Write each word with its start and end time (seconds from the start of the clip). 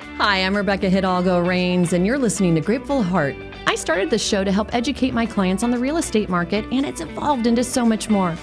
Hi, 0.00 0.38
I'm 0.38 0.56
Rebecca 0.56 0.90
Hidalgo 0.90 1.38
Rains, 1.38 1.92
and 1.92 2.04
you're 2.04 2.18
listening 2.18 2.56
to 2.56 2.60
Grateful 2.60 3.02
Heart. 3.02 3.36
I 3.66 3.76
started 3.76 4.10
this 4.10 4.26
show 4.26 4.42
to 4.42 4.50
help 4.50 4.74
educate 4.74 5.14
my 5.14 5.24
clients 5.24 5.62
on 5.62 5.70
the 5.70 5.78
real 5.78 5.98
estate 5.98 6.28
market, 6.28 6.64
and 6.72 6.84
it's 6.84 7.00
evolved 7.00 7.46
into 7.46 7.62
so 7.62 7.86
much 7.86 8.10
more. 8.10 8.36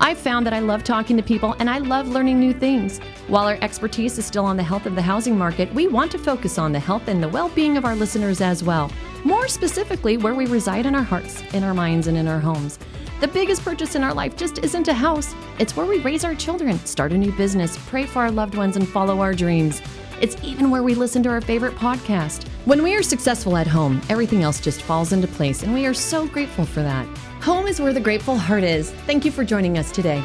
I've 0.00 0.18
found 0.18 0.44
that 0.44 0.52
I 0.52 0.58
love 0.58 0.84
talking 0.84 1.16
to 1.16 1.22
people 1.22 1.56
and 1.58 1.68
I 1.68 1.78
love 1.78 2.08
learning 2.08 2.38
new 2.38 2.52
things. 2.52 2.98
While 3.26 3.46
our 3.46 3.58
expertise 3.62 4.18
is 4.18 4.26
still 4.26 4.44
on 4.44 4.56
the 4.56 4.62
health 4.62 4.86
of 4.86 4.94
the 4.94 5.02
housing 5.02 5.36
market, 5.36 5.72
we 5.74 5.88
want 5.88 6.12
to 6.12 6.18
focus 6.18 6.58
on 6.58 6.72
the 6.72 6.78
health 6.78 7.08
and 7.08 7.22
the 7.22 7.28
well 7.28 7.48
being 7.48 7.76
of 7.76 7.84
our 7.84 7.96
listeners 7.96 8.40
as 8.40 8.62
well. 8.62 8.92
More 9.24 9.48
specifically, 9.48 10.16
where 10.18 10.34
we 10.34 10.46
reside 10.46 10.86
in 10.86 10.94
our 10.94 11.02
hearts, 11.02 11.42
in 11.54 11.64
our 11.64 11.74
minds, 11.74 12.06
and 12.06 12.16
in 12.16 12.28
our 12.28 12.40
homes. 12.40 12.78
The 13.20 13.28
biggest 13.28 13.64
purchase 13.64 13.96
in 13.96 14.04
our 14.04 14.14
life 14.14 14.36
just 14.36 14.58
isn't 14.58 14.88
a 14.88 14.94
house, 14.94 15.34
it's 15.58 15.74
where 15.74 15.86
we 15.86 15.98
raise 16.00 16.24
our 16.24 16.34
children, 16.34 16.78
start 16.80 17.12
a 17.12 17.18
new 17.18 17.32
business, 17.32 17.76
pray 17.88 18.06
for 18.06 18.20
our 18.20 18.30
loved 18.30 18.54
ones, 18.54 18.76
and 18.76 18.88
follow 18.88 19.20
our 19.20 19.34
dreams. 19.34 19.82
It's 20.20 20.36
even 20.42 20.70
where 20.70 20.82
we 20.82 20.94
listen 20.94 21.22
to 21.22 21.28
our 21.28 21.40
favorite 21.40 21.76
podcast. 21.76 22.48
When 22.64 22.82
we 22.82 22.94
are 22.96 23.02
successful 23.02 23.56
at 23.56 23.66
home, 23.66 24.00
everything 24.08 24.42
else 24.42 24.60
just 24.60 24.82
falls 24.82 25.12
into 25.12 25.28
place, 25.28 25.62
and 25.62 25.72
we 25.72 25.86
are 25.86 25.94
so 25.94 26.26
grateful 26.26 26.64
for 26.64 26.82
that. 26.82 27.06
Home 27.42 27.66
is 27.66 27.80
where 27.80 27.92
the 27.92 28.00
grateful 28.00 28.36
heart 28.36 28.64
is. 28.64 28.90
Thank 29.06 29.24
you 29.24 29.30
for 29.30 29.44
joining 29.44 29.78
us 29.78 29.92
today. 29.92 30.24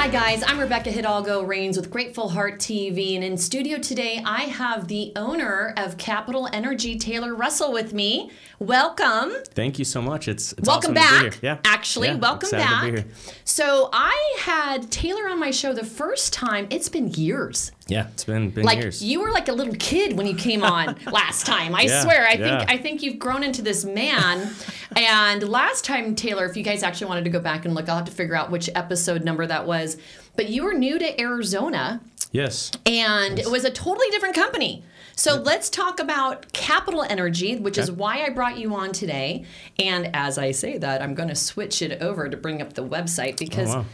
Hi, 0.00 0.08
guys. 0.08 0.42
I'm 0.46 0.58
Rebecca 0.58 0.90
Hidalgo 0.90 1.42
Rains 1.42 1.76
with 1.76 1.90
Grateful 1.90 2.30
Heart 2.30 2.58
TV. 2.58 3.16
And 3.16 3.22
in 3.22 3.36
studio 3.36 3.76
today, 3.76 4.22
I 4.24 4.44
have 4.44 4.88
the 4.88 5.12
owner 5.14 5.74
of 5.76 5.98
Capital 5.98 6.48
Energy, 6.54 6.98
Taylor 6.98 7.34
Russell, 7.34 7.70
with 7.70 7.92
me. 7.92 8.30
Welcome. 8.58 9.30
Thank 9.48 9.78
you 9.78 9.84
so 9.84 10.00
much. 10.00 10.26
It's, 10.26 10.52
it's 10.54 10.66
welcome 10.66 10.96
awesome 10.96 11.28
back. 11.28 11.42
Yeah. 11.42 11.58
Actually, 11.66 12.08
yeah, 12.08 12.14
welcome 12.14 12.48
back. 12.48 13.04
So 13.44 13.90
I 13.92 14.36
had 14.38 14.90
Taylor 14.90 15.28
on 15.28 15.38
my 15.38 15.50
show 15.50 15.74
the 15.74 15.84
first 15.84 16.32
time. 16.32 16.66
It's 16.70 16.88
been 16.88 17.08
years. 17.08 17.70
Yeah, 17.90 18.08
it's 18.08 18.24
been 18.24 18.50
been 18.50 18.64
like 18.64 18.78
years. 18.78 19.02
you 19.02 19.20
were 19.20 19.30
like 19.30 19.48
a 19.48 19.52
little 19.52 19.74
kid 19.74 20.16
when 20.16 20.26
you 20.26 20.34
came 20.34 20.62
on 20.62 20.96
last 21.12 21.46
time. 21.46 21.74
I 21.74 21.82
Yeah, 21.82 22.02
swear. 22.02 22.26
I 22.26 22.32
yeah. 22.34 22.58
think 22.58 22.70
I 22.70 22.76
think 22.78 23.02
you've 23.02 23.18
grown 23.18 23.42
into 23.42 23.62
this 23.62 23.84
man. 23.84 24.50
and 24.96 25.48
last 25.48 25.84
time, 25.84 26.14
Taylor, 26.14 26.44
if 26.46 26.56
you 26.56 26.62
guys 26.62 26.82
actually 26.82 27.08
wanted 27.08 27.24
to 27.24 27.30
go 27.30 27.40
back 27.40 27.64
and 27.64 27.74
look, 27.74 27.88
I'll 27.88 27.96
have 27.96 28.04
to 28.06 28.12
figure 28.12 28.34
out 28.34 28.50
which 28.50 28.70
episode 28.74 29.24
number 29.24 29.46
that 29.46 29.66
was. 29.66 29.96
But 30.36 30.48
you 30.48 30.64
were 30.64 30.74
new 30.74 30.98
to 30.98 31.20
Arizona, 31.20 32.00
yes. 32.32 32.70
and 32.86 33.38
it 33.38 33.50
was 33.50 33.64
a 33.64 33.70
totally 33.70 34.08
different 34.10 34.34
company. 34.34 34.84
So 35.16 35.34
let's 35.34 35.68
talk 35.68 36.00
about 36.00 36.50
Capital 36.54 37.02
Energy, 37.02 37.56
which 37.56 37.76
is 37.76 37.90
why 37.92 38.22
I 38.24 38.30
brought 38.30 38.58
you 38.58 38.74
on 38.74 38.92
today. 38.92 39.44
And 39.78 40.08
as 40.16 40.38
I 40.38 40.52
say 40.52 40.78
that, 40.78 41.02
I'm 41.02 41.14
going 41.14 41.28
to 41.28 41.34
switch 41.34 41.82
it 41.82 42.00
over 42.00 42.26
to 42.30 42.36
bring 42.38 42.62
up 42.62 42.72
the 42.72 42.82
website 42.86 43.36
because 43.38 43.68
Oh, 43.68 43.78
wow. 43.80 43.84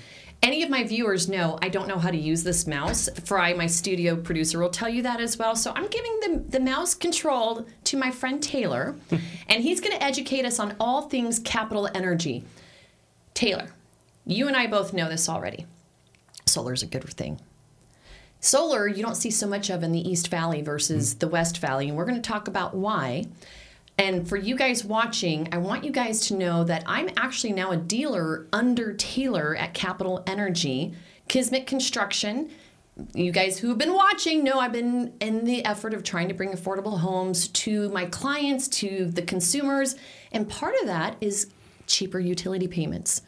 Any 0.43 0.63
of 0.63 0.71
my 0.71 0.85
viewers 0.85 1.29
know 1.29 1.59
I 1.63 1.69
don't 1.69 1.89
know 1.89 1.99
how 1.99 2.11
to 2.11 2.17
use 2.17 2.45
this 2.45 2.67
mouse. 2.67 3.09
Fry, 3.25 3.53
my 3.53 3.67
studio 3.67 4.17
producer, 4.17 4.59
will 4.59 4.71
tell 4.71 4.89
you 4.89 5.03
that 5.03 5.21
as 5.21 5.37
well. 5.37 5.57
So 5.57 5.73
I'm 5.75 5.89
giving 5.89 6.21
the, 6.21 6.45
the 6.49 6.61
mouse 6.61 6.95
control 6.95 7.67
to 7.85 7.97
my 7.97 8.11
friend 8.11 8.43
Taylor, 8.43 8.97
and 9.49 9.63
he's 9.63 9.81
going 9.81 9.97
to 9.97 10.03
educate 10.03 10.45
us 10.45 10.59
on 10.59 10.77
all 10.79 11.03
things 11.03 11.39
Capital 11.41 11.89
Energy. 11.95 12.45
Taylor, 13.35 13.69
you 14.25 14.49
and 14.49 14.57
I 14.57 14.67
both 14.67 14.93
know 14.93 15.09
this 15.09 15.29
already. 15.29 15.67
Solar's 16.47 16.83
a 16.83 16.87
good 16.87 17.05
thing. 17.05 17.41
Solar, 18.41 18.87
you 18.87 19.03
don't 19.03 19.17
see 19.17 19.31
so 19.31 19.47
much 19.47 19.71
of 19.71 19.83
in 19.83 19.93
the 19.93 20.09
East 20.09 20.29
Valley 20.29 20.63
versus 20.63 21.13
hmm. 21.13 21.19
the 21.19 21.29
West 21.29 21.59
Valley, 21.59 21.89
and 21.89 21.97
we're 21.97 22.05
going 22.05 22.21
to 22.21 22.29
talk 22.29 22.49
about 22.49 22.75
why. 22.75 23.27
And 23.99 24.29
for 24.29 24.37
you 24.37 24.57
guys 24.57 24.85
watching, 24.85 25.49
I 25.53 25.59
want 25.59 25.83
you 25.85 25.91
guys 25.91 26.21
to 26.29 26.35
know 26.35 26.65
that 26.65 26.85
I'm 26.87 27.09
actually 27.17 27.53
now 27.53 27.71
a 27.71 27.77
dealer 27.77 28.47
under 28.53 28.93
Taylor 28.93 29.57
at 29.57 29.73
Capital 29.73 30.23
Energy, 30.27 30.93
Kismet 31.29 31.67
Construction. 31.67 32.51
You 33.15 33.33
guys 33.33 33.59
who've 33.59 33.79
been 33.79 33.95
watching 33.95 34.45
know 34.45 34.59
I've 34.59 34.73
been 34.73 35.15
in 35.21 35.45
the 35.45 35.65
effort 35.65 35.95
of 35.95 36.03
trying 36.03 36.29
to 36.29 36.35
bring 36.35 36.53
affordable 36.53 36.99
homes 36.99 37.49
to 37.49 37.89
my 37.89 38.05
clients, 38.07 38.69
to 38.69 39.07
the 39.07 39.23
consumers, 39.23 39.97
and 40.33 40.49
part 40.49 40.75
of 40.81 40.87
that 40.87 41.17
is 41.21 41.51
cheaper 41.87 42.21
utility 42.21 42.69
payments. 42.69 43.23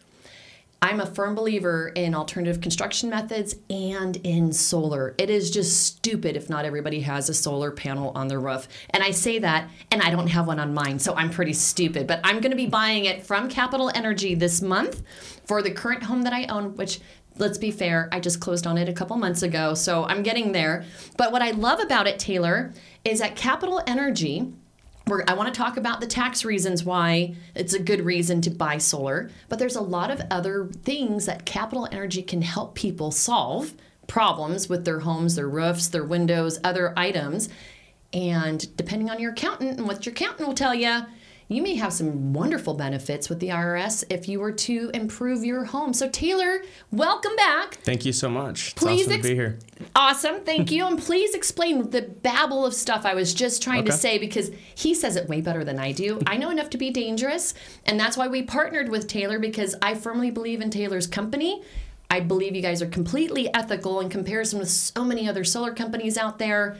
I'm 0.81 1.01
a 1.01 1.07
firm 1.07 1.35
believer 1.35 1.89
in 1.89 2.15
alternative 2.15 2.61
construction 2.61 3.11
methods 3.11 3.57
and 3.69 4.17
in 4.19 4.53
solar. 4.53 5.15
It 5.19 5.29
is 5.29 5.51
just 5.51 5.85
stupid 5.85 6.37
if 6.37 6.49
not 6.49 6.65
everybody 6.65 7.01
has 7.01 7.29
a 7.29 7.35
solar 7.35 7.73
panel 7.73 8.13
on 8.15 8.29
their 8.29 8.39
roof. 8.39 8.69
And 8.91 9.03
I 9.03 9.11
say 9.11 9.41
that, 9.41 9.69
and 9.91 10.01
I 10.01 10.11
don't 10.11 10.29
have 10.29 10.47
one 10.47 10.61
on 10.61 10.73
mine, 10.73 11.01
so 11.01 11.15
I'm 11.17 11.31
pretty 11.31 11.53
stupid. 11.53 12.07
But 12.07 12.21
I'm 12.23 12.41
going 12.41 12.53
to 12.53 12.57
be 12.57 12.67
buying 12.67 13.07
it 13.07 13.27
from 13.27 13.49
Capital 13.49 13.91
Energy 13.93 14.37
this 14.37 14.63
month 14.63 15.03
for 15.47 15.63
the 15.63 15.71
current 15.73 16.05
home 16.05 16.23
that 16.23 16.33
I 16.33 16.45
own, 16.45 16.77
which 16.77 17.01
let's 17.39 17.59
be 17.59 17.73
fair, 17.73 18.09
I 18.13 18.21
just 18.21 18.41
closed 18.41 18.67
on 18.67 18.79
it 18.79 18.89
a 18.89 18.93
couple 18.93 19.17
months 19.17 19.43
ago, 19.43 19.75
so 19.75 20.05
I'm 20.05 20.23
getting 20.23 20.53
there. 20.53 20.85
But 21.17 21.33
what 21.33 21.43
I 21.43 21.51
love 21.53 21.81
about 21.81 22.07
it, 22.07 22.21
Taylor, 22.21 22.73
is 23.05 23.19
that 23.19 23.35
Capital 23.35 23.83
Energy, 23.87 24.53
we're, 25.09 25.25
I 25.27 25.35
want 25.35 25.53
to 25.53 25.59
talk 25.59 25.77
about 25.77 26.01
the 26.01 26.07
tax 26.07 26.45
reasons 26.45 26.85
why 26.85 27.35
it's 27.55 27.75
a 27.75 27.79
good 27.79 28.05
reason 28.05 28.41
to 28.43 28.51
buy 28.51 28.79
solar, 28.79 29.31
but 29.49 29.59
there's 29.59 29.77
a 29.77 29.81
lot 29.81 30.11
of 30.11 30.23
other 30.31 30.69
things 30.85 31.27
that 31.27 31.45
Capital 31.45 31.89
Energy 31.91 32.23
can 32.23 32.43
help 32.43 32.75
people 32.75 33.11
solve 33.11 33.75
problems 34.07 34.69
with 34.69 34.85
their 34.85 35.01
homes, 35.01 35.37
their 35.37 35.49
roofs, 35.49 35.89
their 35.89 36.05
windows, 36.05 36.59
other 36.65 36.93
items. 36.97 37.49
And 38.13 38.75
depending 38.77 39.11
on 39.11 39.21
your 39.21 39.33
accountant 39.33 39.79
and 39.79 39.87
what 39.87 40.07
your 40.07 40.13
accountant 40.13 40.49
will 40.49 40.55
tell 40.55 40.75
you, 40.75 41.03
you 41.49 41.63
may 41.63 41.75
have 41.77 41.95
some 41.95 42.35
wonderful 42.35 42.75
benefits 42.75 43.31
with 43.31 43.41
the 43.41 43.49
IRS 43.49 44.05
if 44.11 44.29
you 44.29 44.39
were 44.39 44.53
to 44.53 44.91
improve 44.93 45.45
your 45.45 45.65
home. 45.65 45.95
So, 45.95 46.09
Taylor, 46.11 46.63
welcome 46.91 47.35
back. 47.37 47.77
Thank 47.77 48.05
you 48.05 48.13
so 48.13 48.29
much. 48.29 48.73
It's 48.73 48.75
Please 48.75 49.07
awesome 49.07 49.13
ex- 49.15 49.23
to 49.23 49.29
be 49.29 49.35
here. 49.35 49.59
Awesome, 49.97 50.41
thank 50.45 50.71
you. 50.71 50.87
And 50.87 50.99
please 50.99 51.35
explain 51.35 51.89
the 51.89 52.03
babble 52.03 52.67
of 52.67 52.75
stuff 52.75 53.07
I 53.07 53.15
was 53.15 53.33
just 53.33 53.63
trying 53.63 53.87
to 53.87 53.93
say 53.93 54.19
because 54.19 54.51
he 54.75 54.95
says 54.95 55.17
it 55.17 55.29
way 55.29 55.41
better 55.41 55.65
than 55.65 55.79
I 55.79 55.93
do. 55.93 56.21
I 56.27 56.37
know 56.37 56.51
enough 56.51 56.69
to 56.71 56.79
be 56.79 56.91
dangerous, 56.91 57.55
and 57.87 57.99
that's 57.99 58.17
why 58.17 58.29
we 58.29 58.43
partnered 58.43 58.91
with 58.91 59.07
Taylor 59.07 59.39
because 59.39 59.75
I 59.81 59.95
firmly 59.95 60.31
believe 60.31 60.61
in 60.61 60.71
Taylor's 60.71 61.07
company. 61.07 61.63
I 62.11 62.21
believe 62.21 62.57
you 62.57 62.63
guys 62.63 62.81
are 62.81 62.87
completely 62.87 63.53
ethical 63.55 64.01
in 64.01 64.09
comparison 64.09 64.59
with 64.59 64.71
so 64.71 65.05
many 65.05 65.29
other 65.29 65.45
solar 65.45 65.73
companies 65.73 66.17
out 66.17 66.39
there. 66.39 66.77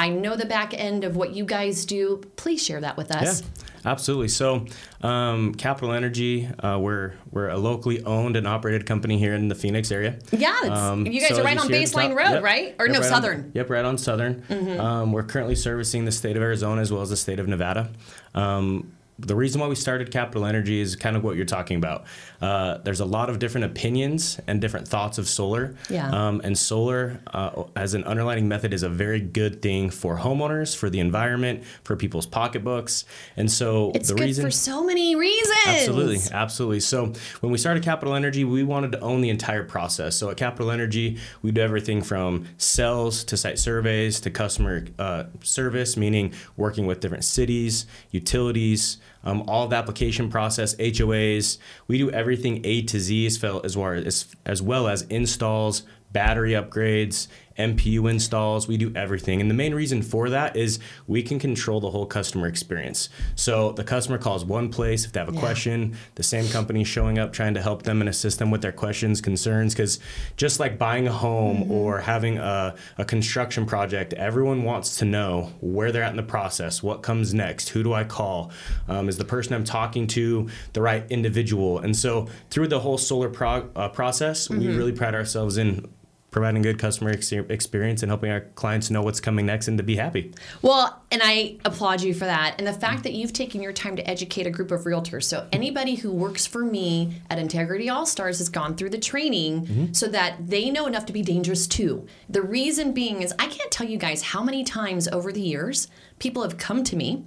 I 0.00 0.08
know 0.08 0.34
the 0.34 0.46
back 0.46 0.72
end 0.72 1.04
of 1.04 1.14
what 1.14 1.34
you 1.34 1.44
guys 1.44 1.84
do. 1.84 2.22
Please 2.36 2.62
share 2.64 2.80
that 2.80 2.96
with 2.96 3.10
us. 3.14 3.42
Yeah, 3.42 3.90
absolutely. 3.90 4.28
So, 4.28 4.64
um, 5.02 5.54
Capital 5.54 5.92
Energy, 5.92 6.48
uh, 6.58 6.78
we're 6.80 7.12
we're 7.30 7.48
a 7.48 7.58
locally 7.58 8.02
owned 8.04 8.36
and 8.36 8.48
operated 8.48 8.86
company 8.86 9.18
here 9.18 9.34
in 9.34 9.48
the 9.48 9.54
Phoenix 9.54 9.92
area. 9.92 10.18
Yeah, 10.32 10.58
Um, 10.70 11.06
you 11.06 11.20
guys 11.20 11.36
so 11.36 11.42
are 11.42 11.44
right 11.44 11.58
on 11.58 11.68
you 11.68 11.74
see 11.74 11.82
at 11.82 11.90
the 11.90 11.96
Baseline 11.98 12.16
Road, 12.16 12.32
yep, 12.32 12.42
right? 12.42 12.74
Or 12.78 12.86
yep, 12.86 12.94
no, 12.94 13.00
right 13.00 13.08
Southern. 13.08 13.42
Mm-hmm. 13.42 13.56
yep, 13.58 13.68
right 13.70 13.84
on 13.84 13.98
Southern. 13.98 14.42
Um, 14.80 15.12
we're 15.12 15.22
currently 15.22 15.54
servicing 15.54 16.06
the 16.06 16.12
state 16.12 16.36
of 16.36 16.42
Arizona 16.42 16.80
as 16.80 16.90
well 16.90 17.02
as 17.02 17.10
the 17.10 17.16
state 17.16 17.38
of 17.38 17.46
Nevada. 17.46 17.90
Um, 18.34 18.92
the 19.26 19.36
reason 19.36 19.60
why 19.60 19.66
we 19.66 19.74
started 19.74 20.10
Capital 20.10 20.44
Energy 20.44 20.80
is 20.80 20.96
kind 20.96 21.16
of 21.16 21.24
what 21.24 21.36
you're 21.36 21.44
talking 21.44 21.76
about. 21.76 22.04
Uh, 22.40 22.78
there's 22.78 23.00
a 23.00 23.04
lot 23.04 23.28
of 23.28 23.38
different 23.38 23.66
opinions 23.66 24.40
and 24.46 24.60
different 24.60 24.88
thoughts 24.88 25.18
of 25.18 25.28
solar. 25.28 25.76
Yeah. 25.88 26.08
Um, 26.10 26.40
and 26.42 26.56
solar, 26.56 27.20
uh, 27.32 27.64
as 27.76 27.94
an 27.94 28.04
underlining 28.04 28.48
method, 28.48 28.72
is 28.72 28.82
a 28.82 28.88
very 28.88 29.20
good 29.20 29.62
thing 29.62 29.90
for 29.90 30.18
homeowners, 30.18 30.76
for 30.76 30.88
the 30.90 31.00
environment, 31.00 31.64
for 31.84 31.96
people's 31.96 32.26
pocketbooks. 32.26 33.04
And 33.36 33.50
so 33.50 33.92
It's 33.94 34.08
the 34.08 34.14
good 34.14 34.24
reason 34.24 34.44
for 34.44 34.50
so 34.50 34.84
many 34.84 35.14
reasons. 35.16 35.56
Absolutely, 35.66 36.18
absolutely. 36.32 36.80
So 36.80 37.12
when 37.40 37.52
we 37.52 37.58
started 37.58 37.82
Capital 37.82 38.14
Energy, 38.14 38.44
we 38.44 38.62
wanted 38.62 38.92
to 38.92 39.00
own 39.00 39.20
the 39.20 39.30
entire 39.30 39.64
process. 39.64 40.16
So 40.16 40.30
at 40.30 40.36
Capital 40.36 40.70
Energy, 40.70 41.18
we 41.42 41.50
do 41.52 41.60
everything 41.60 42.02
from 42.02 42.46
sales 42.56 43.24
to 43.24 43.36
site 43.36 43.58
surveys 43.58 44.20
to 44.20 44.30
customer 44.30 44.84
uh, 44.98 45.24
service, 45.42 45.96
meaning 45.96 46.32
working 46.56 46.86
with 46.86 47.00
different 47.00 47.24
cities, 47.24 47.86
utilities, 48.10 48.98
um, 49.24 49.42
all 49.48 49.64
of 49.64 49.70
the 49.70 49.76
application 49.76 50.30
process, 50.30 50.74
HOAs. 50.76 51.58
We 51.86 51.98
do 51.98 52.10
everything 52.10 52.60
A 52.64 52.82
to 52.82 52.98
Z 52.98 53.26
as 53.26 53.42
well 53.42 53.60
as, 53.64 54.34
as 54.46 54.62
well 54.62 54.88
as 54.88 55.02
installs, 55.02 55.82
battery 56.12 56.52
upgrades, 56.52 57.28
MPU 57.60 58.10
installs. 58.10 58.66
We 58.66 58.76
do 58.76 58.92
everything. 58.96 59.40
And 59.40 59.50
the 59.50 59.54
main 59.54 59.74
reason 59.74 60.02
for 60.02 60.30
that 60.30 60.56
is 60.56 60.78
we 61.06 61.22
can 61.22 61.38
control 61.38 61.80
the 61.80 61.90
whole 61.90 62.06
customer 62.06 62.46
experience. 62.46 63.08
So 63.34 63.72
the 63.72 63.84
customer 63.84 64.18
calls 64.18 64.44
one 64.44 64.70
place 64.70 65.04
if 65.04 65.12
they 65.12 65.20
have 65.20 65.28
a 65.28 65.32
Yeah. 65.34 65.40
question, 65.40 65.94
the 66.14 66.22
same 66.22 66.48
company 66.48 66.84
showing 66.84 67.18
up 67.18 67.32
trying 67.32 67.54
to 67.54 67.62
help 67.62 67.82
them 67.82 68.00
and 68.00 68.08
assist 68.08 68.38
them 68.38 68.50
with 68.50 68.62
their 68.62 68.72
questions, 68.72 69.20
concerns. 69.20 69.74
Because 69.74 69.98
just 70.36 70.58
like 70.60 70.78
buying 70.78 71.06
a 71.06 71.12
home 71.12 71.70
or 71.70 72.00
having 72.00 72.38
a, 72.38 72.74
a 72.98 73.04
construction 73.04 73.66
project, 73.66 74.12
everyone 74.14 74.64
wants 74.64 74.96
to 74.96 75.04
know 75.04 75.52
where 75.60 75.92
they're 75.92 76.02
at 76.02 76.10
in 76.10 76.16
the 76.16 76.22
process, 76.22 76.82
what 76.82 77.02
comes 77.02 77.34
next, 77.34 77.68
who 77.70 77.82
do 77.82 77.92
I 77.92 78.04
call, 78.04 78.50
um, 78.88 79.08
is 79.08 79.16
the 79.18 79.24
person 79.24 79.54
I'm 79.54 79.64
talking 79.64 80.06
to 80.08 80.48
the 80.72 80.80
right 80.82 81.04
individual. 81.10 81.78
And 81.78 81.96
so 81.96 82.28
through 82.50 82.68
the 82.68 82.80
whole 82.80 82.98
solar 82.98 83.28
prog- 83.28 83.70
uh, 83.76 83.88
process, 83.88 84.48
we 84.50 84.68
really 84.68 84.92
pride 84.92 85.14
ourselves 85.14 85.56
in 85.58 85.86
providing 86.30 86.62
good 86.62 86.78
customer 86.78 87.10
ex- 87.10 87.32
experience 87.32 88.02
and 88.02 88.10
helping 88.10 88.30
our 88.30 88.40
clients 88.54 88.90
know 88.90 89.02
what's 89.02 89.20
coming 89.20 89.46
next 89.46 89.66
and 89.68 89.76
to 89.78 89.84
be 89.84 89.96
happy. 89.96 90.32
Well, 90.62 91.02
and 91.10 91.20
I 91.24 91.58
applaud 91.64 92.02
you 92.02 92.14
for 92.14 92.24
that. 92.26 92.54
And 92.58 92.66
the 92.66 92.72
fact 92.72 93.02
that 93.02 93.12
you've 93.14 93.32
taken 93.32 93.60
your 93.62 93.72
time 93.72 93.96
to 93.96 94.08
educate 94.08 94.46
a 94.46 94.50
group 94.50 94.70
of 94.70 94.82
realtors. 94.82 95.24
So 95.24 95.48
anybody 95.52 95.96
who 95.96 96.12
works 96.12 96.46
for 96.46 96.64
me 96.64 97.20
at 97.30 97.38
Integrity 97.38 97.88
All 97.88 98.06
Stars 98.06 98.38
has 98.38 98.48
gone 98.48 98.76
through 98.76 98.90
the 98.90 98.98
training 98.98 99.30
Mm-hmm. 99.40 99.92
so 99.92 100.06
that 100.08 100.36
they 100.48 100.70
know 100.70 100.86
enough 100.86 101.06
to 101.06 101.12
be 101.12 101.22
dangerous 101.22 101.66
too. 101.66 102.06
The 102.28 102.42
reason 102.42 102.92
being 102.92 103.22
is 103.22 103.32
I 103.38 103.46
can't 103.48 103.70
tell 103.70 103.86
you 103.86 103.98
guys 103.98 104.22
how 104.22 104.42
many 104.42 104.64
times 104.64 105.08
over 105.08 105.32
the 105.32 105.40
years 105.40 105.88
people 106.18 106.42
have 106.42 106.56
come 106.58 106.84
to 106.84 106.96
me 106.96 107.24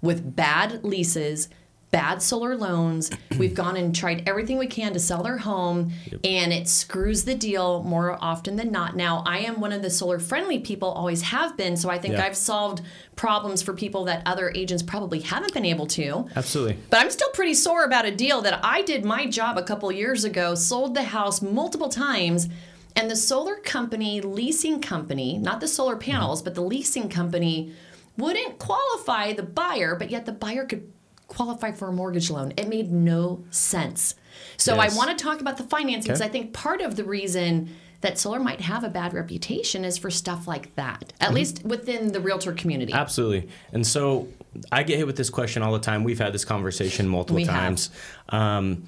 with 0.00 0.36
bad 0.36 0.84
leases, 0.84 1.48
bad 1.90 2.20
solar 2.20 2.56
loans. 2.56 3.10
We've 3.38 3.54
gone 3.54 3.76
and 3.76 3.94
tried 3.94 4.28
everything 4.28 4.58
we 4.58 4.66
can 4.66 4.92
to 4.92 4.98
sell 4.98 5.22
their 5.22 5.38
home, 5.38 5.92
and 6.24 6.52
it 6.52 6.68
screws 6.68 7.24
the 7.24 7.34
deal 7.34 7.82
more 7.82 8.18
often 8.20 8.56
than 8.56 8.70
not. 8.70 8.96
Now, 8.96 9.22
I 9.26 9.40
am 9.40 9.60
one 9.60 9.72
of 9.72 9.82
the 9.82 9.90
solar 9.90 10.18
friendly 10.18 10.58
people, 10.58 10.90
always 10.90 11.22
have 11.22 11.56
been, 11.56 11.76
so 11.76 11.88
I 11.88 11.98
think. 11.98 12.16
I've 12.16 12.36
solved 12.36 12.82
problems 13.14 13.62
for 13.62 13.72
people 13.72 14.04
that 14.04 14.22
other 14.26 14.50
agents 14.54 14.82
probably 14.82 15.20
haven't 15.20 15.52
been 15.52 15.64
able 15.64 15.86
to. 15.88 16.26
Absolutely. 16.34 16.78
But 16.90 17.00
I'm 17.00 17.10
still 17.10 17.30
pretty 17.30 17.54
sore 17.54 17.84
about 17.84 18.04
a 18.04 18.10
deal 18.10 18.40
that 18.42 18.60
I 18.64 18.82
did 18.82 19.04
my 19.04 19.26
job 19.26 19.58
a 19.58 19.62
couple 19.62 19.90
years 19.92 20.24
ago, 20.24 20.54
sold 20.54 20.94
the 20.94 21.02
house 21.02 21.42
multiple 21.42 21.88
times, 21.88 22.48
and 22.94 23.10
the 23.10 23.16
solar 23.16 23.56
company, 23.56 24.20
leasing 24.20 24.80
company, 24.80 25.38
not 25.38 25.60
the 25.60 25.68
solar 25.68 25.94
mm-hmm. 25.94 26.10
panels, 26.10 26.42
but 26.42 26.54
the 26.54 26.62
leasing 26.62 27.08
company 27.08 27.74
wouldn't 28.16 28.58
qualify 28.58 29.32
the 29.32 29.42
buyer, 29.42 29.94
but 29.94 30.10
yet 30.10 30.24
the 30.24 30.32
buyer 30.32 30.64
could 30.64 30.90
qualify 31.28 31.72
for 31.72 31.88
a 31.88 31.92
mortgage 31.92 32.30
loan. 32.30 32.52
It 32.56 32.68
made 32.68 32.92
no 32.92 33.44
sense. 33.50 34.14
So 34.56 34.74
Yes. 34.76 34.94
I 34.94 34.96
want 34.96 35.16
to 35.16 35.22
talk 35.22 35.40
about 35.40 35.56
the 35.56 35.64
financing 35.64 36.02
because 36.12 36.20
Okay. 36.20 36.28
I 36.28 36.32
think 36.32 36.52
part 36.52 36.80
of 36.80 36.96
the 36.96 37.04
reason 37.04 37.70
that 38.02 38.18
solar 38.18 38.38
might 38.38 38.60
have 38.60 38.84
a 38.84 38.88
bad 38.88 39.14
reputation 39.14 39.84
is 39.84 39.98
for 39.98 40.10
stuff 40.10 40.46
like 40.46 40.74
that, 40.76 41.00
Mm-hmm. 41.00 41.24
at 41.24 41.34
least 41.34 41.64
within 41.64 42.12
the 42.12 42.20
realtor 42.20 42.52
community. 42.52 42.92
Absolutely. 42.92 43.48
And 43.72 43.86
so 43.86 44.28
I 44.70 44.82
get 44.82 44.98
hit 44.98 45.06
with 45.06 45.16
this 45.16 45.30
question 45.30 45.62
all 45.62 45.72
the 45.72 45.78
time. 45.80 46.04
We've 46.04 46.18
had 46.18 46.32
this 46.32 46.44
conversation 46.44 47.08
multiple 47.08 47.36
We 47.36 47.44
have. 47.44 47.54
times. 47.54 47.90
Um, 48.28 48.84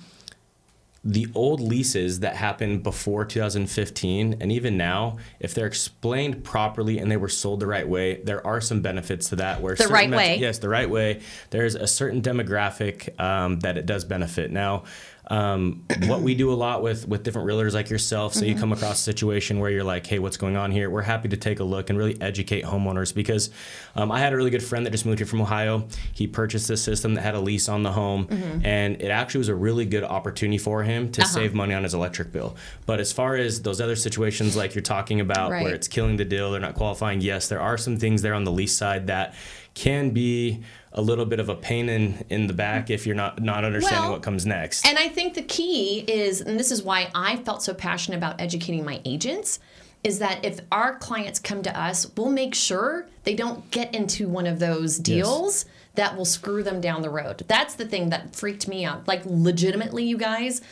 the 1.05 1.29
old 1.35 1.61
leases 1.61 2.21
that 2.21 2.35
happened 2.37 2.83
before 2.83 3.25
2015 3.25 4.37
and 4.41 4.53
even 4.53 4.77
now, 4.77 5.17
if 5.41 5.55
they're 5.55 5.67
explained 5.67 6.43
properly 6.45 6.99
and 6.99 7.11
they 7.11 7.17
were 7.17 7.29
sold 7.29 7.61
the 7.61 7.67
right 7.67 7.89
way, 7.89 8.21
there 8.25 8.45
are 8.47 8.61
some 8.61 8.83
benefits 8.83 9.29
to 9.31 9.37
that. 9.37 9.63
Where 9.63 9.75
The 9.75 9.89
right 9.89 10.11
met- 10.11 10.17
way. 10.17 10.37
yes, 10.39 10.59
the 10.59 10.69
right 10.69 10.91
way. 10.91 11.21
There's 11.51 11.75
a 11.77 11.87
certain 11.87 12.21
demographic 12.21 13.19
um, 13.21 13.61
that 13.61 13.79
it 13.79 13.87
does 13.87 14.05
benefit. 14.05 14.51
Now, 14.51 14.85
um, 15.31 15.85
what 16.07 16.23
we 16.23 16.35
do 16.35 16.51
a 16.51 16.55
lot 16.55 16.83
with 16.83 17.07
with 17.07 17.23
different 17.23 17.47
realtors 17.49 17.75
like 17.75 17.91
yourself, 17.91 18.33
so 18.35 18.45
you 18.45 18.53
Mm-hmm. 18.53 18.61
come 18.61 18.73
across 18.73 18.99
a 19.01 19.03
situation 19.03 19.59
where 19.61 19.71
you're 19.71 19.85
like, 19.85 20.07
hey, 20.07 20.19
what's 20.19 20.39
going 20.39 20.57
on 20.57 20.73
here? 20.73 20.89
We're 20.89 21.03
happy 21.03 21.29
to 21.29 21.37
take 21.37 21.61
a 21.61 21.65
look 21.65 21.91
and 21.91 21.99
really 21.99 22.19
educate 22.21 22.65
homeowners 22.65 23.15
because 23.15 23.51
um, 23.95 24.11
I 24.11 24.19
had 24.21 24.33
a 24.33 24.37
really 24.37 24.51
good 24.51 24.63
friend 24.63 24.87
that 24.87 24.91
just 24.91 25.05
moved 25.05 25.19
here 25.19 25.27
from 25.27 25.43
Ohio. 25.43 25.87
He 26.15 26.27
purchased 26.27 26.67
this 26.69 26.83
system 26.83 27.15
that 27.15 27.21
had 27.23 27.35
a 27.35 27.41
lease 27.41 27.69
on 27.69 27.83
the 27.83 27.93
home, 27.93 28.27
Mm-hmm. 28.29 28.65
and 28.67 29.03
it 29.03 29.09
actually 29.11 29.39
was 29.41 29.49
a 29.49 29.55
really 29.55 29.85
good 29.85 30.05
opportunity 30.05 30.59
for 30.59 30.83
him 30.83 31.13
to 31.13 31.21
Uh-huh. 31.23 31.31
save 31.31 31.53
money 31.55 31.75
on 31.75 31.83
his 31.83 31.93
electric 31.95 32.33
bill. 32.33 32.57
But 32.87 32.99
as 32.99 33.13
far 33.13 33.37
as 33.37 33.61
those 33.63 33.81
other 33.83 33.97
situations 33.97 34.57
like 34.57 34.75
you're 34.75 34.83
talking 34.83 35.21
about, 35.21 35.51
Right. 35.51 35.63
where 35.65 35.75
it's 35.75 35.89
killing 35.89 36.17
the 36.17 36.25
deal, 36.25 36.51
they're 36.51 36.61
not 36.61 36.75
qualifying. 36.75 37.21
Yes, 37.21 37.49
there 37.49 37.61
are 37.61 37.77
some 37.77 37.99
things 37.99 38.23
there 38.23 38.35
on 38.35 38.45
the 38.45 38.53
lease 38.53 38.75
side 38.75 39.09
that 39.09 39.35
can 39.75 40.11
be 40.11 40.63
a 40.93 41.03
little 41.03 41.27
bit 41.27 41.41
of 41.41 41.49
a 41.49 41.55
pain 41.55 41.89
in 41.89 42.25
in 42.29 42.47
the 42.47 42.55
back 42.55 42.91
if 42.91 43.07
you're 43.07 43.15
not 43.15 43.43
not 43.43 43.65
understanding 43.65 44.05
Well, 44.05 44.13
what 44.13 44.23
comes 44.23 44.47
next. 44.47 44.87
And 44.87 44.99
I 44.99 45.09
think 45.09 45.35
the 45.35 45.43
key 45.43 46.01
is, 46.01 46.41
and 46.41 46.59
this 46.59 46.71
is 46.71 46.83
why 46.83 47.11
I 47.15 47.37
felt 47.37 47.63
so 47.63 47.75
passionate 47.75 48.17
about 48.17 48.41
educating 48.41 48.85
my 48.85 49.01
agents, 49.05 49.61
is 50.05 50.19
that 50.21 50.45
if 50.45 50.61
our 50.73 50.97
clients 50.97 51.39
come 51.39 51.63
to 51.63 51.79
us, 51.79 52.11
we'll 52.17 52.31
make 52.31 52.55
sure 52.55 53.07
they 53.25 53.35
don't 53.35 53.71
get 53.71 53.95
into 53.95 54.29
one 54.29 54.47
of 54.47 54.59
those 54.59 54.99
deals 54.99 55.67
that 55.95 56.17
will 56.17 56.25
screw 56.25 56.63
them 56.63 56.81
down 56.81 57.03
the 57.03 57.11
road. 57.11 57.43
That's 57.49 57.75
the 57.75 57.85
thing 57.85 58.11
that 58.11 58.35
freaked 58.35 58.69
me 58.69 58.85
out. 58.85 59.09
Like, 59.09 59.23
legitimately, 59.25 60.05
you 60.05 60.17
guys, 60.17 60.63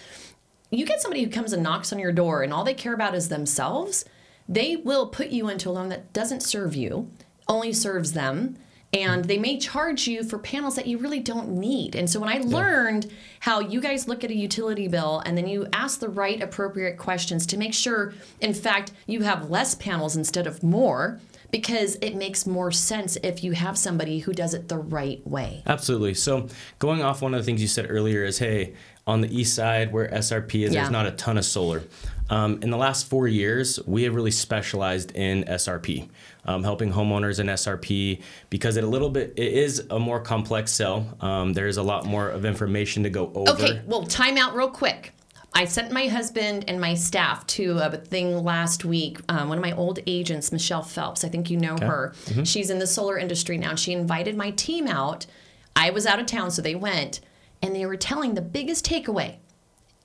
you 0.71 0.87
get 0.87 1.01
somebody 1.03 1.25
who 1.25 1.31
comes 1.31 1.53
and 1.53 1.63
knocks 1.63 1.93
on 1.93 1.99
your 1.99 2.13
door 2.13 2.43
and 2.43 2.53
all 2.53 2.63
they 2.63 2.75
care 2.75 2.95
about 2.95 3.15
is 3.15 3.29
themselves, 3.29 4.05
they 4.49 4.77
will 4.77 5.09
put 5.09 5.29
you 5.29 5.49
into 5.49 5.69
a 5.69 5.73
loan 5.73 5.89
that 5.89 6.13
doesn't 6.13 6.45
serve 6.45 6.77
you, 6.77 7.11
only 7.49 7.73
serves 7.73 8.13
them. 8.13 8.57
And 8.97 9.25
they 9.25 9.39
may 9.39 9.59
charge 9.59 10.07
you 10.07 10.23
for 10.25 10.39
panels 10.39 10.75
that 10.77 10.87
you 10.87 10.99
really 10.99 11.21
don't 11.21 11.49
need. 11.51 11.95
And 11.95 12.09
so 12.09 12.19
when 12.21 12.29
I 12.29 12.39
learned 12.39 13.13
how 13.41 13.61
you 13.61 13.81
guys 13.81 14.09
look 14.09 14.25
at 14.25 14.31
a 14.31 14.35
utility 14.35 14.89
bill 14.89 15.23
and 15.27 15.37
then 15.37 15.47
you 15.47 15.67
ask 15.73 16.01
the 16.01 16.09
right 16.09 16.41
appropriate 16.43 16.97
questions 16.97 17.47
to 17.47 17.57
make 17.59 17.75
sure, 17.75 18.15
in 18.41 18.55
fact, 18.55 18.93
you 19.07 19.23
have 19.23 19.51
less 19.51 19.75
panels 19.75 20.17
instead 20.17 20.47
of 20.47 20.63
more, 20.63 21.21
because 21.51 21.97
it 22.03 22.17
makes 22.17 22.47
more 22.47 22.73
sense 22.73 23.17
if 23.23 23.45
you 23.45 23.53
have 23.53 23.77
somebody 23.79 24.19
who 24.21 24.33
does 24.33 24.55
it 24.55 24.69
the 24.69 24.79
right 24.79 25.25
way. 25.27 25.63
Absolutely. 25.67 26.15
So 26.15 26.49
going 26.79 27.03
off 27.03 27.23
one 27.23 27.35
of 27.35 27.41
the 27.41 27.45
things 27.45 27.61
you 27.63 27.69
said 27.69 27.87
earlier 27.89 28.25
is, 28.25 28.39
hey, 28.39 28.75
on 29.07 29.21
the 29.21 29.29
east 29.37 29.55
side 29.55 29.93
where 29.93 30.09
SRP 30.09 30.65
is, 30.65 30.75
Yeah. 30.75 30.81
there's 30.81 30.91
not 30.91 31.07
a 31.07 31.13
ton 31.13 31.39
of 31.39 31.45
solar. 31.45 31.83
Um, 32.29 32.59
in 32.63 32.71
the 32.71 32.77
last 32.77 33.09
four 33.09 33.29
years, 33.29 33.79
we 33.87 34.03
have 34.03 34.15
really 34.15 34.31
specialized 34.31 35.13
in 35.13 35.45
SRP, 35.45 36.09
um, 36.45 36.65
helping 36.65 36.93
homeowners 36.93 37.39
in 37.39 37.47
SRP 37.47 38.21
because 38.51 38.77
it 38.77 38.85
a 38.85 38.87
little 38.87 39.11
bit 39.11 39.33
it 39.37 39.53
is 39.53 39.87
a 39.91 39.99
more 39.99 40.21
complex 40.21 40.73
sell. 40.73 41.07
Um, 41.21 41.53
there's 41.53 41.77
a 41.77 41.83
lot 41.83 42.05
more 42.07 42.29
of 42.29 42.45
information 42.45 43.03
to 43.05 43.11
go 43.11 43.33
over. 43.35 43.53
Okay, 43.53 43.81
well, 43.87 44.03
time 44.05 44.37
out 44.37 44.55
real 44.55 44.71
quick. 44.71 45.13
I 45.55 45.65
sent 45.65 45.91
my 45.91 46.07
husband 46.09 46.67
and 46.69 46.79
my 46.79 46.95
staff 46.95 47.47
to 47.47 47.79
a 47.79 47.97
thing 47.97 48.45
last 48.45 48.85
week. 48.85 49.21
Um, 49.31 49.49
one 49.49 49.57
of 49.57 49.63
my 49.63 49.73
old 49.73 50.01
agents, 50.07 50.53
Michelle 50.53 50.83
Phelps, 50.83 51.25
I 51.25 51.29
think 51.29 51.49
you 51.49 51.57
know 51.57 51.79
her. 51.79 52.13
She's 52.45 52.69
in 52.69 52.79
the 52.79 52.87
solar 52.87 53.17
industry 53.17 53.57
now. 53.57 53.75
She 53.75 53.93
invited 53.93 54.37
my 54.37 54.51
team 54.51 54.87
out. 54.87 55.25
I 55.75 55.91
was 55.91 56.05
out 56.05 56.21
of 56.21 56.27
town, 56.27 56.51
so 56.51 56.61
they 56.61 56.75
went, 56.75 57.21
and 57.63 57.75
they 57.75 57.87
were 57.87 57.97
telling 57.97 58.35
the 58.35 58.43
biggest 58.43 58.85
takeaway. 58.85 59.37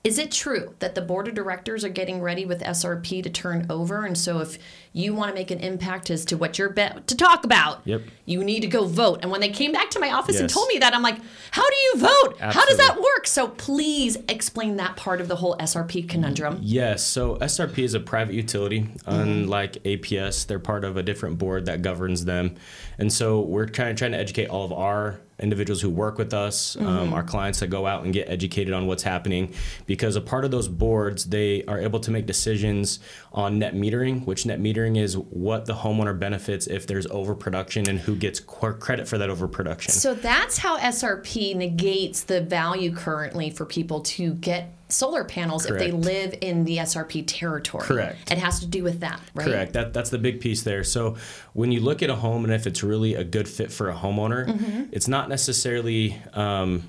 Is 0.04 0.18
it 0.18 0.32
true 0.32 0.74
that 0.80 0.96
the 0.96 1.00
board 1.00 1.28
of 1.28 1.34
directors 1.34 1.84
are 1.84 1.88
getting 1.88 2.20
ready 2.20 2.44
with 2.44 2.60
SRP 2.60 3.22
to 3.22 3.30
turn 3.30 3.66
over? 3.70 4.04
And 4.04 4.18
so, 4.18 4.40
if 4.40 4.58
you 4.92 5.14
want 5.14 5.28
to 5.30 5.34
make 5.34 5.52
an 5.52 5.60
impact 5.60 6.10
as 6.10 6.24
to 6.26 6.36
what 6.36 6.58
you're 6.58 6.70
about 6.70 7.06
to 7.06 7.16
talk 7.16 7.44
about, 7.44 7.82
Yep. 7.84 8.02
you 8.26 8.42
need 8.42 8.60
to 8.60 8.66
go 8.66 8.84
vote. 8.84 9.20
And 9.22 9.30
when 9.30 9.40
they 9.40 9.48
came 9.50 9.70
back 9.70 9.90
to 9.90 10.00
my 10.00 10.10
office 10.10 10.40
and 10.40 10.50
told 10.50 10.66
me 10.68 10.78
that, 10.78 10.92
I'm 10.92 11.02
like, 11.02 11.18
how 11.52 11.62
do 11.68 11.76
you 11.76 11.92
vote? 11.98 12.36
How 12.40 12.66
does 12.66 12.78
that 12.78 12.96
work? 13.00 13.28
So 13.28 13.46
please 13.48 14.18
explain 14.28 14.76
that 14.78 14.96
part 14.96 15.20
of 15.20 15.28
the 15.28 15.36
whole 15.36 15.56
SRP 15.58 16.08
conundrum. 16.08 16.58
Yes, 16.60 17.04
so 17.04 17.36
SRP 17.36 17.78
is 17.84 17.94
a 17.94 18.00
private 18.00 18.34
utility. 18.34 18.88
Unlike 19.06 19.84
APS, 19.84 20.46
they're 20.48 20.58
part 20.58 20.84
of 20.84 20.96
a 20.96 21.02
different 21.04 21.38
board 21.38 21.66
that 21.66 21.80
governs 21.80 22.24
them, 22.24 22.56
and 22.98 23.12
so 23.12 23.40
we're 23.40 23.66
trying 23.66 23.94
trying 23.94 24.12
to 24.12 24.18
educate 24.18 24.48
all 24.48 24.64
of 24.64 24.72
our 24.72 25.20
individuals 25.42 25.80
who 25.80 25.90
work 25.90 26.18
with 26.18 26.32
us, 26.32 26.76
um, 26.76 27.12
our 27.12 27.22
clients 27.22 27.60
that 27.60 27.68
go 27.68 27.86
out 27.86 28.04
and 28.04 28.12
get 28.12 28.28
educated 28.28 28.72
on 28.72 28.86
what's 28.86 29.02
happening, 29.02 29.52
because 29.86 30.16
a 30.16 30.20
part 30.20 30.44
of 30.44 30.50
those 30.50 30.68
boards 30.68 31.26
they 31.26 31.64
are 31.64 31.80
able 31.80 32.00
to 32.00 32.10
make 32.10 32.26
decisions 32.26 33.00
on 33.32 33.58
net 33.58 33.74
metering, 33.74 34.24
which 34.26 34.46
net 34.46 34.60
metering 34.60 34.98
is 34.98 35.16
what 35.16 35.66
the 35.66 35.74
homeowner 35.74 36.18
benefits 36.18 36.66
if 36.66 36.86
there's 36.86 37.06
overproduction 37.08 37.88
and 37.88 37.98
who 37.98 38.14
gets 38.14 38.40
qu- 38.40 38.74
credit 38.74 39.08
for 39.08 39.18
that 39.18 39.30
overproduction. 39.30 39.92
So 39.92 40.14
that's 40.14 40.58
how 40.58 40.78
SRP 40.78 41.56
negates 41.56 42.22
the 42.22 42.40
value 42.40 42.94
currently 42.94 43.50
for 43.50 43.64
people 43.64 44.00
to 44.00 44.34
get 44.34 44.72
solar 44.92 45.24
panels 45.24 45.66
if 45.66 45.78
they 45.78 45.90
live 45.90 46.34
in 46.40 46.64
the 46.64 46.76
SRP 46.78 47.24
territory. 47.26 47.84
Correct. 47.84 48.30
It 48.30 48.38
has 48.38 48.60
to 48.60 48.66
do 48.66 48.82
with 48.82 49.00
that, 49.00 49.20
right? 49.34 49.46
Correct. 49.46 49.72
That 49.72 49.92
that's 49.92 50.10
the 50.10 50.18
big 50.18 50.40
piece 50.40 50.62
there. 50.62 50.84
So 50.84 51.16
when 51.54 51.72
you 51.72 51.80
look 51.80 52.02
at 52.02 52.10
a 52.10 52.16
home 52.16 52.44
and 52.44 52.52
if 52.52 52.66
it's 52.66 52.82
really 52.82 53.14
a 53.14 53.24
good 53.24 53.48
fit 53.48 53.72
for 53.72 53.88
a 53.90 53.94
homeowner, 53.94 54.46
Mm-hmm. 54.46 54.82
it's 54.92 55.08
not 55.08 55.28
necessarily. 55.28 56.20
Um, 56.34 56.88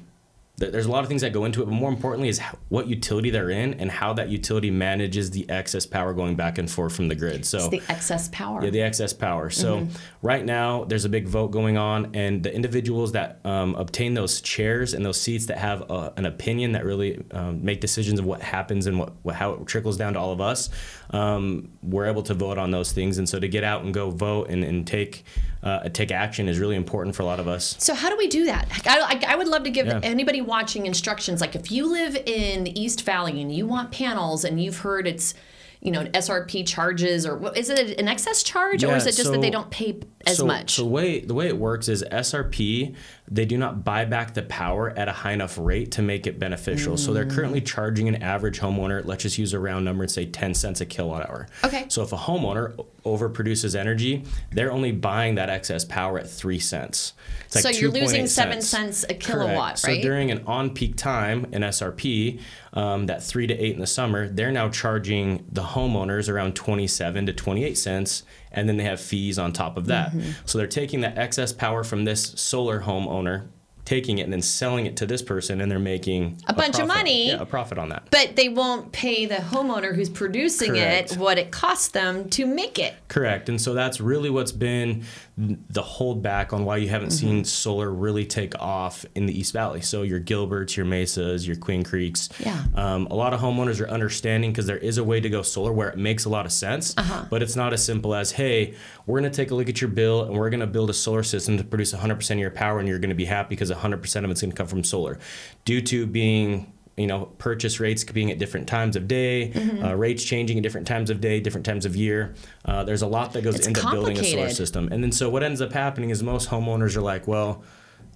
there's 0.57 0.86
a 0.86 0.91
lot 0.91 1.01
of 1.03 1.10
things 1.10 1.22
that 1.24 1.33
go 1.33 1.45
into 1.45 1.63
it, 1.63 1.65
but 1.65 1.72
more 1.74 1.89
importantly 1.89 2.29
is 2.29 2.39
what 2.69 2.86
utility 2.88 3.31
they're 3.31 3.50
in 3.50 3.74
and 3.75 3.89
how 3.89 4.13
that 4.13 4.29
utility 4.29 4.69
manages 4.69 5.31
the 5.31 5.50
excess 5.50 5.88
power 5.88 6.13
going 6.13 6.36
back 6.36 6.60
and 6.60 6.69
forth 6.69 6.95
from 6.95 7.07
the 7.07 7.15
grid. 7.15 7.43
So 7.43 7.57
It's 7.57 7.69
the 7.69 7.81
excess 7.89 8.29
power. 8.31 8.63
yeah, 8.63 8.69
the 8.69 8.81
excess 8.83 9.13
power. 9.13 9.50
So 9.50 9.79
Mm-hmm. 9.79 9.95
right 10.22 10.45
now, 10.45 10.83
there's 10.83 11.05
a 11.05 11.10
big 11.10 11.27
vote 11.27 11.48
going 11.48 11.75
on, 11.77 12.12
and 12.13 12.43
the 12.43 12.53
individuals 12.53 13.13
that 13.13 13.39
um, 13.43 13.74
obtain 13.75 14.13
those 14.13 14.41
chairs 14.41 14.93
and 14.93 15.03
those 15.03 15.19
seats 15.19 15.48
that 15.48 15.57
have 15.57 15.89
uh, 15.89 16.12
an 16.17 16.27
opinion 16.27 16.74
that 16.74 16.86
really 16.86 17.24
um, 17.31 17.65
make 17.65 17.81
decisions 17.81 18.19
of 18.19 18.25
what 18.25 18.43
happens 18.43 18.86
and 18.86 19.00
what, 19.00 19.12
what 19.24 19.33
how 19.33 19.53
it 19.53 19.65
trickles 19.65 19.98
down 19.98 20.13
to 20.13 20.19
all 20.19 20.31
of 20.31 20.39
us, 20.39 20.69
um, 21.10 21.69
we're 21.81 22.05
able 22.05 22.22
to 22.24 22.36
vote 22.36 22.60
on 22.60 22.69
those 22.69 22.91
things. 22.91 23.17
And 23.17 23.27
so 23.27 23.39
to 23.39 23.48
get 23.48 23.63
out 23.63 23.83
and 23.83 23.91
go 23.93 24.12
vote 24.12 24.50
and, 24.50 24.63
and 24.63 24.86
take 24.86 25.24
uh, 25.63 25.88
take 25.89 26.12
action 26.12 26.50
is 26.50 26.60
really 26.60 26.75
important 26.75 27.15
for 27.15 27.22
a 27.24 27.25
lot 27.25 27.39
of 27.39 27.48
us. 27.48 27.75
So 27.79 27.93
how 27.93 28.10
do 28.10 28.17
we 28.17 28.27
do 28.27 28.45
that? 28.45 28.67
I, 28.86 29.00
I, 29.25 29.33
I 29.33 29.36
would 29.38 29.48
love 29.48 29.63
to 29.63 29.69
give 29.69 29.88
Yeah. 29.88 30.00
anybody 30.03 30.41
watching 30.43 30.85
instructions. 30.85 31.41
Like 31.41 31.55
if 31.55 31.71
you 31.71 31.91
live 31.91 32.15
in 32.15 32.63
the 32.63 32.79
East 32.79 33.03
Valley 33.03 33.41
and 33.41 33.53
you 33.53 33.65
want 33.65 33.91
panels 33.91 34.43
and 34.43 34.62
you've 34.62 34.79
heard 34.79 35.07
it's, 35.07 35.33
you 35.81 35.91
know, 35.91 36.05
SRP 36.05 36.65
charges 36.65 37.25
or 37.25 37.53
is 37.55 37.69
it 37.69 38.00
an 38.00 38.07
excess 38.07 38.43
charge 38.43 38.83
or 38.83 38.95
is 38.95 39.05
it 39.05 39.15
just 39.15 39.31
that 39.31 39.41
they 39.41 39.50
don't 39.50 39.69
pay 39.69 40.00
as 40.25 40.38
so, 40.38 40.45
much? 40.45 40.75
So 40.75 40.83
the 40.83 40.89
way 40.89 41.19
the 41.19 41.33
way 41.33 41.47
it 41.47 41.57
works 41.57 41.89
is 41.89 42.03
SRP 42.12 42.95
they 43.27 43.46
do 43.46 43.58
not 43.58 43.84
buy 43.84 44.03
back 44.06 44.34
the 44.34 44.42
power 44.44 44.89
at 44.98 45.08
a 45.08 45.12
high 45.12 45.32
enough 45.32 45.58
rate 45.58 45.92
to 45.92 46.01
make 46.01 46.27
it 46.27 46.39
beneficial. 46.39 46.96
Mm. 46.96 47.00
So 47.00 47.13
they're 47.13 47.25
currently 47.25 47.62
mm. 47.62 47.65
charging 47.65 48.08
an 48.08 48.22
average 48.22 48.60
homeowner, 48.60 49.03
let's 49.06 49.24
just 49.24 49.38
use 49.38 49.53
a 49.53 49.60
round 49.60 49.86
number 49.86 50.03
and 50.03 50.12
say 50.12 50.25
10 50.25 50.53
cents 50.53 50.82
a 50.82 50.86
kilowatt 50.86 51.30
hour. 51.30 51.48
Okay. 51.63 51.86
So 51.88 52.03
if 52.03 52.12
a 52.12 52.18
homeowner 52.18 52.86
overproduces 53.06 53.75
energy, 53.75 54.24
they're 54.51 54.72
only 54.72 54.92
buying 54.92 55.36
that 55.36 55.50
excess 55.50 55.86
power 55.86 56.20
at 56.20 56.30
three 56.30 56.60
cents. 56.60 57.13
Like 57.56 57.63
so 57.63 57.70
you're 57.70 57.92
losing 57.92 58.27
seven 58.27 58.62
cents, 58.62 59.00
cents 59.00 59.06
a 59.10 59.13
kilowatt, 59.13 59.75
Correct. 59.75 59.88
right? 59.88 59.96
So 59.98 60.01
during 60.01 60.32
an 60.32 60.44
on-peak 60.46 60.98
time 60.98 61.46
in 61.51 61.62
SRP, 61.62 62.39
um, 62.74 63.06
that 63.06 63.24
three 63.24 63.48
to 63.48 63.53
eight 63.53 63.74
in 63.74 63.80
the 63.80 63.88
summer, 63.88 64.27
they're 64.27 64.51
now 64.51 64.70
charging 64.70 65.46
the 65.51 65.62
homeowners 65.62 66.27
around 66.27 66.56
27 66.56 67.27
to 67.27 67.34
28 67.34 67.77
cents, 67.77 68.24
and 68.53 68.67
then 68.69 68.77
they 68.77 68.83
have 68.83 69.00
fees 69.00 69.39
on 69.39 69.53
top 69.53 69.77
of 69.77 69.88
that. 69.88 70.12
Mm-hmm. 70.12 70.31
So 70.45 70.57
they're 70.57 70.67
taking 70.67 71.01
that 71.01 71.17
excess 71.17 71.51
power 71.51 71.83
from 71.83 72.05
this 72.05 72.33
solar 72.36 72.81
homeowner 72.81 73.48
taking 73.86 74.17
it 74.19 74.24
and 74.24 74.31
then 74.31 74.41
selling 74.41 74.86
it 74.86 74.95
to 74.98 75.05
this 75.05 75.22
person 75.22 75.60
and 75.60 75.69
they're 75.69 75.79
making 75.79 76.38
a, 76.48 76.51
a 76.51 76.55
bunch 76.55 76.75
profit. 76.75 76.81
of 76.81 76.88
money. 76.88 77.27
Yeah, 77.27 77.41
a 77.41 77.45
profit 77.45 77.77
on 77.77 77.89
that. 77.89 78.07
But 78.12 78.36
they 78.36 78.50
won't 78.50 78.91
pay 78.91 79.25
the 79.25 79.36
homeowner 79.36 79.93
who's 79.93 80.10
producing 80.10 80.72
Correct. 80.72 81.13
it 81.13 81.17
what 81.17 81.38
it 81.38 81.51
costs 81.51 81.89
them 81.89 82.29
to 82.29 82.45
make 82.45 82.79
it. 82.79 82.93
Correct. 83.07 83.50
And 83.50 83.60
so 83.60 83.74
that's 83.74 84.00
really 84.00 84.29
what's 84.29 84.53
been 84.53 85.03
the 85.36 85.82
holdback 85.82 86.54
on 86.54 86.63
why 86.63 86.78
you 86.78 86.90
haven't 86.90 87.10
mm-hmm. 87.10 87.28
seen 87.28 87.44
solar 87.44 87.92
really 87.92 88.24
take 88.24 88.54
off 88.62 89.04
in 89.16 89.25
the 89.25 89.38
East 89.38 89.52
Valley. 89.52 89.82
So 89.82 90.04
your 90.04 90.20
Gilberts, 90.20 90.75
your 90.78 90.86
Mesas, 90.86 91.48
your 91.48 91.56
Queen 91.56 91.84
Creeks. 91.84 92.30
Yeah. 92.40 92.63
Um, 92.75 93.08
a 93.08 93.16
lot 93.16 93.34
of 93.34 93.40
homeowners 93.40 93.82
are 93.82 93.90
understanding 93.90 94.52
because 94.52 94.68
there 94.68 94.78
is 94.78 95.00
a 95.00 95.04
way 95.04 95.20
to 95.20 95.30
go 95.30 95.42
solar 95.42 95.74
where 95.74 95.90
it 95.90 95.98
makes 95.98 96.25
a 96.25 96.30
lot 96.30 96.46
of 96.46 96.52
sense, 96.52 96.96
uh-huh. 96.98 97.25
but 97.32 97.42
it's 97.42 97.56
not 97.56 97.74
as 97.74 97.84
simple 97.84 98.13
as, 98.13 98.32
hey, 98.32 98.75
we're 99.08 99.20
going 99.20 99.32
to 99.32 99.36
take 99.36 99.50
a 99.50 99.56
look 99.56 99.70
at 99.70 99.82
your 99.82 99.90
bill 99.90 100.24
and 100.24 100.38
we're 100.38 100.52
going 100.52 100.60
to 100.60 100.68
build 100.68 100.92
a 100.92 100.94
solar 100.94 101.24
system 101.24 101.58
to 101.58 101.63
produce 101.63 101.94
100% 101.94 102.32
of 102.32 102.38
your 102.38 102.52
power 102.52 102.78
and 102.80 102.88
you're 102.88 103.00
going 103.00 103.10
to 103.10 103.16
be 103.16 103.25
happy 103.25 103.50
because 103.50 103.72
100% 103.72 103.94
of 104.24 104.30
it's 104.30 104.42
going 104.42 104.52
to 104.52 104.56
come 104.58 104.68
from 104.68 104.84
solar. 104.84 105.18
Due 105.66 105.82
to 105.82 106.06
being 106.06 106.72
you 106.97 107.07
know 107.07 107.25
purchase 107.38 107.79
rates 107.79 108.03
being 108.03 108.29
at 108.31 108.38
different 108.38 108.67
times 108.67 108.95
of 108.95 109.07
day 109.07 109.51
mm-hmm. 109.53 109.83
uh, 109.83 109.93
rates 109.93 110.23
changing 110.23 110.57
at 110.57 110.63
different 110.63 110.85
times 110.85 111.09
of 111.09 111.19
day 111.21 111.39
different 111.39 111.65
times 111.65 111.85
of 111.85 111.95
year. 111.95 112.35
Uh, 112.65 112.83
there's 112.83 113.01
a 113.01 113.07
lot 113.07 113.33
that 113.33 113.43
goes 113.43 113.55
it's 113.55 113.67
into 113.67 113.81
building 113.89 114.17
a 114.17 114.23
solar 114.23 114.50
system. 114.50 114.89
And 114.91 115.03
then 115.03 115.12
so 115.12 115.29
what 115.29 115.43
ends 115.43 115.62
up 115.62 115.73
happening 115.73 116.09
is 116.09 116.21
most 116.21 116.50
homeowners 116.50 116.95
are 116.95 117.01
like 117.01 117.27
well 117.27 117.63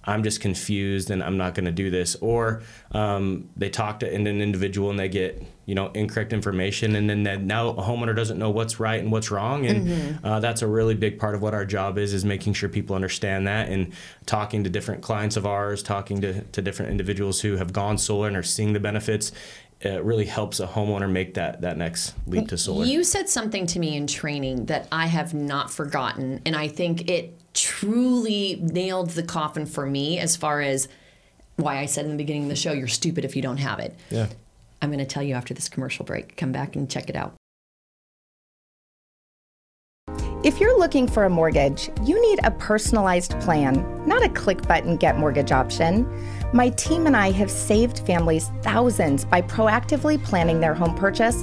I'm 0.08 0.22
just 0.22 0.40
confused 0.40 1.10
and 1.10 1.22
I'm 1.22 1.36
not 1.36 1.54
going 1.54 1.66
to 1.66 1.72
do 1.72 1.90
this. 1.90 2.16
Or 2.16 2.62
um, 2.92 3.48
they 3.56 3.68
talk 3.68 4.00
to 4.00 4.12
an 4.12 4.26
individual 4.26 4.90
and 4.90 4.98
they 4.98 5.08
get 5.08 5.42
you 5.66 5.74
know 5.74 5.88
incorrect 5.88 6.32
information, 6.32 6.96
and 6.96 7.10
then 7.10 7.24
that 7.24 7.42
now 7.42 7.68
a 7.68 7.82
homeowner 7.82 8.16
doesn't 8.16 8.38
know 8.38 8.48
what's 8.48 8.80
right 8.80 9.00
and 9.00 9.12
what's 9.12 9.30
wrong, 9.30 9.66
and 9.66 9.86
mm-hmm. 9.86 10.26
uh, 10.26 10.40
that's 10.40 10.62
a 10.62 10.66
really 10.66 10.94
big 10.94 11.18
part 11.18 11.34
of 11.34 11.42
what 11.42 11.52
our 11.52 11.66
job 11.66 11.98
is 11.98 12.14
is 12.14 12.24
making 12.24 12.54
sure 12.54 12.70
people 12.70 12.96
understand 12.96 13.46
that 13.46 13.68
and 13.68 13.92
talking 14.24 14.64
to 14.64 14.70
different 14.70 15.02
clients 15.02 15.36
of 15.36 15.44
ours, 15.44 15.82
talking 15.82 16.22
to, 16.22 16.40
to 16.42 16.62
different 16.62 16.90
individuals 16.90 17.42
who 17.42 17.56
have 17.58 17.74
gone 17.74 17.98
solar 17.98 18.28
and 18.28 18.36
are 18.36 18.42
seeing 18.42 18.72
the 18.72 18.80
benefits 18.80 19.30
it 19.80 20.02
really 20.02 20.24
helps 20.24 20.58
a 20.58 20.66
homeowner 20.66 21.10
make 21.10 21.34
that 21.34 21.60
that 21.60 21.76
next 21.76 22.14
leap 22.26 22.48
to 22.48 22.58
solar. 22.58 22.84
You 22.84 23.04
said 23.04 23.28
something 23.28 23.66
to 23.68 23.78
me 23.78 23.96
in 23.96 24.06
training 24.06 24.66
that 24.66 24.88
I 24.90 25.06
have 25.06 25.34
not 25.34 25.70
forgotten, 25.70 26.40
and 26.44 26.56
I 26.56 26.66
think 26.68 27.08
it 27.08 27.38
truly 27.54 28.58
nailed 28.62 29.10
the 29.10 29.22
coffin 29.22 29.66
for 29.66 29.86
me 29.86 30.18
as 30.18 30.36
far 30.36 30.60
as 30.60 30.88
why 31.56 31.78
I 31.78 31.86
said 31.86 32.04
in 32.04 32.12
the 32.12 32.16
beginning 32.16 32.44
of 32.44 32.48
the 32.48 32.56
show, 32.56 32.72
you're 32.72 32.86
stupid 32.86 33.24
if 33.24 33.34
you 33.34 33.42
don't 33.42 33.56
have 33.56 33.80
it. 33.80 33.94
Yeah. 34.10 34.28
I'm 34.80 34.90
going 34.90 35.00
to 35.00 35.06
tell 35.06 35.22
you 35.22 35.34
after 35.34 35.54
this 35.54 35.68
commercial 35.68 36.04
break. 36.04 36.36
Come 36.36 36.52
back 36.52 36.76
and 36.76 36.88
check 36.88 37.10
it 37.10 37.16
out. 37.16 37.34
If 40.44 40.60
you're 40.60 40.78
looking 40.78 41.08
for 41.08 41.24
a 41.24 41.30
mortgage, 41.30 41.90
you 42.04 42.22
need 42.22 42.38
a 42.44 42.52
personalized 42.52 43.38
plan, 43.40 43.84
not 44.06 44.22
a 44.22 44.28
click 44.28 44.62
button 44.68 44.96
get 44.96 45.18
mortgage 45.18 45.50
option. 45.50 46.06
My 46.52 46.68
team 46.70 47.06
and 47.06 47.16
I 47.16 47.32
have 47.32 47.50
saved 47.50 48.06
families 48.06 48.52
thousands 48.62 49.24
by 49.24 49.42
proactively 49.42 50.22
planning 50.22 50.60
their 50.60 50.74
home 50.74 50.94
purchase 50.94 51.42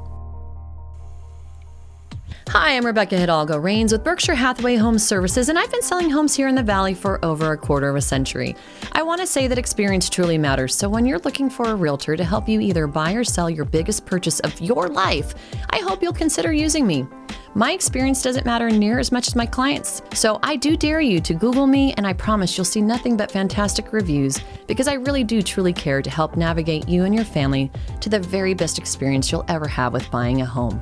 Hi, 2.49 2.75
I'm 2.75 2.85
Rebecca 2.85 3.17
Hidalgo 3.17 3.57
Rains 3.57 3.93
with 3.93 4.03
Berkshire 4.03 4.35
Hathaway 4.35 4.75
Home 4.75 4.99
Services, 4.99 5.47
and 5.47 5.57
I've 5.57 5.71
been 5.71 5.81
selling 5.81 6.09
homes 6.09 6.35
here 6.35 6.49
in 6.49 6.55
the 6.55 6.63
Valley 6.63 6.93
for 6.93 7.23
over 7.23 7.53
a 7.53 7.57
quarter 7.57 7.87
of 7.87 7.95
a 7.95 8.01
century. 8.01 8.57
I 8.91 9.03
want 9.03 9.21
to 9.21 9.27
say 9.27 9.47
that 9.47 9.57
experience 9.57 10.09
truly 10.09 10.37
matters, 10.37 10.75
so 10.75 10.89
when 10.89 11.05
you're 11.05 11.19
looking 11.19 11.49
for 11.49 11.67
a 11.67 11.75
realtor 11.75 12.17
to 12.17 12.23
help 12.25 12.49
you 12.49 12.59
either 12.59 12.87
buy 12.87 13.13
or 13.13 13.23
sell 13.23 13.49
your 13.49 13.63
biggest 13.63 14.05
purchase 14.05 14.41
of 14.41 14.59
your 14.59 14.89
life, 14.89 15.33
I 15.69 15.79
hope 15.79 16.03
you'll 16.03 16.11
consider 16.11 16.51
using 16.51 16.85
me. 16.85 17.07
My 17.53 17.71
experience 17.71 18.21
doesn't 18.21 18.45
matter 18.45 18.69
near 18.69 18.99
as 18.99 19.13
much 19.13 19.27
as 19.27 19.35
my 19.35 19.45
clients, 19.45 20.01
so 20.13 20.37
I 20.43 20.57
do 20.57 20.75
dare 20.75 21.01
you 21.01 21.21
to 21.21 21.33
Google 21.33 21.67
me, 21.67 21.93
and 21.93 22.05
I 22.05 22.11
promise 22.11 22.57
you'll 22.57 22.65
see 22.65 22.81
nothing 22.81 23.15
but 23.15 23.31
fantastic 23.31 23.93
reviews 23.93 24.41
because 24.67 24.89
I 24.89 24.95
really 24.95 25.23
do 25.23 25.41
truly 25.41 25.73
care 25.73 26.01
to 26.01 26.09
help 26.09 26.35
navigate 26.35 26.89
you 26.89 27.05
and 27.05 27.15
your 27.15 27.25
family 27.25 27.71
to 28.01 28.09
the 28.09 28.19
very 28.19 28.53
best 28.53 28.77
experience 28.77 29.31
you'll 29.31 29.45
ever 29.47 29.67
have 29.67 29.93
with 29.93 30.11
buying 30.11 30.41
a 30.41 30.45
home. 30.45 30.81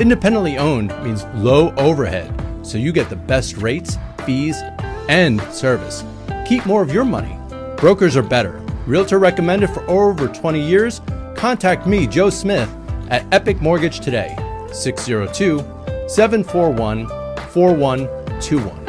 Independently 0.00 0.58
owned 0.58 0.88
means 1.04 1.24
low 1.36 1.72
overhead, 1.76 2.32
so 2.62 2.78
you 2.78 2.92
get 2.92 3.08
the 3.08 3.16
best 3.16 3.56
rates, 3.58 3.96
fees, 4.26 4.60
and 5.08 5.40
service. 5.52 6.02
Keep 6.46 6.66
more 6.66 6.82
of 6.82 6.92
your 6.92 7.04
money. 7.04 7.38
Brokers 7.76 8.16
are 8.16 8.22
better. 8.22 8.60
Realtor 8.86 9.20
recommended 9.20 9.70
for 9.70 9.88
over 9.88 10.26
20 10.26 10.60
years? 10.60 11.00
Contact 11.36 11.86
me, 11.86 12.08
Joe 12.08 12.28
Smith, 12.28 12.68
at 13.08 13.24
Epic 13.32 13.60
Mortgage 13.60 14.00
today, 14.00 14.34
602 14.72 15.58
741 16.08 17.06
4121. 17.50 18.84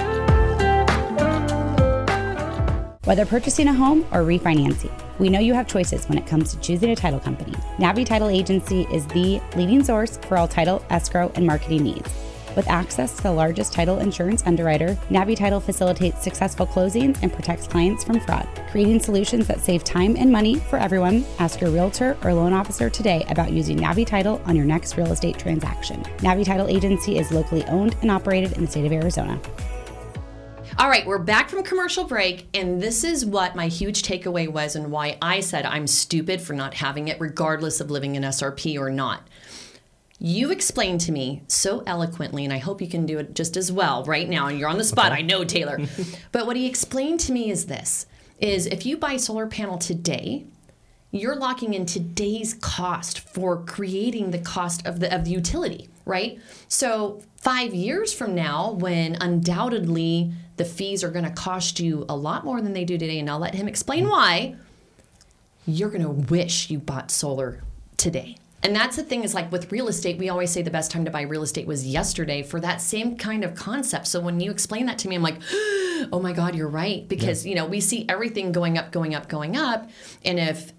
Whether 3.03 3.27
purchasing 3.27 3.67
a 3.67 3.73
home 3.73 4.03
or 4.11 4.23
refinancing, 4.23 4.91
we 5.19 5.29
know 5.29 5.39
you 5.39 5.53
have 5.53 5.67
choices 5.67 6.07
when 6.07 6.17
it 6.17 6.27
comes 6.27 6.53
to 6.53 6.59
choosing 6.59 6.91
a 6.91 6.95
title 6.95 7.19
company. 7.19 7.53
Navi 7.77 8.05
Title 8.05 8.29
Agency 8.29 8.87
is 8.91 9.05
the 9.07 9.41
leading 9.55 9.83
source 9.83 10.17
for 10.17 10.37
all 10.37 10.47
title, 10.47 10.83
escrow, 10.89 11.31
and 11.35 11.45
marketing 11.45 11.83
needs. 11.83 12.09
With 12.55 12.69
access 12.69 13.17
to 13.17 13.23
the 13.23 13.31
largest 13.31 13.73
title 13.73 13.99
insurance 13.99 14.43
underwriter, 14.45 14.97
Navi 15.09 15.35
Title 15.35 15.59
facilitates 15.59 16.23
successful 16.23 16.65
closings 16.65 17.19
and 17.21 17.31
protects 17.33 17.67
clients 17.67 18.05
from 18.05 18.21
fraud. 18.21 18.47
Creating 18.71 18.99
solutions 18.99 19.45
that 19.47 19.59
save 19.59 19.83
time 19.83 20.15
and 20.15 20.31
money 20.31 20.55
for 20.55 20.77
everyone, 20.77 21.25
ask 21.39 21.59
your 21.59 21.69
realtor 21.69 22.17
or 22.23 22.33
loan 22.33 22.53
officer 22.53 22.89
today 22.89 23.25
about 23.29 23.51
using 23.51 23.77
Navi 23.77 24.07
Title 24.07 24.41
on 24.45 24.55
your 24.55 24.65
next 24.65 24.95
real 24.95 25.11
estate 25.11 25.37
transaction. 25.37 26.01
Navi 26.19 26.45
Title 26.45 26.67
Agency 26.67 27.17
is 27.17 27.31
locally 27.31 27.65
owned 27.65 27.97
and 28.01 28.09
operated 28.09 28.53
in 28.53 28.65
the 28.65 28.71
state 28.71 28.85
of 28.85 28.93
Arizona. 28.93 29.37
All 30.77 30.89
right, 30.89 31.05
we're 31.05 31.19
back 31.19 31.49
from 31.49 31.63
commercial 31.63 32.03
break, 32.03 32.49
and 32.53 32.81
this 32.81 33.05
is 33.05 33.25
what 33.25 33.55
my 33.55 33.67
huge 33.67 34.01
takeaway 34.03 34.49
was 34.49 34.75
and 34.75 34.91
why 34.91 35.17
I 35.21 35.39
said 35.39 35.65
I'm 35.65 35.87
stupid 35.87 36.41
for 36.41 36.51
not 36.51 36.73
having 36.73 37.07
it, 37.07 37.19
regardless 37.21 37.79
of 37.79 37.91
living 37.91 38.15
in 38.15 38.23
SRP 38.23 38.77
or 38.77 38.89
not. 38.89 39.25
You 40.19 40.51
explained 40.51 40.99
to 41.01 41.13
me 41.13 41.43
so 41.47 41.81
eloquently, 41.87 42.43
and 42.43 42.51
I 42.51 42.57
hope 42.57 42.81
you 42.81 42.89
can 42.89 43.05
do 43.05 43.19
it 43.19 43.35
just 43.35 43.55
as 43.55 43.71
well 43.71 44.03
right 44.03 44.27
now. 44.27 44.47
And 44.47 44.59
you're 44.59 44.67
on 44.67 44.77
the 44.77 44.83
spot, 44.83 45.13
okay. 45.13 45.19
I 45.19 45.21
know, 45.21 45.45
Taylor. 45.45 45.79
but 46.33 46.45
what 46.45 46.57
he 46.57 46.67
explained 46.67 47.21
to 47.21 47.31
me 47.31 47.49
is 47.49 47.67
this 47.67 48.05
is 48.39 48.65
if 48.65 48.85
you 48.85 48.97
buy 48.97 49.15
solar 49.15 49.47
panel 49.47 49.77
today, 49.77 50.45
you're 51.11 51.37
locking 51.37 51.73
in 51.73 51.85
today's 51.85 52.53
cost 52.53 53.21
for 53.21 53.63
creating 53.63 54.31
the 54.31 54.39
cost 54.39 54.85
of 54.85 54.99
the 54.99 55.15
of 55.15 55.23
the 55.23 55.31
utility, 55.31 55.87
right? 56.03 56.37
So 56.67 57.23
5 57.37 57.73
years 57.73 58.11
from 58.11 58.35
now 58.35 58.71
when 58.71 59.15
undoubtedly 59.21 60.33
the 60.57 60.65
fees 60.65 61.03
are 61.03 61.11
going 61.11 61.25
to 61.25 61.31
cost 61.31 61.79
you 61.79 62.05
a 62.07 62.15
lot 62.15 62.45
more 62.45 62.61
than 62.61 62.73
they 62.73 62.85
do 62.85 62.97
today 62.97 63.19
and 63.19 63.29
I'll 63.29 63.39
let 63.39 63.55
him 63.55 63.67
explain 63.67 64.07
why. 64.07 64.55
you're 65.67 65.89
going 65.89 66.03
to 66.03 66.09
wish 66.09 66.69
you 66.69 66.77
bought 66.77 67.09
solar 67.09 67.63
today. 67.97 68.37
And 68.61 68.75
that's 68.75 68.95
the 68.95 69.03
thing 69.03 69.23
is 69.23 69.33
like 69.35 69.51
with 69.51 69.71
real 69.71 69.87
estate, 69.87 70.17
we 70.17 70.29
always 70.29 70.49
say 70.49 70.63
the 70.63 70.71
best 70.71 70.89
time 70.89 71.05
to 71.05 71.11
buy 71.11 71.21
real 71.21 71.43
estate 71.43 71.67
was 71.67 71.85
yesterday 71.85 72.41
for 72.41 72.59
that 72.61 72.81
same 72.81 73.15
kind 73.15 73.43
of 73.43 73.53
concept. 73.53 74.07
So 74.07 74.19
when 74.19 74.39
you 74.39 74.49
explain 74.49 74.87
that 74.87 74.97
to 74.99 75.07
me, 75.07 75.15
I'm 75.15 75.21
like, 75.21 75.37
oh 76.11 76.19
my 76.21 76.33
God, 76.33 76.55
you're 76.55 76.67
right. 76.67 77.07
Because, 77.07 77.45
you 77.45 77.53
know, 77.53 77.65
we 77.65 77.79
see 77.79 78.07
everything 78.09 78.51
going 78.51 78.77
up, 78.77 78.91
going 78.91 79.13
up, 79.13 79.29
going 79.29 79.55
up. 79.55 79.89
And 80.23 80.39
if 80.39 80.73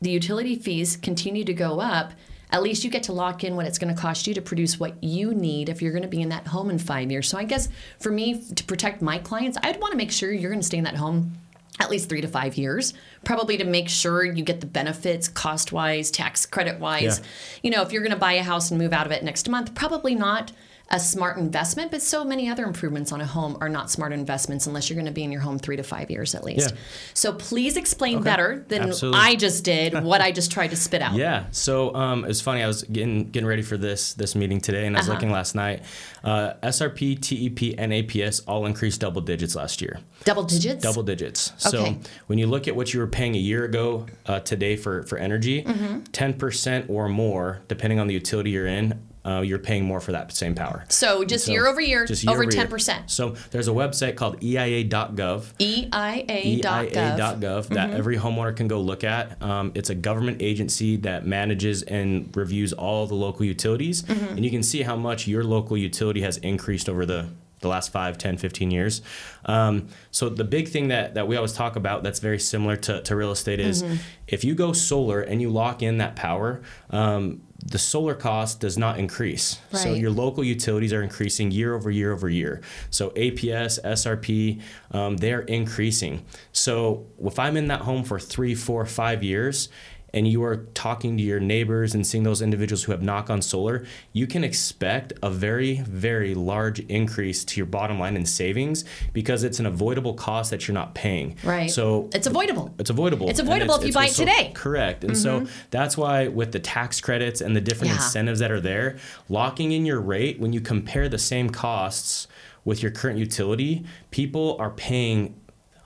the 0.00 0.10
utility 0.10 0.54
fees 0.54 0.96
continue 0.96 1.44
to 1.44 1.54
go 1.54 1.80
up, 1.80 2.12
at 2.52 2.62
least 2.62 2.84
you 2.84 2.90
get 2.90 3.02
to 3.04 3.12
lock 3.12 3.42
in 3.42 3.56
what 3.56 3.66
it's 3.66 3.78
going 3.78 3.92
to 3.92 4.00
cost 4.00 4.26
you 4.26 4.34
to 4.34 4.42
produce 4.42 4.78
what 4.78 5.02
you 5.02 5.34
need 5.34 5.68
if 5.68 5.80
you're 5.80 5.92
going 5.92 6.02
to 6.02 6.08
be 6.08 6.20
in 6.20 6.28
that 6.28 6.46
home 6.46 6.70
in 6.70 6.78
five 6.78 7.10
years. 7.10 7.28
So 7.28 7.38
I 7.38 7.44
guess 7.44 7.68
for 7.98 8.12
me, 8.12 8.40
to 8.54 8.64
protect 8.64 9.00
my 9.00 9.18
clients, 9.18 9.58
I'd 9.62 9.80
want 9.80 9.92
to 9.92 9.96
make 9.96 10.12
sure 10.12 10.30
you're 10.30 10.50
going 10.50 10.60
to 10.60 10.66
stay 10.66 10.78
in 10.78 10.84
that 10.84 10.96
home 10.96 11.32
at 11.80 11.90
least 11.90 12.08
three 12.08 12.20
to 12.20 12.28
five 12.28 12.56
years, 12.56 12.92
probably 13.24 13.56
to 13.56 13.64
make 13.64 13.88
sure 13.88 14.24
you 14.24 14.44
get 14.44 14.60
the 14.60 14.66
benefits 14.66 15.26
cost 15.26 15.72
wise, 15.72 16.10
tax 16.10 16.44
credit 16.44 16.78
wise. 16.78 17.18
Yeah. 17.18 17.26
You 17.62 17.70
know, 17.70 17.82
if 17.82 17.92
you're 17.92 18.02
going 18.02 18.12
to 18.12 18.18
buy 18.18 18.34
a 18.34 18.42
house 18.42 18.70
and 18.70 18.78
move 18.78 18.92
out 18.92 19.06
of 19.06 19.12
it 19.12 19.24
next 19.24 19.48
month, 19.48 19.74
probably 19.74 20.14
not 20.14 20.52
a 20.92 21.00
smart 21.00 21.38
investment, 21.38 21.90
but 21.90 22.02
so 22.02 22.22
many 22.24 22.48
other 22.50 22.64
improvements 22.64 23.12
on 23.12 23.20
a 23.22 23.26
home 23.26 23.56
are 23.62 23.68
not 23.68 23.90
smart 23.90 24.12
investments 24.12 24.66
unless 24.66 24.90
you're 24.90 24.94
going 24.96 25.06
to 25.06 25.12
be 25.12 25.24
in 25.24 25.32
your 25.32 25.40
home 25.40 25.58
three 25.58 25.76
to 25.76 25.82
five 25.82 26.10
years 26.10 26.34
at 26.34 26.44
least. 26.44 26.70
Yeah. 26.70 26.76
So 27.14 27.32
please 27.32 27.76
explain 27.78 28.22
better 28.22 28.64
than 28.68 28.82
Absolutely. 28.82 29.20
I 29.20 29.34
just 29.36 29.64
did 29.64 29.94
what 30.04 30.20
I 30.20 30.32
just 30.32 30.52
tried 30.52 30.68
to 30.68 30.76
spit 30.76 31.00
out. 31.00 31.14
Yeah. 31.14 31.46
So 31.50 31.94
um, 31.94 32.24
it's 32.26 32.40
funny. 32.42 32.62
I 32.62 32.66
was 32.66 32.82
getting 32.84 33.30
getting 33.30 33.46
ready 33.48 33.62
for 33.62 33.76
this 33.78 34.12
this 34.14 34.34
meeting 34.34 34.60
today, 34.60 34.86
and 34.86 34.94
I 34.96 35.00
was 35.00 35.08
Uh-huh. 35.08 35.14
looking 35.14 35.30
last 35.30 35.54
night. 35.54 35.82
Uh, 36.22 36.52
SRP, 36.62 37.16
TEP, 37.20 37.74
and 37.78 37.90
APS 37.92 38.42
all 38.46 38.66
increased 38.66 39.00
double 39.00 39.22
digits 39.22 39.56
last 39.56 39.80
year. 39.80 39.98
Double 40.24 40.44
digits? 40.44 40.82
Double 40.82 41.02
digits. 41.02 41.52
Okay. 41.66 41.94
So 41.94 41.98
when 42.26 42.38
you 42.38 42.46
look 42.46 42.68
at 42.68 42.76
what 42.76 42.92
you 42.94 43.00
were 43.00 43.06
paying 43.08 43.34
a 43.34 43.38
year 43.38 43.64
ago 43.64 44.06
uh, 44.26 44.40
today 44.40 44.76
for 44.76 45.02
for 45.04 45.16
energy, 45.18 45.62
Mm-hmm. 45.62 46.00
10 46.12 46.34
percent 46.34 46.86
or 46.90 47.08
more, 47.08 47.62
depending 47.68 47.98
on 47.98 48.06
the 48.08 48.14
utility 48.14 48.50
you're 48.50 48.66
in, 48.66 49.00
uh, 49.24 49.40
you're 49.40 49.58
paying 49.58 49.84
more 49.84 50.00
for 50.00 50.12
that 50.12 50.32
same 50.32 50.54
power. 50.54 50.84
So 50.88 51.24
just 51.24 51.46
So 51.46 51.52
year 51.52 51.66
over 51.66 51.80
year, 51.80 52.04
just 52.06 52.24
year 52.24 52.32
over 52.32 52.42
over 52.42 52.50
10%. 52.50 53.10
So 53.10 53.30
there's 53.50 53.68
a 53.68 53.72
website 53.72 54.16
called 54.16 54.42
EIA.gov. 54.42 55.52
EIA.gov. 55.60 56.92
EIA.gov 56.92 57.68
that 57.68 57.90
every 57.90 58.16
homeowner 58.16 58.56
can 58.56 58.68
go 58.68 58.80
look 58.80 59.04
at. 59.04 59.40
Um, 59.42 59.72
it's 59.74 59.90
a 59.90 59.94
government 59.94 60.42
agency 60.42 60.96
that 60.98 61.26
manages 61.26 61.82
and 61.82 62.34
reviews 62.36 62.72
all 62.72 63.06
the 63.06 63.14
local 63.14 63.44
utilities. 63.46 64.08
And 64.08 64.44
you 64.44 64.50
can 64.50 64.62
see 64.62 64.82
how 64.82 64.96
much 64.96 65.26
your 65.26 65.44
local 65.44 65.76
utility 65.76 66.22
has 66.22 66.38
increased 66.38 66.88
over 66.88 67.06
the, 67.06 67.28
the 67.60 67.68
last 67.68 67.92
5, 67.92 68.18
10, 68.18 68.36
15 68.38 68.70
years. 68.70 69.02
Um, 69.46 69.88
so 70.10 70.28
the 70.28 70.44
big 70.44 70.68
thing 70.68 70.88
that, 70.88 71.14
that 71.14 71.28
we 71.28 71.36
always 71.36 71.52
talk 71.52 71.76
about 71.76 72.02
that's 72.02 72.18
very 72.18 72.38
similar 72.38 72.76
to, 72.76 73.02
to 73.02 73.16
real 73.16 73.30
estate 73.30 73.60
is 73.60 73.84
if 74.26 74.44
you 74.44 74.54
go 74.54 74.72
solar 74.72 75.20
and 75.20 75.40
you 75.40 75.50
lock 75.50 75.82
in 75.82 75.98
that 75.98 76.16
power, 76.16 76.62
um, 76.90 77.42
the 77.64 77.78
solar 77.78 78.14
cost 78.14 78.60
does 78.60 78.76
not 78.76 78.98
increase. 78.98 79.58
So 79.72 79.94
your 79.94 80.10
local 80.10 80.42
utilities 80.42 80.92
are 80.92 81.02
increasing 81.02 81.50
year 81.50 81.74
over 81.74 81.90
year 81.90 82.12
over 82.12 82.28
year. 82.28 82.60
So 82.90 83.10
APS, 83.10 83.80
SRP, 83.82 84.60
um, 84.90 85.16
they're 85.16 85.42
increasing. 85.42 86.24
So 86.52 87.06
if 87.22 87.38
I'm 87.38 87.56
in 87.56 87.68
that 87.68 87.82
home 87.82 88.02
for 88.02 88.18
three, 88.18 88.54
four, 88.54 88.84
five 88.84 89.22
years, 89.22 89.68
and 90.14 90.28
you 90.28 90.42
are 90.44 90.56
talking 90.74 91.16
to 91.16 91.22
your 91.22 91.40
neighbors 91.40 91.94
and 91.94 92.06
seeing 92.06 92.22
those 92.24 92.42
individuals 92.42 92.82
who 92.84 92.92
have 92.92 93.02
knock 93.02 93.30
on 93.30 93.40
solar, 93.40 93.84
you 94.12 94.26
can 94.26 94.44
expect 94.44 95.12
a 95.22 95.30
very, 95.30 95.76
very 95.80 96.34
large 96.34 96.80
increase 96.80 97.44
to 97.46 97.56
your 97.58 97.66
bottom 97.66 97.98
line 97.98 98.16
in 98.16 98.26
savings 98.26 98.84
because 99.12 99.42
it's 99.42 99.58
an 99.58 99.66
avoidable 99.66 100.14
cost 100.14 100.50
that 100.50 100.68
you're 100.68 100.74
not 100.74 100.94
paying. 100.94 101.36
Right. 101.42 101.70
So 101.70 102.10
It's 102.14 102.26
avoidable. 102.26 102.74
it's 102.78 102.90
avoidable. 102.90 103.28
It's 103.30 103.40
avoidable 103.40 103.76
if 103.76 103.86
you 103.86 103.92
buy 103.92 104.06
it 104.06 104.10
sol- 104.12 104.26
today. 104.26 104.44
Mm-hmm. 104.46 104.52
Correct. 104.54 105.04
And 105.04 105.16
so 105.16 105.46
that's 105.70 105.96
why 105.96 106.28
with 106.28 106.52
the 106.52 106.60
tax 106.60 107.00
credits 107.00 107.40
and 107.40 107.56
the 107.56 107.60
different 107.60 107.92
Yeah. 107.94 107.96
incentives 107.96 108.40
that 108.40 108.50
are 108.50 108.60
there, 108.60 108.96
locking 109.28 109.72
in 109.72 109.86
your 109.86 110.00
rate 110.00 110.38
when 110.38 110.52
you 110.52 110.60
compare 110.60 111.08
the 111.08 111.18
same 111.18 111.48
costs 111.50 112.28
with 112.64 112.82
your 112.82 112.92
current 112.92 113.18
utility, 113.18 113.84
people 114.10 114.56
are 114.60 114.70
paying 114.70 115.34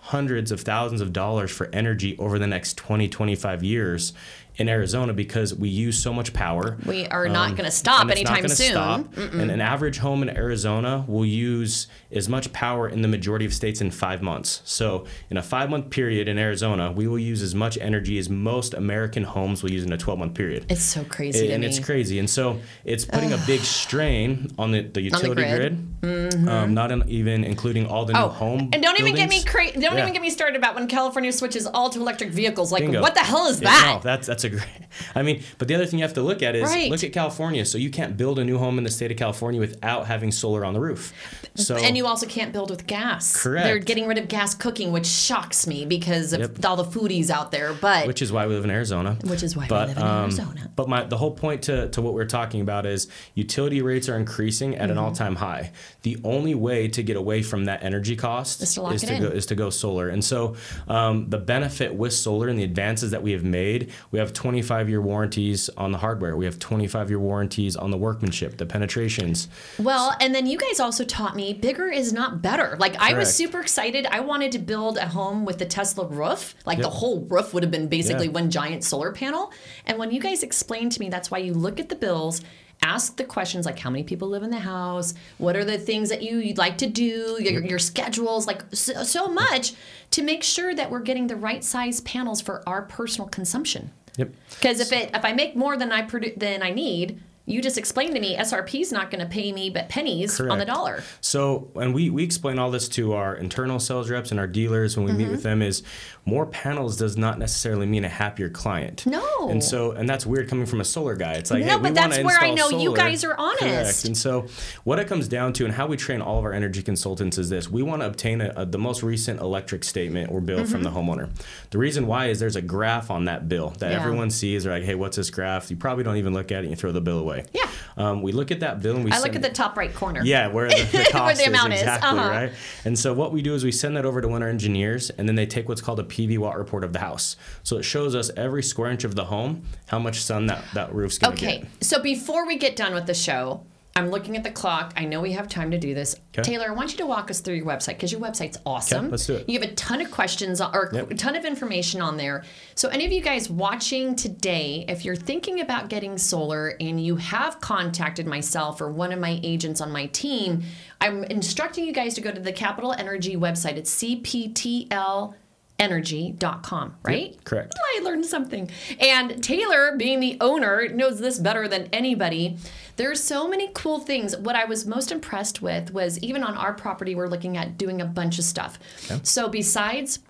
hundreds 0.07 0.53
of 0.53 0.61
thousands 0.61 1.01
of 1.01 1.13
dollars 1.13 1.51
for 1.51 1.69
energy 1.73 2.17
over 2.19 2.39
the 2.39 2.47
next 2.47 2.77
20, 2.77 3.09
25 3.09 3.65
years 3.65 4.13
in 4.59 4.69
Arizona 4.69 5.13
because 5.13 5.55
we 5.55 5.69
use 5.69 5.99
so 6.03 6.13
much 6.13 6.33
power. 6.33 6.79
We 6.87 7.07
are 7.09 7.29
not 7.29 7.51
going 7.51 7.65
to 7.67 7.71
stop 7.71 8.03
Um, 8.03 8.11
and 8.11 8.19
it's 8.19 8.29
not 8.31 8.39
anytime 8.39 8.57
soon. 8.57 8.71
Stop. 8.73 9.17
And 9.35 9.51
an 9.51 9.61
average 9.61 9.99
home 9.99 10.23
in 10.23 10.31
Arizona 10.35 11.05
will 11.07 11.27
use 11.27 11.89
as 12.11 12.29
much 12.29 12.53
power 12.53 12.89
in 12.89 13.03
the 13.03 13.09
majority 13.09 13.45
of 13.45 13.53
states 13.53 13.81
in 13.81 13.91
five 13.91 14.23
months. 14.23 14.63
So, 14.65 15.07
in 15.31 15.37
a 15.37 15.43
five 15.43 15.69
month 15.69 15.91
period 15.91 16.27
in 16.29 16.39
Arizona, 16.39 16.91
we 16.91 17.07
will 17.07 17.19
use 17.19 17.43
as 17.43 17.55
much 17.55 17.77
energy 17.79 18.19
as 18.19 18.31
most 18.31 18.73
American 18.75 19.25
homes 19.25 19.63
will 19.63 19.73
use 19.73 19.85
in 19.85 19.93
a 19.93 19.99
12 19.99 20.19
month 20.19 20.35
period. 20.35 20.65
It's 20.71 20.83
so 20.83 21.05
crazy 21.05 21.49
to 21.49 21.53
and 21.53 21.61
me. 21.61 21.67
it's 21.69 21.79
crazy. 21.79 22.19
And 22.19 22.29
so, 22.31 22.59
it's 22.85 23.05
putting 23.05 23.33
a 23.33 23.39
big 23.47 23.61
strain 23.61 24.51
on 24.59 24.71
the, 24.73 24.83
the 24.83 25.01
utility 25.03 25.43
grid. 25.43 26.01
Mm-hmm. 26.01 26.49
um, 26.49 26.73
not 26.75 26.93
in, 26.93 27.03
even 27.09 27.43
including 27.45 27.87
all 27.87 28.05
the 28.05 28.13
new 28.13 28.19
Oh, 28.21 28.29
home. 28.29 28.71
and 28.73 28.83
don't 28.83 28.99
even 29.01 29.15
get 29.15 29.29
me 29.29 29.43
cra- 29.43 29.73
don't 29.73 29.83
Yeah. 29.83 30.01
even 30.03 30.13
get 30.13 30.23
me 30.23 30.31
started 30.31 30.57
about 30.57 30.75
when 30.75 30.87
California 30.87 31.33
switches 31.33 31.67
all 31.67 31.91
to 31.91 32.01
electric 32.01 32.31
vehicles. 32.31 32.71
Like, 32.73 32.83
Bingo. 32.85 33.01
what 33.03 33.15
the 33.15 33.21
hell 33.21 33.47
is 33.49 33.61
Yeah, 33.61 33.71
that? 33.71 33.95
no, 33.97 34.01
that's 34.03 34.27
that's 34.27 34.45
great. 34.49 34.86
I 35.15 35.23
mean, 35.23 35.43
but 35.59 35.69
the 35.69 35.75
other 35.75 35.87
thing 35.87 35.99
you 35.99 36.05
have 36.05 36.15
to 36.15 36.23
look 36.23 36.43
at 36.43 36.55
is 36.57 36.65
Right. 36.65 36.91
look 36.91 37.03
at 37.05 37.13
California. 37.13 37.65
So 37.65 37.79
you 37.79 37.91
can't 37.91 38.17
build 38.17 38.39
a 38.39 38.45
new 38.45 38.59
home 38.59 38.79
in 38.79 38.85
the 38.85 38.91
state 38.91 39.11
of 39.11 39.17
California 39.17 39.61
without 39.61 40.07
having 40.07 40.33
solar 40.33 40.65
on 40.65 40.75
the 40.75 40.81
roof. 40.81 41.13
So 41.55 41.77
and 41.77 41.97
you 41.97 42.07
also 42.07 42.27
can't 42.27 42.53
build 42.53 42.71
with 42.71 42.87
gas. 42.87 43.37
Correct. 43.41 43.65
They're 43.67 43.79
getting 43.79 44.07
rid 44.07 44.19
of 44.19 44.29
gas 44.29 44.55
cooking, 44.55 44.93
which 44.93 45.07
shocks 45.07 45.67
me 45.67 45.85
because 45.87 46.33
of 46.33 46.41
Yep. 46.41 46.65
all 46.65 46.77
the 46.77 46.85
foodies 46.85 47.31
out 47.31 47.51
there. 47.53 47.73
But 47.75 48.07
which 48.07 48.23
is 48.23 48.33
why 48.33 48.47
we 48.47 48.55
live 48.55 48.65
in 48.65 48.71
Arizona. 48.71 49.17
Which 49.25 49.43
is 49.43 49.57
why 49.57 49.65
we 49.65 49.69
but, 49.69 49.89
live 49.89 49.97
in 49.99 50.03
um, 50.03 50.23
Arizona. 50.25 50.71
But 50.77 50.89
my 50.89 51.05
the 51.05 51.17
whole 51.17 51.31
point 51.33 51.63
to, 51.63 51.89
to 51.91 52.03
what 52.03 52.15
we're 52.15 52.25
talking 52.27 52.61
about 52.61 52.87
is 52.87 53.09
utility 53.35 53.83
rates 53.83 54.09
are 54.09 54.17
increasing 54.17 54.75
at 54.75 54.83
Mm-hmm. 54.87 54.91
an 54.93 54.99
all 54.99 55.13
time 55.13 55.37
high. 55.37 55.73
The 56.03 56.17
only 56.23 56.55
way 56.55 56.87
to 56.89 57.03
get 57.03 57.17
away 57.17 57.43
from 57.43 57.65
that 57.65 57.83
energy 57.83 58.15
cost 58.17 58.63
Is 58.63 58.75
to 58.75 58.87
it 58.91 58.99
to 59.01 59.19
go 59.19 59.27
is 59.29 59.47
to 59.47 59.55
go 59.55 59.71
solar. 59.71 60.09
And 60.09 60.25
so 60.25 60.55
um, 60.89 61.29
the 61.31 61.39
benefit 61.39 61.95
with 61.95 62.13
solar 62.13 62.49
and 62.49 62.59
the 62.59 62.63
advances 62.65 63.11
that 63.11 63.23
we 63.23 63.33
have 63.33 63.43
made, 63.45 63.91
we 64.11 64.19
have 64.19 64.33
25 64.33 64.86
year 64.89 65.01
warranties 65.01 65.69
on 65.77 65.93
the 65.93 65.99
hardware. 65.99 66.37
We 66.37 66.45
have 66.45 66.59
25 66.59 67.11
year 67.11 67.19
warranties 67.19 67.77
on 67.77 67.91
the 67.91 67.97
workmanship, 67.97 68.57
the 68.57 68.67
penetrations. 68.67 69.49
Well, 69.79 70.15
and 70.21 70.35
then 70.35 70.47
you 70.47 70.59
guys 70.59 70.81
also 70.81 71.05
taught 71.05 71.37
me 71.37 71.53
bigger 71.53 71.89
is 71.89 72.13
not 72.13 72.43
better. 72.43 72.77
Like 72.79 72.97
I 73.01 73.15
was 73.15 73.35
super 73.35 73.61
excited. 73.61 74.07
I 74.07 74.21
wanted 74.21 74.53
to 74.53 74.59
build 74.59 74.99
a 74.99 75.07
home 75.09 75.45
with 75.45 75.59
the 75.59 75.67
Tesla 75.67 76.07
roof. 76.07 76.55
Like 76.65 76.79
the 76.79 76.91
whole 76.91 77.21
roof 77.21 77.53
would 77.55 77.63
have 77.63 77.73
been 77.73 77.89
basically 77.89 78.27
Yeah. 78.27 78.33
one 78.33 78.51
giant 78.51 78.85
solar 78.85 79.13
panel. 79.13 79.53
And 79.87 79.99
when 79.99 80.11
you 80.11 80.21
guys 80.21 80.43
explained 80.43 80.93
to 80.93 81.01
me 81.01 81.09
that's 81.09 81.31
why 81.31 81.39
you 81.39 81.53
look 81.55 81.81
at 81.81 81.89
the 81.89 81.97
bills, 81.97 82.41
ask 82.83 83.17
the 83.17 83.25
questions 83.25 83.65
like 83.65 83.79
how 83.79 83.89
many 83.89 84.05
people 84.05 84.29
live 84.29 84.43
in 84.43 84.51
the 84.51 84.59
house, 84.59 85.15
what 85.39 85.57
are 85.57 85.65
the 85.65 85.79
things 85.79 86.11
that 86.11 86.23
you, 86.23 86.37
you'd 86.39 86.59
like 86.59 86.77
to 86.77 86.87
do, 86.87 87.39
your, 87.41 87.65
your 87.65 87.79
schedules, 87.79 88.47
like 88.47 88.63
so, 88.73 89.03
so 89.03 89.29
much 89.29 89.73
to 90.11 90.23
make 90.23 90.43
sure 90.43 90.75
that 90.75 90.91
we're 90.91 91.01
getting 91.01 91.27
the 91.27 91.37
right 91.37 91.65
size 91.65 92.01
panels 92.03 92.43
for 92.43 92.63
our 92.69 92.83
personal 92.83 93.29
consumption. 93.29 93.93
Yep. 94.17 94.33
Because 94.51 94.81
if 94.81 94.93
it 94.93 95.11
if 95.15 95.25
I 95.25 95.33
make 95.33 95.57
more 95.57 95.77
than 95.77 95.93
I 95.93 96.03
produ- 96.03 96.39
than 96.39 96.63
I 96.63 96.71
need, 96.71 97.21
you 97.47 97.63
just 97.63 97.79
explained 97.79 98.15
to 98.15 98.21
me 98.21 98.37
SRP 98.37 98.81
is 98.81 98.91
not 98.93 99.11
going 99.11 99.21
to 99.21 99.27
pay 99.31 99.53
me 99.53 99.71
but 99.71 99.89
pennies 99.89 100.39
on 100.41 100.47
the 100.49 100.55
Correct. 100.65 100.67
dollar. 100.69 101.03
So, 101.21 101.71
and 101.77 101.95
we, 101.95 102.11
we 102.11 102.25
explain 102.25 102.59
all 102.59 102.71
this 102.71 102.89
to 102.91 103.13
our 103.15 103.37
internal 103.37 103.79
sales 103.79 104.11
reps 104.11 104.33
and 104.33 104.41
our 104.41 104.47
dealers 104.49 104.97
when 104.97 105.07
we 105.07 105.13
Mm-hmm. 105.13 105.19
meet 105.23 105.31
with 105.31 105.43
them 105.45 105.63
is 105.63 105.83
more 106.25 106.45
panels 106.45 106.97
does 106.97 107.17
not 107.17 107.39
necessarily 107.39 107.87
mean 107.87 108.05
a 108.05 108.09
happier 108.09 108.49
client. 108.51 109.07
No. 109.07 109.49
And 109.49 109.63
so, 109.63 109.93
and 109.93 110.09
that's 110.09 110.27
weird 110.27 110.49
coming 110.49 110.67
from 110.67 110.81
a 110.81 110.85
solar 110.85 111.15
guy. 111.15 111.35
It's 111.35 111.51
like, 111.53 111.65
No, 111.65 111.77
hey, 111.77 111.83
but 111.83 111.95
that's 111.95 112.19
where 112.25 112.39
I 112.41 112.51
know 112.53 112.69
you 112.71 112.95
guys 112.97 113.23
are 113.25 113.37
honest. 113.39 113.61
Correct. 113.61 114.05
And 114.07 114.17
so, 114.17 114.47
what 114.83 114.99
it 114.99 115.07
comes 115.07 115.29
down 115.29 115.53
to 115.55 115.65
and 115.65 115.73
how 115.73 115.87
we 115.87 115.97
train 115.97 116.21
all 116.21 116.39
of 116.41 116.45
our 116.45 116.53
energy 116.53 116.83
consultants 116.83 117.39
is 117.39 117.49
this: 117.49 117.71
we 117.71 117.83
want 117.83 118.03
to 118.03 118.07
obtain 118.09 118.41
a, 118.41 118.53
a, 118.57 118.67
the 118.67 118.79
most 118.79 119.05
recent 119.05 119.41
electric 119.41 119.85
statement 119.85 120.33
or 120.33 120.41
bill 120.41 120.65
from 120.65 120.83
the 120.83 120.91
homeowner. 120.91 121.31
The 121.71 121.79
reason 121.79 122.09
why 122.09 122.27
is 122.27 122.41
there's 122.41 122.57
a 122.57 122.63
graph 122.63 123.09
on 123.11 123.27
that 123.27 123.49
bill 123.49 123.71
that 123.79 123.87
Mm-hmm. 123.87 123.93
Yeah. 123.93 124.01
everyone 124.01 124.31
sees. 124.31 124.65
They're 124.65 124.73
like, 124.73 124.83
hey, 124.83 124.97
what's 124.97 125.17
this 125.17 125.31
graph? 125.31 125.71
You 125.71 125.77
probably 125.77 126.03
don't 126.03 126.17
even 126.17 126.35
look 126.35 126.51
at 126.51 126.57
it. 126.59 126.67
and 126.67 126.71
You 126.71 126.77
throw 126.77 126.91
the 126.91 127.01
bill 127.01 127.21
away. 127.21 127.36
Yeah. 127.53 127.69
Um, 127.97 128.23
we 128.23 128.33
look 128.33 128.51
at 128.51 128.61
that 128.61 128.81
bill 128.81 128.97
and 128.97 129.05
we 129.05 129.11
I 129.11 129.21
look 129.21 129.35
at 129.35 129.43
the 129.43 129.49
top 129.51 129.77
right 129.77 129.93
corner. 129.95 130.23
yeah, 130.25 130.49
where 130.49 130.69
the, 130.69 130.75
the 130.93 130.99
Where 130.99 131.05
cost 131.11 131.39
the 131.39 131.47
amount 131.47 131.73
is 131.73 131.81
is, 131.81 131.87
exactly 131.87 132.19
uh-huh. 132.19 132.29
right. 132.31 132.53
And 132.85 132.99
so 132.99 133.15
what 133.15 133.33
we 133.33 133.43
do 133.43 133.55
is 133.55 133.65
we 133.65 133.73
send 133.73 133.97
that 133.97 134.05
over 134.05 134.21
to 134.21 134.29
one 134.29 134.43
of 134.43 134.47
our 134.47 134.51
engineers, 134.51 135.11
and 135.11 135.29
then 135.29 135.35
they 135.37 135.47
take 135.47 135.69
what's 135.69 135.81
called 135.81 136.01
a 136.01 136.05
PV 136.05 136.39
watt 136.39 136.59
report 136.59 136.85
of 136.85 136.93
the 136.93 136.99
house. 137.01 137.37
So 137.63 137.79
it 137.79 137.83
shows 137.85 138.15
us 138.15 138.31
every 138.37 138.63
square 138.63 138.91
inch 138.91 139.05
of 139.05 139.15
the 139.15 139.25
home 139.27 139.63
how 139.87 139.99
much 139.99 140.21
sun 140.23 140.47
that 140.47 140.63
that 140.75 140.95
roof's 140.95 141.19
gonna 141.19 141.35
Okay, 141.35 141.59
get. 141.61 141.85
so 141.85 142.01
before 142.03 142.47
we 142.47 142.57
get 142.57 142.77
done 142.77 142.93
with 142.95 143.07
the 143.07 143.15
show, 143.15 143.65
I'm 143.97 144.11
looking 144.11 144.37
at 144.37 144.45
the 144.45 144.51
clock. 144.51 144.93
I 144.95 145.07
know 145.07 145.23
we 145.23 145.33
have 145.33 145.49
time 145.49 145.71
to 145.71 145.79
do 145.79 145.95
this. 145.95 146.15
Okay. 146.39 146.43
Taylor, 146.43 146.67
I 146.69 146.75
want 146.75 146.93
you 146.93 146.99
to 146.99 147.07
walk 147.07 147.31
us 147.31 147.41
through 147.41 147.55
your 147.55 147.65
website 147.65 147.95
because 147.95 148.13
your 148.13 148.21
website's 148.21 148.59
awesome. 148.67 149.11
let's 149.11 149.27
do 149.27 149.37
it. 149.37 149.49
You 149.49 149.59
have 149.59 149.69
a 149.69 149.75
ton 149.75 150.03
of 150.03 150.11
questions 150.11 150.61
uh, 150.61 150.71
or 150.75 150.91
Yep. 150.93 151.11
a 151.11 151.15
ton 151.15 151.35
of 151.35 151.47
information 151.47 152.03
on 152.03 152.19
there. 152.19 152.45
So, 152.75 152.91
any 152.91 153.07
of 153.07 153.11
you 153.13 153.23
guys 153.23 153.49
watching 153.49 154.15
today, 154.15 154.85
if 154.87 155.05
you're 155.05 155.17
thinking 155.17 155.61
about 155.63 155.89
getting 155.89 156.19
solar 156.19 156.77
and 156.79 157.03
you 157.03 157.17
have 157.17 157.61
contacted 157.63 158.27
myself 158.27 158.81
or 158.83 158.91
one 158.93 159.13
of 159.13 159.19
my 159.19 159.41
agents 159.43 159.81
on 159.81 159.91
my 159.91 160.07
team, 160.07 160.63
I'm 161.01 161.25
instructing 161.25 161.87
you 161.87 161.93
guys 161.93 162.15
to 162.15 162.21
go 162.21 162.31
to 162.31 162.41
the 162.41 162.53
Capital 162.53 162.93
Energy 162.93 163.35
website. 163.35 163.77
It's 163.77 163.91
CPTL 163.91 165.35
energy.com, 165.79 166.97
right? 167.03 167.37
correct. 167.45 167.75
Oh, 167.79 168.01
I 168.01 168.05
learned 168.05 168.27
something. 168.27 168.71
And 168.99 169.43
Taylor, 169.43 169.97
being 169.97 170.21
the 170.21 170.39
owner, 170.41 170.89
knows 170.89 171.19
this 171.19 171.39
better 171.39 171.69
than 171.69 171.89
anybody. 171.93 172.57
There's 172.97 173.23
so 173.23 173.47
many 173.47 173.71
cool 173.75 173.99
things. 174.01 174.37
What 174.37 174.57
I 174.57 174.65
was 174.65 174.87
most 174.87 175.13
impressed 175.13 175.61
with 175.61 175.93
was 175.93 176.19
even 176.21 176.43
on 176.43 176.57
our 176.57 176.73
property, 176.73 177.15
we're 177.15 177.29
looking 177.29 177.57
at 177.57 177.77
doing 177.77 178.01
a 178.01 178.07
bunch 178.07 178.39
of 178.39 178.45
stuff. 178.45 178.79
So 179.23 179.49
besides 179.49 180.21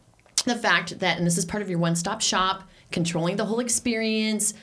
the 0.46 0.56
fact 0.56 0.98
that, 1.00 1.18
and 1.18 1.26
this 1.26 1.38
is 1.38 1.44
part 1.44 1.62
of 1.62 1.70
your 1.70 1.78
one-stop 1.78 2.20
shop, 2.20 2.64
controlling 2.90 3.36
the 3.36 3.44
whole 3.44 3.60
experience. 3.60 4.54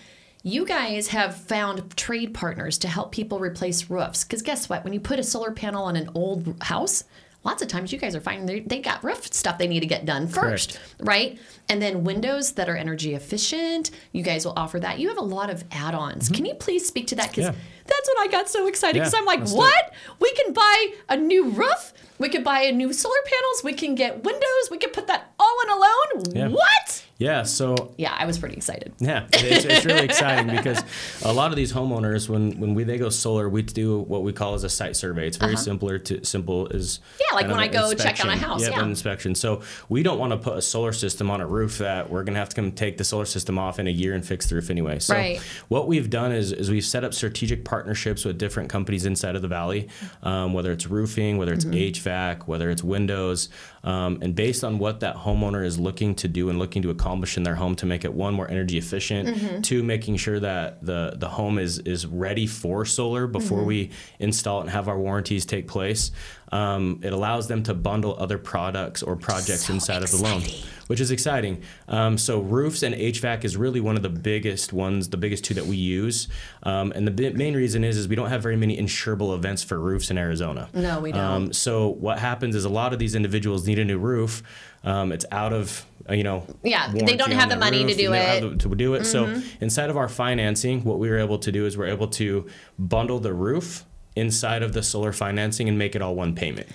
You 0.43 0.65
guys 0.65 1.07
have 1.09 1.35
found 1.35 1.95
trade 1.95 2.33
partners 2.33 2.77
to 2.79 2.87
help 2.87 3.11
people 3.11 3.39
replace 3.39 3.89
roofs. 3.89 4.23
Because 4.23 4.41
guess 4.41 4.67
what? 4.67 4.83
When 4.83 4.93
you 4.93 4.99
put 4.99 5.19
a 5.19 5.23
solar 5.23 5.51
panel 5.51 5.85
on 5.85 5.95
an 5.95 6.09
old 6.15 6.55
house, 6.61 7.05
lots 7.43 7.61
of 7.61 7.67
times 7.67 7.91
you 7.91 7.99
guys 7.99 8.15
are 8.15 8.21
finding 8.21 8.45
they, 8.45 8.59
they 8.61 8.79
got 8.79 9.03
roof 9.03 9.31
stuff 9.33 9.57
they 9.57 9.67
need 9.67 9.81
to 9.81 9.85
get 9.85 10.05
done 10.05 10.27
first, 10.27 10.79
right? 10.99 11.39
And 11.69 11.81
then 11.81 12.03
windows 12.03 12.53
that 12.53 12.69
are 12.69 12.75
energy 12.75 13.13
efficient, 13.15 13.91
you 14.11 14.23
guys 14.23 14.45
will 14.45 14.53
offer 14.57 14.79
that. 14.79 14.99
You 14.99 15.09
have 15.09 15.17
a 15.17 15.21
lot 15.23 15.49
of 15.49 15.63
add 15.71 15.93
ons. 15.95 16.29
Can 16.29 16.45
you 16.45 16.55
please 16.55 16.85
speak 16.85 17.07
to 17.07 17.15
that? 17.15 17.29
Because 17.31 17.45
Mm-hmm. 17.45 17.57
Yeah. 17.57 17.83
that's 17.87 18.09
when 18.15 18.27
I 18.27 18.31
got 18.31 18.49
so 18.49 18.67
excited 18.67 18.99
because 18.99 19.13
Yeah, 19.13 19.19
I'm 19.19 19.25
like, 19.25 19.41
it. 19.41 19.49
what? 19.49 19.93
We 20.19 20.31
can 20.33 20.53
buy 20.53 20.87
a 21.09 21.17
new 21.17 21.49
roof, 21.49 21.93
we 22.23 22.29
could 22.29 22.43
buy 22.43 22.61
a 22.61 22.71
new 22.71 22.91
solar 22.93 23.15
panels, 23.25 23.63
we 23.63 23.73
can 23.73 23.95
get 23.95 24.23
windows, 24.23 24.65
we 24.71 24.77
could 24.77 24.93
put 24.93 25.07
that 25.07 25.31
all 25.39 25.57
in 25.65 25.69
a 25.69 25.75
loan. 25.75 26.35
Yeah. 26.35 26.47
What? 26.47 27.05
Yeah, 27.19 27.43
so 27.43 27.93
Yeah, 27.97 28.13
I 28.17 28.25
was 28.25 28.37
pretty 28.39 28.55
excited. 28.55 28.91
Yeah, 28.99 29.27
it's, 29.33 29.65
it's 29.65 29.85
really 29.85 30.03
exciting 30.05 30.47
because 30.53 30.81
a 31.23 31.31
lot 31.31 31.51
of 31.51 31.55
these 31.57 31.71
homeowners, 31.71 32.27
when 32.27 32.59
when 32.59 32.73
we 32.73 32.83
they 32.83 32.97
go 32.97 33.09
solar, 33.09 33.47
we 33.47 33.61
do 33.61 33.99
what 33.99 34.23
we 34.23 34.33
call 34.33 34.55
as 34.55 34.63
a 34.63 34.69
site 34.69 34.95
survey. 34.97 35.27
It's 35.27 35.37
very 35.37 35.55
simpler 35.55 35.99
to 35.99 36.25
simple 36.25 36.67
as 36.73 36.99
Uh-huh. 36.99 37.25
Yeah, 37.29 37.35
like 37.35 37.47
when 37.47 37.59
I 37.59 37.67
go 37.67 37.93
check 37.93 38.19
on 38.25 38.29
a 38.29 38.35
house, 38.35 38.61
Yep, 38.63 38.71
yeah. 38.71 38.81
an 38.83 38.89
inspection. 38.89 39.35
So 39.35 39.61
we 39.89 40.01
don't 40.03 40.17
want 40.17 40.31
to 40.31 40.37
put 40.37 40.57
a 40.57 40.61
solar 40.61 40.91
system 40.91 41.29
on 41.29 41.39
a 41.39 41.47
roof 41.47 41.77
that 41.77 42.09
we're 42.09 42.23
gonna 42.23 42.39
have 42.39 42.49
to 42.49 42.55
come 42.55 42.71
take 42.71 42.97
the 42.97 43.03
solar 43.05 43.25
system 43.25 43.57
off 43.59 43.79
in 43.79 43.87
a 43.87 43.91
year 43.91 44.13
and 44.15 44.25
fix 44.25 44.47
the 44.47 44.55
roof 44.55 44.69
anyway. 44.69 44.99
So 44.99 45.13
Right. 45.13 45.39
what 45.69 45.87
we've 45.87 46.09
done 46.09 46.31
is 46.31 46.51
is 46.51 46.69
we've 46.71 46.83
set 46.95 47.03
up 47.03 47.13
strategic 47.13 47.63
partnerships 47.63 48.25
with 48.25 48.37
different 48.37 48.69
companies 48.69 49.05
inside 49.05 49.35
of 49.35 49.41
the 49.43 49.47
valley, 49.59 49.87
um, 50.23 50.51
whether 50.53 50.71
it's 50.71 50.87
roofing, 50.87 51.37
whether 51.37 51.53
it's 51.53 51.63
Mm-hmm. 51.65 51.73
HVAC, 51.93 52.12
whether 52.47 52.69
it's 52.69 52.83
windows, 52.83 53.49
um, 53.83 54.19
and 54.21 54.35
based 54.35 54.63
on 54.63 54.79
what 54.79 54.99
that 55.01 55.15
homeowner 55.15 55.65
is 55.65 55.77
looking 55.79 56.15
to 56.15 56.27
do 56.27 56.49
and 56.49 56.59
looking 56.59 56.81
to 56.83 56.89
accomplish 56.89 57.37
in 57.37 57.43
their 57.43 57.55
home 57.55 57.75
to 57.75 57.85
make 57.85 58.05
it 58.05 58.13
one 58.13 58.33
more 58.33 58.49
energy 58.49 58.77
efficient, 58.77 59.29
Mm-hmm. 59.29 59.61
two 59.61 59.83
making 59.83 60.17
sure 60.17 60.39
that 60.39 60.85
the 60.85 61.13
the 61.15 61.29
home 61.29 61.57
is 61.59 61.79
is 61.79 62.05
ready 62.05 62.47
for 62.47 62.85
solar 62.85 63.27
before 63.27 63.59
Mm-hmm. 63.59 63.67
we 63.67 63.89
install 64.19 64.59
it 64.59 64.61
and 64.61 64.69
have 64.69 64.87
our 64.87 64.97
warranties 64.99 65.45
take 65.45 65.67
place. 65.67 66.11
Um, 66.51 66.99
it 67.03 67.13
allows 67.13 67.47
them 67.47 67.63
to 67.63 67.73
bundle 67.73 68.15
other 68.19 68.37
products 68.37 69.01
or 69.01 69.15
projects 69.15 69.65
So 69.65 69.73
inside 69.73 70.03
of 70.03 70.11
the 70.11 70.17
loan 70.17 70.43
which 70.87 70.99
is 70.99 71.11
exciting. 71.11 71.61
Um, 71.87 72.17
so 72.17 72.39
roofs 72.39 72.83
and 72.83 72.93
HVAC 72.95 73.43
is 73.45 73.57
really 73.57 73.79
one 73.79 73.95
of 73.95 74.03
the 74.03 74.09
biggest 74.09 74.73
ones, 74.73 75.09
the 75.09 75.17
biggest 75.17 75.43
two 75.43 75.53
that 75.55 75.65
we 75.65 75.75
use. 75.75 76.27
Um, 76.63 76.91
and 76.93 77.07
the 77.07 77.11
bi- 77.11 77.35
main 77.35 77.55
reason 77.55 77.83
is 77.83 77.97
is 77.97 78.07
we 78.07 78.15
don't 78.15 78.29
have 78.29 78.41
very 78.41 78.55
many 78.55 78.77
insurable 78.77 79.35
events 79.35 79.63
for 79.63 79.79
roofs 79.79 80.11
in 80.11 80.17
Arizona. 80.17 80.69
No, 80.73 80.99
we 80.99 81.11
don't. 81.11 81.21
Um, 81.21 81.53
so 81.53 81.87
what 81.89 82.19
happens 82.19 82.55
is 82.55 82.65
a 82.65 82.69
lot 82.69 82.93
of 82.93 82.99
these 82.99 83.15
individuals 83.15 83.65
need 83.67 83.79
a 83.79 83.85
new 83.85 83.97
roof. 83.97 84.43
Um, 84.83 85.11
it's 85.11 85.25
out 85.31 85.53
of 85.53 85.85
uh, 86.09 86.13
you 86.13 86.23
know 86.23 86.45
Yeah, 86.63 86.91
they 86.91 87.15
don't 87.15 87.31
have 87.31 87.49
the 87.49 87.55
money 87.55 87.79
to 87.79 87.85
roof, 87.85 87.97
do 87.97 88.09
they 88.09 88.39
don't 88.41 88.53
it. 88.53 88.57
Mm-hmm. 88.59 88.69
to 88.69 88.75
do 88.75 88.93
it. 88.95 89.05
So 89.05 89.41
inside 89.61 89.89
of 89.89 89.97
our 89.97 90.09
financing, 90.09 90.83
what 90.83 90.99
we 90.99 91.09
were 91.09 91.17
able 91.19 91.39
to 91.39 91.51
do 91.51 91.65
is 91.65 91.77
we're 91.77 91.87
able 91.87 92.07
to 92.09 92.47
bundle 92.77 93.19
the 93.19 93.33
roof 93.33 93.85
inside 94.15 94.63
of 94.63 94.73
the 94.73 94.83
solar 94.83 95.11
financing 95.11 95.67
and 95.67 95.77
make 95.77 95.95
it 95.95 96.01
all 96.01 96.15
one 96.15 96.35
payment. 96.35 96.67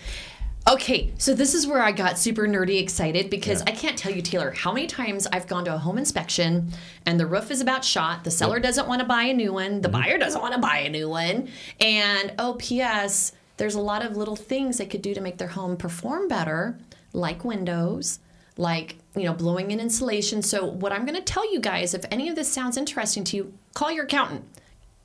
Okay, 0.69 1.15
so 1.17 1.33
this 1.33 1.55
is 1.55 1.67
where 1.67 1.81
I 1.81 1.93
got 1.93 2.19
super 2.19 2.47
nerdy 2.47 2.79
excited 2.79 3.31
because 3.31 3.63
I 3.63 3.71
can't 3.71 3.97
tell 3.97 4.13
you, 4.13 4.21
Taylor, 4.21 4.51
how 4.51 4.71
many 4.71 4.87
times 4.87 5.27
I've 5.27 5.47
gone 5.47 5.65
to 5.65 5.75
a 5.75 5.79
home 5.79 5.97
inspection 5.97 6.73
and 7.07 7.19
the 7.19 7.27
roof 7.27 7.51
is 7.51 7.63
about 7.63 7.87
shot. 7.87 8.23
The 8.23 8.31
seller 8.31 8.61
doesn't 8.61 8.87
want 8.87 9.01
to 9.01 9.07
buy 9.07 9.23
a 9.23 9.33
new 9.33 9.55
one, 9.55 9.81
the 9.81 9.89
mm-hmm. 9.89 10.03
buyer 10.03 10.19
doesn't 10.19 10.43
want 10.43 10.53
to 10.55 10.61
buy 10.61 10.81
a 10.81 10.91
new 10.91 11.09
one. 11.09 11.49
And 11.81 12.35
oh, 12.39 12.57
P.S., 12.59 13.33
there's 13.57 13.77
a 13.77 13.81
lot 13.81 14.05
of 14.05 14.19
little 14.19 14.37
things 14.37 14.77
they 14.77 14.85
could 14.85 15.01
do 15.01 15.15
to 15.15 15.23
make 15.23 15.39
their 15.39 15.49
home 15.49 15.77
perform 15.79 16.29
better, 16.29 16.79
like 17.15 17.45
windows, 17.45 18.19
like, 18.59 18.97
you 19.17 19.25
know, 19.25 19.33
blowing 19.33 19.71
in 19.71 19.81
insulation. 19.81 20.43
So, 20.43 20.67
what 20.67 20.93
I'm 20.93 21.07
going 21.07 21.17
to 21.17 21.23
tell 21.23 21.51
you 21.51 21.61
guys, 21.61 21.95
if 21.95 22.05
any 22.11 22.29
of 22.29 22.37
this 22.37 22.53
sounds 22.53 22.77
interesting 22.77 23.25
to 23.25 23.37
you, 23.37 23.55
call 23.73 23.91
your 23.91 24.05
accountant. 24.05 24.45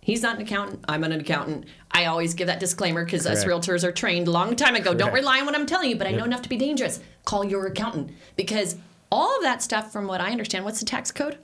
He's 0.04 0.22
not 0.22 0.36
an 0.36 0.42
accountant. 0.42 0.84
I'm 0.88 1.04
an 1.04 1.12
accountant. 1.14 1.66
I 1.92 2.06
always 2.06 2.34
give 2.34 2.48
that 2.48 2.60
disclaimer 2.60 3.06
because 3.06 3.26
us 3.26 3.46
realtors 3.46 3.84
are 3.84 3.92
trained 3.92 4.28
a 4.28 4.32
long 4.32 4.56
time 4.56 4.76
ago. 4.76 4.94
Don't 4.94 5.14
rely 5.14 5.40
on 5.40 5.46
what 5.46 5.56
I'm 5.56 5.66
telling 5.66 5.90
you, 5.90 5.96
but 5.96 6.08
I 6.08 6.12
know 6.12 6.26
enough 6.26 6.42
to 6.44 6.50
be 6.50 6.58
dangerous. 6.58 7.00
Call 7.26 7.46
your 7.46 7.66
accountant 7.68 8.12
because 8.36 8.76
all 9.12 9.36
of 9.38 9.44
that 9.44 9.62
stuff, 9.62 9.92
from 9.94 10.08
what 10.08 10.20
I 10.22 10.32
understand, 10.32 10.66
what's 10.66 10.80
the 10.80 10.86
tax 10.86 11.12
code? 11.12 11.38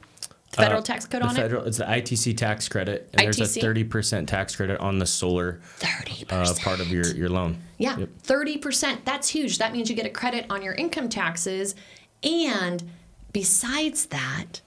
The 0.51 0.57
federal 0.57 0.79
Uh, 0.79 0.83
tax 0.83 1.05
code 1.05 1.21
on 1.21 1.35
federal, 1.35 1.63
It's 1.65 1.77
the 1.77 1.85
ITC 1.85 2.35
tax 2.35 2.67
credit, 2.67 3.07
and 3.13 3.21
there's 3.21 3.39
a 3.39 3.59
30% 3.61 4.27
tax 4.27 4.55
credit 4.55 4.79
on 4.79 4.97
the 4.97 5.05
solar 5.05 5.61
it? 5.81 6.25
Uh, 6.33 6.51
part 6.61 6.79
of 6.79 6.87
your, 6.87 7.05
your 7.15 7.29
loan. 7.29 7.59
Yeah, 7.77 7.97
Yep. 7.99 8.09
thirty 8.23 8.57
percent. 8.57 9.05
That's 9.05 9.29
huge. 9.29 9.59
That 9.59 9.71
means 9.73 9.89
you 9.91 9.95
get 9.95 10.07
a 10.07 10.09
credit 10.09 10.47
on 10.49 10.63
your 10.63 10.73
income 10.73 11.07
taxes, 11.07 11.75
and 12.23 12.83
besides 13.31 14.07
that, 14.07 14.61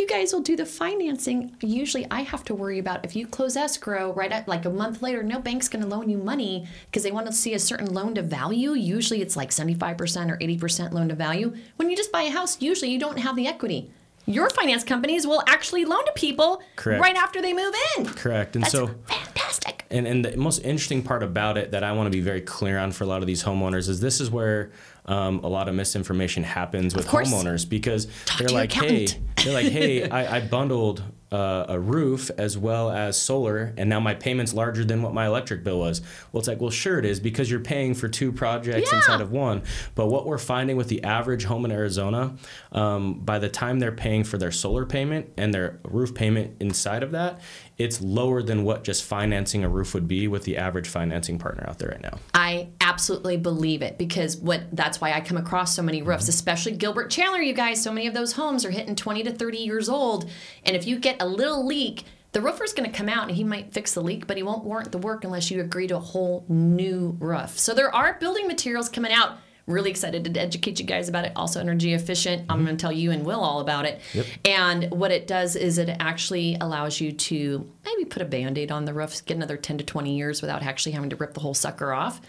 you 0.00 0.06
guys 0.06 0.32
will 0.32 0.40
do 0.40 0.56
the 0.56 0.66
financing. 0.66 1.54
Usually, 1.60 2.06
I 2.10 2.22
have 2.22 2.42
to 2.44 2.54
worry 2.54 2.78
about 2.80 3.04
if 3.04 3.14
you 3.14 3.26
close 3.26 3.56
escrow 3.56 4.12
right 4.14 4.32
at 4.32 4.48
like 4.48 4.64
a 4.64 4.70
month 4.70 5.02
later. 5.02 5.22
No 5.22 5.38
bank's 5.38 5.68
going 5.68 5.82
to 5.82 5.88
loan 5.88 6.10
you 6.10 6.18
money 6.18 6.66
because 6.86 7.04
they 7.04 7.12
want 7.12 7.26
to 7.26 7.32
see 7.32 7.54
a 7.54 7.58
certain 7.58 7.92
loan 7.92 8.14
to 8.16 8.22
value. 8.22 8.72
Usually, 8.72 9.20
it's 9.20 9.36
like 9.36 9.52
seventy-five 9.52 9.96
percent 9.96 10.30
or 10.30 10.38
eighty 10.40 10.58
percent 10.58 10.92
loan 10.92 11.10
to 11.10 11.14
value. 11.14 11.54
When 11.76 11.90
you 11.90 11.96
just 11.96 12.10
buy 12.10 12.22
a 12.22 12.30
house, 12.30 12.60
usually 12.60 12.90
you 12.90 12.98
don't 12.98 13.18
have 13.18 13.36
the 13.36 13.46
equity. 13.46 13.90
Your 14.26 14.50
finance 14.50 14.84
companies 14.84 15.26
will 15.26 15.42
actually 15.48 15.84
loan 15.84 16.04
to 16.04 16.12
people 16.12 16.62
Correct. 16.76 17.00
right 17.00 17.16
after 17.16 17.42
they 17.42 17.52
move 17.52 17.74
in. 17.96 18.06
Correct. 18.06 18.54
And 18.54 18.62
That's 18.62 18.72
so, 18.72 18.88
fantastic. 19.06 19.84
and, 19.90 20.06
and 20.06 20.24
the 20.24 20.36
most 20.36 20.58
interesting 20.58 21.02
part 21.02 21.22
about 21.22 21.58
it 21.58 21.72
that 21.72 21.82
I 21.82 21.92
want 21.92 22.06
to 22.06 22.10
be 22.10 22.20
very 22.20 22.42
clear 22.42 22.78
on 22.78 22.92
for 22.92 23.04
a 23.04 23.06
lot 23.06 23.22
of 23.22 23.26
these 23.26 23.42
homeowners 23.42 23.88
is 23.88 23.98
this 24.00 24.20
is 24.20 24.30
where 24.30 24.70
um, 25.06 25.40
a 25.40 25.48
lot 25.48 25.68
of 25.68 25.74
misinformation 25.74 26.42
happens 26.42 26.94
with 26.94 27.06
homeowners 27.06 27.68
because 27.68 28.06
they're 28.38 28.48
like, 28.48 28.72
hey, 28.72 29.06
they're 29.44 29.54
like, 29.54 29.66
hey, 29.66 30.08
I, 30.08 30.36
I 30.36 30.40
bundled 30.40 31.02
uh, 31.32 31.66
a 31.68 31.78
roof 31.78 32.30
as 32.38 32.58
well 32.58 32.90
as 32.90 33.20
solar, 33.20 33.72
and 33.76 33.88
now 33.88 34.00
my 34.00 34.14
payment's 34.14 34.52
larger 34.52 34.84
than 34.84 35.00
what 35.02 35.14
my 35.14 35.26
electric 35.26 35.62
bill 35.62 35.78
was. 35.78 36.02
Well, 36.32 36.40
it's 36.40 36.48
like, 36.48 36.60
well, 36.60 36.70
sure 36.70 36.98
it 36.98 37.04
is 37.04 37.20
because 37.20 37.50
you're 37.50 37.60
paying 37.60 37.94
for 37.94 38.08
two 38.08 38.32
projects 38.32 38.90
Yeah. 38.90 38.98
inside 38.98 39.20
of 39.20 39.30
one. 39.30 39.62
But 39.94 40.06
what 40.08 40.26
we're 40.26 40.38
finding 40.38 40.76
with 40.76 40.88
the 40.88 41.04
average 41.04 41.44
home 41.44 41.64
in 41.64 41.70
Arizona, 41.72 42.36
um, 42.72 43.20
by 43.20 43.38
the 43.38 43.48
time 43.48 43.78
they're 43.78 43.92
paying 43.92 44.24
for 44.24 44.38
their 44.38 44.50
solar 44.50 44.84
payment 44.86 45.30
and 45.36 45.54
their 45.54 45.78
roof 45.84 46.14
payment 46.14 46.56
inside 46.60 47.02
of 47.02 47.12
that, 47.12 47.40
it's 47.78 48.02
lower 48.02 48.42
than 48.42 48.62
what 48.64 48.84
just 48.84 49.04
financing 49.04 49.64
a 49.64 49.68
roof 49.68 49.94
would 49.94 50.06
be 50.06 50.28
with 50.28 50.44
the 50.44 50.58
average 50.58 50.86
financing 50.86 51.38
partner 51.38 51.64
out 51.66 51.78
there 51.78 51.88
right 51.88 52.02
now. 52.02 52.18
I 52.34 52.68
absolutely 52.80 53.38
believe 53.38 53.80
it 53.80 53.96
because 53.96 54.36
what 54.36 54.64
that's 54.72 55.00
why 55.00 55.12
I 55.12 55.20
come 55.22 55.38
across 55.38 55.74
so 55.74 55.82
many 55.82 56.02
roofs, 56.02 56.28
especially 56.28 56.72
Gilbert 56.72 57.08
Chandler, 57.10 57.40
you 57.40 57.54
guys. 57.54 57.82
So 57.82 57.90
many 57.90 58.06
of 58.06 58.12
those 58.12 58.32
homes 58.32 58.66
are 58.66 58.70
hitting 58.70 58.94
20 58.96 59.22
to 59.22 59.32
30 59.32 59.58
years 59.58 59.88
old. 59.88 60.28
And 60.64 60.76
if 60.76 60.86
you 60.86 60.98
get 60.98 61.19
a 61.20 61.26
little 61.26 61.64
leak, 61.64 62.04
the 62.32 62.40
roofer's 62.40 62.72
going 62.72 62.90
to 62.90 62.96
come 62.96 63.08
out 63.08 63.28
and 63.28 63.36
he 63.36 63.44
might 63.44 63.72
fix 63.72 63.94
the 63.94 64.00
leak, 64.00 64.26
but 64.26 64.36
he 64.36 64.42
won't 64.42 64.64
warrant 64.64 64.92
the 64.92 64.98
work 64.98 65.24
unless 65.24 65.50
you 65.50 65.60
agree 65.60 65.86
to 65.88 65.96
a 65.96 66.00
whole 66.00 66.44
new 66.48 67.16
roof. 67.20 67.58
So 67.58 67.74
there 67.74 67.94
are 67.94 68.16
building 68.20 68.46
materials 68.46 68.88
coming 68.88 69.12
out. 69.12 69.38
Really 69.66 69.90
excited 69.90 70.24
to 70.24 70.40
educate 70.40 70.80
you 70.80 70.86
guys 70.86 71.08
about 71.08 71.24
it. 71.24 71.32
Also, 71.36 71.60
energy 71.60 71.92
efficient. 71.92 72.46
I'm 72.48 72.64
going 72.64 72.76
to 72.76 72.80
tell 72.80 72.90
you 72.90 73.12
and 73.12 73.24
Will 73.24 73.40
all 73.40 73.60
about 73.60 73.84
it. 73.84 74.00
And 74.44 74.90
what 74.90 75.12
it 75.12 75.28
does 75.28 75.54
is 75.54 75.78
it 75.78 75.94
actually 76.00 76.56
allows 76.60 77.00
you 77.00 77.12
to 77.12 77.70
maybe 77.84 78.04
put 78.04 78.22
a 78.22 78.24
band 78.24 78.58
aid 78.58 78.72
on 78.72 78.84
the 78.84 78.94
roof, 78.94 79.24
get 79.26 79.36
another 79.36 79.56
10 79.56 79.78
to 79.78 79.84
20 79.84 80.16
years 80.16 80.42
without 80.42 80.62
actually 80.62 80.92
having 80.92 81.10
to 81.10 81.16
rip 81.16 81.34
the 81.34 81.40
whole 81.40 81.54
sucker 81.54 81.92
off. 81.92 82.20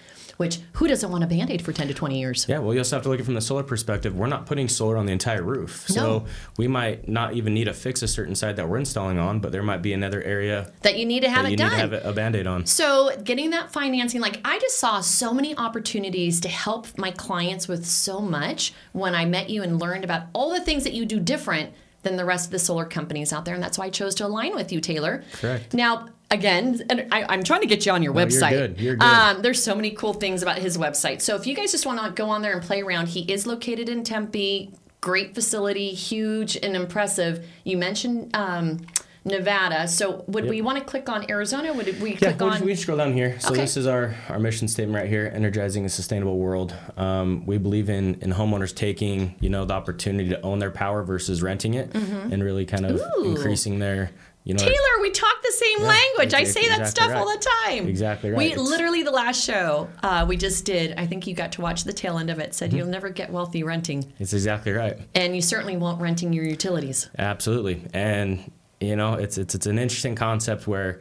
Which, 0.42 0.58
who 0.74 0.88
doesn't 0.88 1.12
want 1.12 1.24
a 1.24 1.28
band 1.28 1.52
aid 1.52 1.62
for 1.62 1.72
10 1.72 1.88
to 1.90 1.94
20 1.94 2.20
years? 2.20 2.48
Yeah, 2.50 2.58
well, 2.58 2.74
you 2.74 2.80
also 2.80 2.96
have 2.96 3.04
to 3.04 3.10
look 3.10 3.20
at 3.20 3.22
it 3.22 3.26
from 3.26 3.36
the 3.36 3.42
solar 3.42 3.62
perspective. 3.62 4.16
We're 4.18 4.26
not 4.26 4.48
putting 4.48 4.68
solar 4.68 4.98
on 4.98 5.06
the 5.06 5.12
entire 5.12 5.44
roof. 5.44 5.88
No. 5.92 5.96
So 5.96 6.26
we 6.58 6.68
might 6.68 7.08
not 7.08 7.36
even 7.36 7.54
need 7.54 7.66
to 7.66 7.74
fix 7.74 8.02
a 8.02 8.08
certain 8.08 8.34
side 8.34 8.56
that 8.56 8.68
we're 8.68 8.80
installing 8.80 9.20
on, 9.20 9.40
but 9.40 9.52
there 9.52 9.62
might 9.62 9.84
be 9.84 9.94
another 9.94 10.20
area 10.24 10.72
That 10.82 10.98
you 10.98 11.06
need 11.06 11.20
to 11.20 11.30
have 11.30 11.46
it 11.46 11.52
you 11.52 11.58
done. 11.58 11.70
need 11.70 11.76
to 11.76 11.82
have 11.82 11.94
a, 11.94 12.10
a 12.10 12.12
band 12.14 12.36
aid 12.36 12.48
on. 12.48 12.66
So, 12.66 13.16
getting 13.24 13.52
that 13.52 13.72
financing, 13.72 14.20
like 14.20 14.42
I 14.44 14.58
just 14.58 14.80
saw 14.80 15.00
so 15.02 15.32
many 15.32 15.56
opportunities 15.56 16.40
to 16.40 16.50
help 16.50 16.88
my 16.98 17.12
clients 17.12 17.68
with 17.68 17.86
so 17.86 18.20
much 18.20 18.74
when 18.94 19.14
I 19.14 19.26
met 19.26 19.52
you 19.52 19.62
and 19.62 19.80
learned 19.80 20.04
about 20.04 20.24
all 20.34 20.50
the 20.50 20.62
things 20.62 20.86
that 20.86 20.94
you 20.94 21.06
do 21.06 21.20
different 21.20 21.72
than 22.02 22.16
the 22.16 22.26
rest 22.26 22.46
of 22.48 22.52
the 22.52 22.58
solar 22.58 22.86
companies 22.86 23.32
out 23.32 23.46
there. 23.46 23.54
And 23.54 23.64
that's 23.64 23.78
why 23.78 23.86
I 23.86 23.90
chose 23.90 24.16
to 24.16 24.26
align 24.26 24.56
with 24.56 24.72
you, 24.72 24.82
Taylor. 24.82 25.24
Correct. 25.34 25.76
Now, 25.76 26.08
again, 26.32 26.82
and 26.90 27.08
I, 27.12 27.26
I'm 27.30 27.44
trying 27.44 27.62
to 27.62 27.68
get 27.68 27.86
you 27.86 27.92
on 27.92 28.02
your 28.02 28.14
No, 28.14 28.22
you're 28.22 28.30
website. 28.30 28.50
good. 28.52 28.80
You're 28.80 28.96
good. 28.96 29.06
Um, 29.06 29.42
there's 29.42 29.62
so 29.64 29.76
many 29.76 29.92
cool 29.92 30.14
things 30.14 30.42
about 30.42 30.58
his 30.58 30.78
website. 30.78 31.22
So, 31.22 31.36
if 31.36 31.46
you 31.46 31.54
guys 31.56 31.72
just 31.72 31.86
want 31.86 32.04
to 32.04 32.10
go 32.12 32.30
on 32.30 32.42
there 32.42 32.54
and 32.54 32.62
play 32.64 32.82
around, 32.82 33.10
he 33.10 33.22
is 33.32 33.46
located 33.46 33.90
in 33.90 34.04
Tempe. 34.04 34.72
Great 35.02 35.34
facility, 35.36 35.90
huge 35.90 36.56
and 36.58 36.76
impressive. 36.76 37.46
You 37.64 37.76
mentioned 37.78 38.36
um, 38.36 38.82
Nevada. 39.26 39.88
So 39.88 40.24
would 40.28 40.46
we 40.48 40.62
want 40.62 40.78
to 40.78 40.84
click 40.84 41.10
on 41.10 41.30
Arizona? 41.30 41.74
Would 41.74 42.00
we 42.02 42.12
Yeah, 42.14 42.18
click 42.18 42.40
we'll 42.40 42.50
on? 42.50 42.54
just, 42.54 42.64
we 42.66 42.76
scroll 42.76 42.98
down 43.00 43.14
here. 43.14 43.40
So 43.40 43.50
Okay. 43.52 43.62
this 43.62 43.78
is 43.78 43.88
our, 43.88 44.16
our 44.30 44.38
mission 44.40 44.68
statement 44.68 44.96
right 45.02 45.10
here: 45.10 45.32
energizing 45.34 45.86
a 45.86 45.90
sustainable 45.90 46.38
world. 46.38 46.76
Um, 46.98 47.44
we 47.48 47.58
believe 47.58 47.90
in 47.90 48.16
in 48.22 48.32
homeowners 48.34 48.76
taking 48.76 49.36
you 49.40 49.50
know 49.50 49.66
the 49.66 49.74
opportunity 49.74 50.30
to 50.30 50.42
own 50.44 50.60
their 50.60 50.72
power 50.72 51.02
versus 51.04 51.42
renting 51.42 51.74
it, 51.76 51.94
and 51.96 52.44
really 52.44 52.66
kind 52.66 52.86
of 52.86 53.00
Mm-hmm. 53.00 53.22
Ooh. 53.26 53.32
increasing 53.36 53.80
their 53.80 54.12
you 54.44 54.54
know. 54.54 54.60
Taylor, 54.60 55.02
we 55.02 55.12
talk 55.12 55.42
the 55.44 55.52
same 55.52 55.82
language. 55.88 56.34
I 56.34 56.40
exactly- 56.42 56.46
say 56.64 56.70
that 56.70 56.80
exactly 56.82 57.04
stuff 57.12 57.16
all 57.16 57.28
the 57.28 57.46
time. 57.66 57.88
Exactly 57.88 58.30
right. 58.32 58.38
We 58.38 58.46
It's- 58.52 58.60
literally 58.60 59.04
the 59.04 59.12
last 59.12 59.44
show 59.44 59.88
uh, 60.04 60.26
we 60.28 60.38
just 60.38 60.66
did. 60.66 60.94
I 60.98 61.06
think 61.06 61.28
you 61.28 61.34
got 61.36 61.52
to 61.54 61.62
watch 61.62 61.84
the 61.84 61.94
tail 61.94 62.18
end 62.18 62.30
of 62.30 62.40
it. 62.40 62.46
Mm-hmm. 62.50 62.54
Said 62.54 62.74
you'll 62.74 62.88
never 62.88 63.10
get 63.10 63.32
wealthy 63.32 63.64
renting, 63.64 64.12
It's 64.20 64.34
exactly 64.34 64.72
right. 64.72 64.98
and 65.16 65.36
you 65.36 65.42
certainly 65.42 65.78
won't 65.78 66.02
renting 66.02 66.34
your 66.34 66.46
utilities. 66.46 67.10
Absolutely, 67.18 67.84
and 67.94 68.52
you 68.80 68.96
know 68.96 69.14
it's 69.14 69.38
it's 69.38 69.54
it's 69.54 69.68
an 69.68 69.78
interesting 69.78 70.16
concept 70.16 70.66
where 70.68 71.00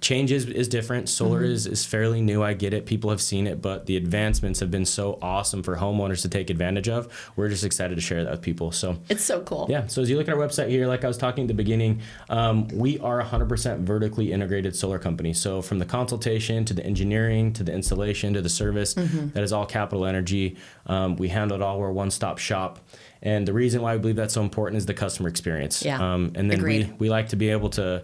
change 0.00 0.32
is, 0.32 0.46
is 0.46 0.68
different. 0.68 1.08
Solar 1.08 1.40
Mm-hmm. 1.42 1.52
is 1.52 1.66
is 1.66 1.84
fairly 1.86 2.20
new. 2.20 2.42
I 2.42 2.52
get 2.52 2.74
it. 2.74 2.84
People 2.84 3.10
have 3.10 3.22
seen 3.22 3.46
it, 3.46 3.62
but 3.62 3.86
the 3.86 3.96
advancements 3.96 4.60
have 4.60 4.70
been 4.70 4.84
so 4.84 5.18
awesome 5.22 5.62
for 5.62 5.76
homeowners 5.76 6.22
to 6.22 6.28
take 6.28 6.50
advantage 6.50 6.88
of. 6.88 7.08
We're 7.36 7.48
just 7.48 7.64
excited 7.64 7.94
to 7.94 8.00
share 8.00 8.22
that 8.24 8.30
with 8.30 8.42
people. 8.42 8.72
So. 8.72 8.96
It's 9.08 9.24
so 9.24 9.40
cool. 9.42 9.66
Yeah, 9.70 9.86
so 9.86 10.02
as 10.02 10.10
you 10.10 10.16
look 10.16 10.28
at 10.28 10.34
our 10.34 10.40
website 10.40 10.68
here, 10.68 10.86
like 10.86 11.04
I 11.04 11.08
was 11.08 11.16
talking 11.16 11.44
at 11.44 11.48
the 11.48 11.54
beginning, 11.54 12.00
um, 12.28 12.68
we 12.68 12.98
are 12.98 13.20
a 13.20 13.24
100% 13.24 13.80
vertically 13.80 14.32
integrated 14.32 14.74
solar 14.76 14.98
company. 14.98 15.32
So 15.32 15.62
from 15.62 15.78
the 15.78 15.86
consultation 15.86 16.64
to 16.66 16.74
the 16.74 16.84
engineering 16.84 17.52
to 17.54 17.62
the 17.62 17.72
installation 17.72 18.34
to 18.34 18.42
the 18.42 18.48
service, 18.50 18.94
Mm-hmm. 18.94 19.30
that 19.30 19.42
is 19.42 19.52
all 19.52 19.64
Capital 19.66 20.04
Energy. 20.06 20.56
Um, 20.86 21.16
we 21.16 21.28
handle 21.28 21.56
it 21.56 21.62
all. 21.62 21.78
We're 21.78 21.88
a 21.88 21.92
one-stop 21.92 22.38
shop. 22.38 22.78
And 23.22 23.48
the 23.48 23.52
reason 23.54 23.80
why 23.80 23.94
we 23.96 24.00
believe 24.00 24.16
that's 24.16 24.34
so 24.34 24.42
important 24.42 24.76
is 24.78 24.86
the 24.86 24.92
customer 24.94 25.28
experience. 25.30 25.82
Yeah, 25.84 25.98
Um, 26.14 26.32
and 26.34 26.50
then 26.50 26.62
we, 26.62 26.92
we 26.98 27.08
like 27.08 27.30
to 27.30 27.36
be 27.36 27.48
able 27.50 27.70
to 27.70 28.02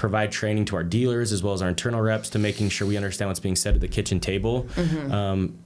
provide 0.00 0.32
training 0.32 0.64
to 0.64 0.74
our 0.76 0.82
dealers 0.82 1.30
as 1.30 1.42
well 1.42 1.52
as 1.52 1.60
our 1.60 1.68
internal 1.68 2.00
reps 2.00 2.30
to 2.30 2.38
making 2.38 2.70
sure 2.70 2.88
we 2.88 2.96
understand 2.96 3.28
what's 3.28 3.38
being 3.38 3.54
said 3.54 3.74
at 3.74 3.82
the 3.82 3.88
kitchen 3.88 4.18
table. 4.18 4.66
Um, 5.10 5.58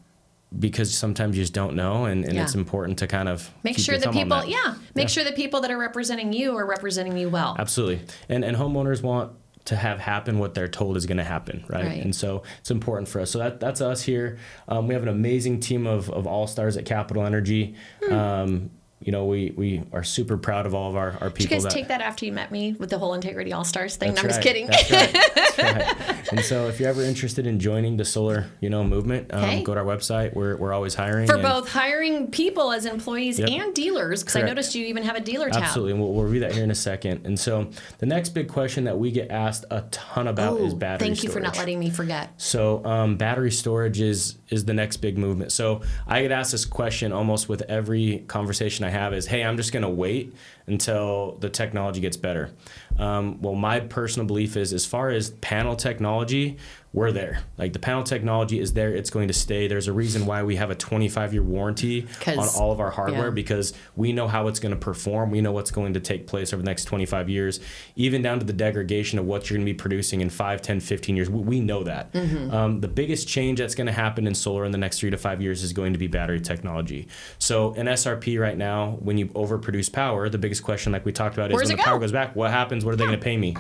because 0.59 0.93
sometimes 0.93 1.37
you 1.37 1.43
just 1.43 1.53
don't 1.55 1.75
know, 1.75 2.05
and, 2.05 2.25
and 2.25 2.25
Mm-hmm. 2.27 2.37
Yeah. 2.37 2.43
it's 2.43 2.55
important 2.55 2.99
to 2.99 3.07
kind 3.07 3.29
of 3.29 3.49
Make 3.63 3.79
sure 3.79 3.97
the 3.99 4.11
people, 4.11 4.39
that. 4.41 4.49
yeah, 4.49 4.75
make 4.95 5.05
Yeah. 5.05 5.09
sure 5.09 5.25
the 5.25 5.33
people 5.33 5.61
that 5.63 5.71
are 5.71 5.79
representing 5.79 6.33
you 6.33 6.57
are 6.57 6.67
representing 6.67 7.17
you 7.17 7.29
well. 7.29 7.55
Absolutely. 7.59 8.01
And 8.29 8.45
and 8.45 8.57
homeowners 8.57 9.03
want 9.03 9.33
to 9.67 9.77
have 9.77 9.99
happen 10.01 10.39
what 10.39 10.55
they're 10.55 10.69
told 10.69 10.97
is 10.97 11.07
going 11.07 11.17
to 11.19 11.25
happen, 11.25 11.65
right? 11.69 11.87
Right. 11.87 12.03
And 12.05 12.15
so 12.15 12.43
it's 12.61 12.71
important 12.71 13.09
for 13.09 13.21
us. 13.21 13.31
So 13.31 13.39
that 13.39 13.59
that's 13.61 13.81
us 13.81 14.03
here. 14.03 14.39
Um, 14.69 14.87
we 14.89 14.95
have 14.95 15.03
an 15.03 15.09
amazing 15.09 15.61
team 15.61 15.87
of, 15.87 16.11
of 16.11 16.27
all 16.27 16.47
stars 16.47 16.77
at 16.77 16.85
Capital 16.85 17.25
Energy. 17.25 17.75
Hmm. 18.05 18.13
Um, 18.13 18.71
you 19.05 19.13
know, 19.13 19.25
we, 19.27 19.53
we 19.57 19.83
are 19.93 20.03
super 20.03 20.37
proud 20.37 20.67
of 20.67 20.75
all 20.75 20.91
of 20.91 20.97
our, 20.97 21.13
our 21.21 21.29
Did 21.31 21.43
you 21.43 21.49
people 21.49 21.57
guys 21.57 21.63
that 21.65 21.71
take 21.73 21.89
that 21.89 22.01
after 22.01 22.25
you 22.25 22.33
met 22.33 22.51
me 22.51 22.73
with 22.73 22.91
the 22.91 22.99
whole 22.99 23.15
Integrity 23.15 23.53
All 23.53 23.65
Stars 23.65 23.97
thing? 23.97 24.11
That's 24.15 24.23
I'm 24.23 24.29
just 24.31 24.43
kidding. 24.43 24.67
That's 24.67 24.91
right. 24.91 25.13
That's 25.35 25.59
right. 25.59 26.33
And 26.33 26.41
so, 26.41 26.67
if 26.69 26.81
you're 26.81 26.89
ever 26.89 27.03
interested 27.03 27.47
in 27.47 27.61
joining 27.61 27.97
the 27.97 28.05
solar, 28.05 28.47
you 28.61 28.71
know, 28.71 28.83
movement, 28.83 29.33
um, 29.33 29.45
Okay. 29.45 29.63
go 29.63 29.75
to 29.75 29.81
our 29.81 29.87
website. 29.87 30.35
We're, 30.35 30.57
we're 30.57 30.73
always 30.73 30.95
hiring 30.95 31.27
For 31.27 31.35
and- 31.35 31.43
both 31.43 31.69
hiring 31.69 32.31
people 32.31 32.73
as 32.73 32.87
employees 32.87 33.39
Yep. 33.39 33.51
and 33.51 33.75
dealers, 33.75 34.23
because 34.23 34.37
I 34.37 34.43
noticed 34.43 34.75
you 34.75 34.87
even 34.87 35.03
have 35.03 35.17
a 35.17 35.21
dealer 35.21 35.51
tab. 35.51 35.63
Absolutely, 35.65 35.93
and 35.93 36.01
we'll, 36.01 36.13
we'll 36.13 36.25
review 36.25 36.41
that 36.41 36.53
here 36.53 36.65
in 36.65 36.71
a 36.71 36.75
second. 36.75 37.27
And 37.27 37.39
so, 37.39 37.71
the 37.99 38.07
next 38.07 38.31
big 38.31 38.49
question 38.49 38.85
that 38.85 38.99
we 38.99 39.11
get 39.11 39.31
asked 39.31 39.65
a 39.71 39.83
ton 39.91 40.29
about 40.29 40.61
is 40.61 40.73
Ooh, 40.73 40.77
battery 40.77 41.09
thank 41.09 41.23
you 41.23 41.31
for 41.31 41.41
not 41.41 41.57
letting 41.59 41.79
me 41.79 41.91
forget. 41.91 42.31
So 42.41 42.85
um, 42.85 43.17
battery 43.17 43.51
storage 43.51 44.01
is 44.01 44.37
is 44.49 44.65
the 44.65 44.75
next 44.75 44.99
big 44.99 45.19
movement. 45.19 45.53
So 45.53 45.83
I 46.07 46.23
get 46.23 46.31
asked 46.31 46.53
this 46.53 46.65
question 46.65 47.13
almost 47.13 47.49
with 47.49 47.63
every 47.63 48.25
conversation 48.29 48.85
I 48.85 48.91
have: 48.95 49.13
is 49.13 49.27
Hey, 49.27 49.45
I'm 49.45 49.57
just 49.57 49.73
going 49.73 49.83
to 49.83 49.89
wait 49.89 50.33
until 50.67 51.37
the 51.41 51.49
technology 51.49 52.01
gets 52.01 52.17
better. 52.17 52.51
Um, 52.99 53.41
well, 53.43 53.55
my 53.55 53.81
personal 53.81 54.27
belief 54.27 54.57
is, 54.57 54.73
as 54.73 54.87
far 54.87 55.11
as 55.11 55.31
panel 55.31 55.77
technology, 55.77 56.59
we're 56.95 57.11
there. 57.11 57.41
Like 57.59 57.73
the 57.73 57.81
panel 57.81 58.05
technology 58.05 58.61
is 58.61 58.73
there; 58.73 58.95
it's 58.95 59.11
going 59.11 59.27
to 59.27 59.35
stay. 59.35 59.67
There's 59.67 59.89
a 59.89 59.93
reason 59.93 60.27
why 60.27 60.45
we 60.45 60.55
have 60.57 60.71
a 60.71 60.77
25 60.77 61.33
year 61.33 61.43
warranty 61.43 62.07
on 62.25 62.49
all 62.57 62.71
of 62.71 62.79
our 62.79 62.93
hardware 62.93 63.27
yeah. 63.27 63.31
because 63.31 63.75
we 63.97 64.13
know 64.13 64.29
how 64.29 64.47
it's 64.47 64.61
going 64.61 64.71
to 64.71 64.79
perform. 64.79 65.33
We 65.33 65.41
know 65.41 65.51
what's 65.51 65.73
going 65.73 65.95
to 65.95 66.01
take 66.01 66.29
place 66.29 66.53
over 66.53 66.63
the 66.63 66.67
next 66.67 66.85
25 66.85 67.29
years, 67.29 67.59
even 67.97 68.23
down 68.23 68.39
to 68.39 68.47
the 68.47 68.53
degradation 68.53 69.19
of 69.19 69.25
what 69.27 69.51
you're 69.51 69.57
going 69.57 69.67
to 69.67 69.73
be 69.73 69.77
producing 69.77 70.21
in 70.21 70.31
5, 70.31 70.63
10, 70.63 70.79
15 70.79 71.17
years. 71.17 71.29
We, 71.29 71.65
know 71.65 71.83
that. 71.83 72.13
Mm-hmm. 72.13 72.55
Um, 72.55 72.81
the 72.81 72.89
biggest 72.89 73.27
change 73.27 73.59
that's 73.59 73.75
going 73.75 73.87
to 73.87 73.93
happen 73.93 74.27
in 74.27 74.35
solar 74.35 74.65
in 74.65 74.71
the 74.71 74.79
next 74.79 75.01
three 75.01 75.11
to 75.11 75.17
five 75.17 75.41
years 75.41 75.63
is 75.63 75.73
going 75.73 75.95
to 75.95 75.99
be 75.99 76.07
battery 76.07 76.41
technology. 76.41 77.09
So, 77.39 77.73
in 77.73 77.87
SRP 77.87 78.39
right 78.39 78.57
now, 78.57 78.99
when 79.01 79.19
you 79.19 79.29
overproduce 79.29 79.91
power, 79.91 80.29
the 80.29 80.39
biggest 80.39 80.54
question, 80.61 80.93
like 80.93 81.05
we 81.05 81.13
talked 81.13 81.35
about, 81.35 81.51
is 81.51 81.55
Where's 81.55 81.69
when 81.69 81.77
the 81.79 81.83
power 81.83 81.99
goes 81.99 82.13
back, 82.13 82.35
what 82.37 82.51
happens? 82.51 82.85
What 82.85 82.95
are 82.95 82.97
they 82.97 83.05
going 83.07 83.19
to 83.19 83.25
pay 83.25 83.37
me? 83.37 83.57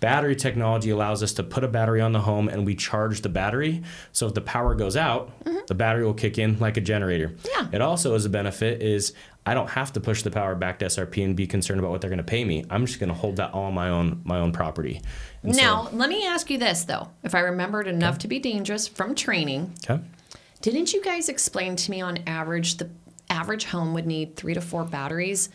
Battery 0.00 0.36
technology 0.36 0.90
allows 0.90 1.22
us 1.24 1.32
to 1.34 1.42
put 1.42 1.64
a 1.64 1.68
battery 1.68 2.00
on 2.00 2.12
the 2.12 2.20
home 2.20 2.48
and 2.48 2.64
we 2.64 2.76
charge 2.76 3.22
the 3.22 3.28
battery. 3.28 3.82
So 4.12 4.28
if 4.28 4.34
the 4.34 4.40
power 4.40 4.74
goes 4.76 4.96
out, 4.96 5.32
the 5.66 5.74
battery 5.74 6.04
will 6.04 6.14
kick 6.14 6.38
in 6.38 6.58
like 6.60 6.76
a 6.76 6.80
generator. 6.80 7.30
Mm-hmm. 7.30 7.48
Yeah. 7.72 7.76
It 7.76 7.82
also 7.82 8.14
is 8.14 8.24
a 8.24 8.30
benefit 8.30 8.80
is 8.80 9.12
I 9.44 9.54
don't 9.54 9.70
have 9.70 9.92
to 9.94 10.00
push 10.00 10.22
the 10.22 10.30
power 10.30 10.54
back 10.54 10.78
to 10.80 10.86
SRP 10.86 11.24
and 11.24 11.34
be 11.34 11.46
concerned 11.48 11.80
about 11.80 11.90
what 11.90 12.00
they're 12.00 12.10
going 12.10 12.18
to 12.18 12.22
pay 12.24 12.44
me. 12.44 12.64
I'm 12.70 12.86
just 12.86 13.00
going 13.00 13.08
to 13.08 13.14
hold 13.14 13.36
that 13.36 13.52
all 13.54 13.64
on 13.64 13.74
my 13.74 13.88
own 13.88 14.20
my 14.24 14.38
own 14.38 14.52
property. 14.52 15.00
And 15.42 15.56
so- 15.56 15.60
Now, 15.62 15.88
let 15.92 16.08
me 16.08 16.24
ask 16.26 16.48
you 16.48 16.58
this 16.58 16.84
though. 16.84 17.08
If 17.24 17.34
I 17.34 17.40
remembered 17.40 17.88
enough 17.88 18.18
to 18.18 18.28
be 18.28 18.38
dangerous 18.38 18.86
from 18.86 19.16
training, 19.16 19.72
okay. 19.88 20.00
didn't 20.62 20.92
you 20.92 21.02
guys 21.02 21.28
explain 21.28 21.74
to 21.74 21.90
me 21.90 22.00
on 22.02 22.18
average 22.28 22.76
the 22.76 22.88
average 23.30 23.64
home 23.64 23.94
would 23.94 24.06
need 24.06 24.36
three 24.36 24.54
to 24.54 24.60
four 24.60 24.84
batteries 24.84 25.50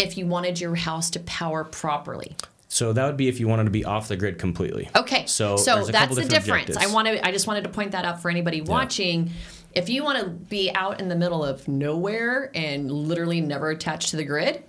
if 0.00 0.16
you 0.18 0.26
wanted 0.26 0.60
your 0.60 0.74
house 0.74 1.10
to 1.10 1.20
power 1.20 1.64
properly? 1.64 2.36
So 2.68 2.92
that 2.92 3.04
would 3.04 3.16
be 3.16 3.28
if 3.28 3.40
you 3.40 3.48
wanted 3.48 3.64
to 3.64 3.70
be 3.70 3.84
off 3.84 4.08
the 4.08 4.16
grid 4.16 4.38
completely. 4.38 4.88
Okay. 4.94 5.26
So, 5.26 5.56
so 5.56 5.88
a 5.88 5.92
that's 5.92 6.14
the 6.14 6.24
difference. 6.24 6.76
I 6.76 6.84
objectives. 6.84 6.94
wanted 6.94 7.20
I 7.22 7.32
just 7.32 7.46
wanted 7.46 7.64
to 7.64 7.70
point 7.70 7.92
that 7.92 8.04
out 8.04 8.22
for 8.22 8.30
anybody 8.30 8.60
watching. 8.60 9.30
If 9.74 9.88
you 9.88 10.04
want 10.04 10.18
to 10.20 10.28
be 10.28 10.70
out 10.72 11.00
in 11.00 11.08
the 11.08 11.16
middle 11.16 11.44
of 11.44 11.66
nowhere 11.68 12.50
and 12.54 12.90
literally 12.90 13.40
never 13.40 13.70
attached 13.70 14.10
to 14.10 14.16
the 14.16 14.24
grid, 14.24 14.64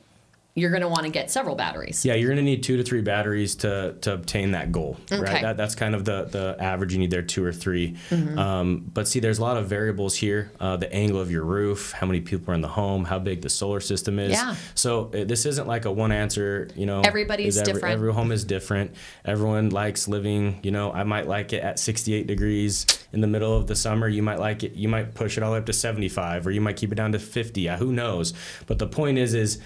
you're 0.54 0.70
going 0.70 0.82
to 0.82 0.88
want 0.90 1.04
to 1.06 1.10
get 1.12 1.32
several 1.32 1.56
batteries. 1.56 2.04
Yeah, 2.04 2.16
you're 2.16 2.28
going 2.28 2.38
to 2.38 2.44
need 2.44 2.62
two 2.62 2.76
to 2.78 2.84
three 2.84 3.00
batteries 3.02 3.56
to, 3.56 3.96
to 4.02 4.14
obtain 4.14 4.52
that 4.52 4.72
goal, 4.72 4.98
Okay. 5.12 5.22
right? 5.22 5.42
That, 5.42 5.56
that's 5.56 5.76
kind 5.76 5.96
of 5.96 6.04
the, 6.04 6.26
the 6.26 6.58
average. 6.60 6.92
You 6.92 7.00
need 7.00 7.10
there 7.12 7.22
two 7.22 7.44
or 7.46 7.54
3 7.54 7.96
Um, 8.12 8.90
but 8.94 9.08
see, 9.08 9.20
there's 9.22 9.40
a 9.40 9.42
lot 9.42 9.56
of 9.58 9.68
variables 9.68 10.16
here: 10.16 10.52
uh, 10.60 10.76
the 10.78 10.92
angle 10.94 11.20
of 11.22 11.32
your 11.32 11.44
roof, 11.44 11.94
how 11.94 12.06
many 12.06 12.20
people 12.22 12.52
are 12.52 12.54
in 12.56 12.62
the 12.62 12.68
home, 12.68 13.06
how 13.06 13.18
big 13.20 13.42
the 13.42 13.50
solar 13.50 13.80
system 13.80 14.20
is. 14.20 14.32
Yeah. 14.34 14.56
So 14.76 15.06
uh, 15.14 15.24
this 15.24 15.46
isn't 15.46 15.68
like 15.68 15.86
a 15.86 15.92
one 15.92 16.12
answer. 16.12 16.68
You 16.76 16.86
know, 16.86 17.02
Everybody's 17.02 17.56
is 17.58 17.64
different. 17.64 17.94
Every 17.94 18.14
home 18.14 18.32
is 18.32 18.44
different. 18.44 18.96
Everyone 19.24 19.70
likes 19.70 20.08
living. 20.08 20.60
You 20.64 20.72
know, 20.72 20.92
I 20.92 21.04
might 21.04 21.28
like 21.28 21.54
it 21.54 21.64
at 21.64 21.80
68 21.80 22.28
degrees 22.28 22.86
in 23.14 23.22
the 23.22 23.28
middle 23.28 23.56
of 23.56 23.68
the 23.68 23.76
summer. 23.76 24.08
You 24.08 24.22
might 24.24 24.40
like 24.40 24.64
it. 24.64 24.74
You 24.74 24.90
might 24.90 25.14
push 25.16 25.38
it 25.38 25.44
all 25.44 25.52
the 25.52 25.54
way 25.54 25.60
up 25.60 25.66
to 25.68 25.74
75, 25.74 26.46
or 26.48 26.52
you 26.52 26.62
might 26.62 26.76
keep 26.76 26.92
it 26.92 26.96
down 26.96 27.14
to 27.14 27.20
50. 27.20 27.70
Uh, 27.70 27.78
who 27.78 27.94
knows? 27.94 28.34
But 28.68 28.80
the 28.80 28.88
point 28.88 29.18
is, 29.18 29.34
is 29.34 29.60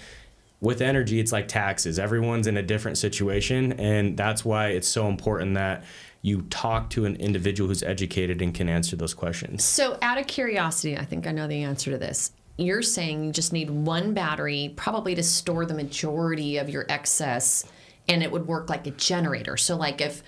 with 0.65 0.81
energy, 0.81 1.19
it's 1.19 1.31
like 1.31 1.47
taxes. 1.47 1.99
Everyone's 1.99 2.47
in 2.47 2.57
a 2.57 2.63
different 2.63 2.97
situation, 2.97 3.73
and 3.73 4.17
that's 4.17 4.43
why 4.43 4.69
it's 4.69 4.87
so 4.87 5.07
important 5.07 5.53
that 5.53 5.83
you 6.23 6.41
talk 6.49 6.89
to 6.89 7.05
an 7.05 7.15
individual 7.17 7.67
who's 7.67 7.83
educated 7.83 8.41
and 8.41 8.53
can 8.53 8.67
answer 8.67 8.95
those 8.95 9.13
questions. 9.13 9.63
So, 9.63 9.97
out 10.01 10.17
of 10.17 10.25
curiosity, 10.25 10.97
I 10.97 11.05
think 11.05 11.27
I 11.27 11.31
know 11.31 11.47
the 11.47 11.61
answer 11.61 11.91
to 11.91 11.99
this. 11.99 12.31
You're 12.57 12.81
saying 12.81 13.25
you 13.25 13.31
just 13.31 13.53
need 13.53 13.69
one 13.69 14.15
battery, 14.15 14.73
probably 14.75 15.13
to 15.15 15.23
store 15.23 15.65
the 15.67 15.75
majority 15.75 16.57
of 16.57 16.67
your 16.67 16.87
excess, 16.89 17.65
and 18.09 18.23
it 18.23 18.31
would 18.31 18.47
work 18.47 18.67
like 18.67 18.87
a 18.87 18.91
generator. 18.91 19.57
So, 19.57 19.77
like 19.77 20.01
if 20.01 20.23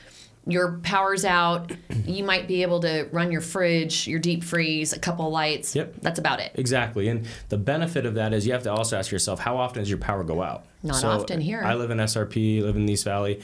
your 0.47 0.79
power's 0.79 1.25
out, 1.25 1.71
you 2.05 2.23
might 2.23 2.47
be 2.47 2.61
able 2.61 2.79
to 2.81 3.07
run 3.11 3.31
your 3.31 3.41
fridge, 3.41 4.07
your 4.07 4.19
deep 4.19 4.43
freeze, 4.43 4.93
a 4.93 4.99
couple 4.99 5.29
lights. 5.29 5.75
Yep. 5.75 5.95
That's 6.01 6.19
about 6.19 6.39
it. 6.39 6.51
Exactly. 6.55 7.09
And 7.09 7.27
the 7.49 7.57
benefit 7.57 8.05
of 8.05 8.15
that 8.15 8.33
is 8.33 8.47
you 8.47 8.53
have 8.53 8.63
to 8.63 8.71
also 8.71 8.97
ask 8.97 9.11
yourself, 9.11 9.39
how 9.39 9.57
often 9.57 9.81
does 9.81 9.89
your 9.89 9.99
power 9.99 10.23
go 10.23 10.41
out? 10.41 10.65
Not 10.83 11.03
often 11.03 11.41
here. 11.41 11.61
I 11.63 11.75
live 11.75 11.91
in 11.91 11.97
SRP, 11.97 12.61
live 12.61 12.75
in 12.75 12.85
the 12.85 12.93
East 12.93 13.03
Valley. 13.03 13.41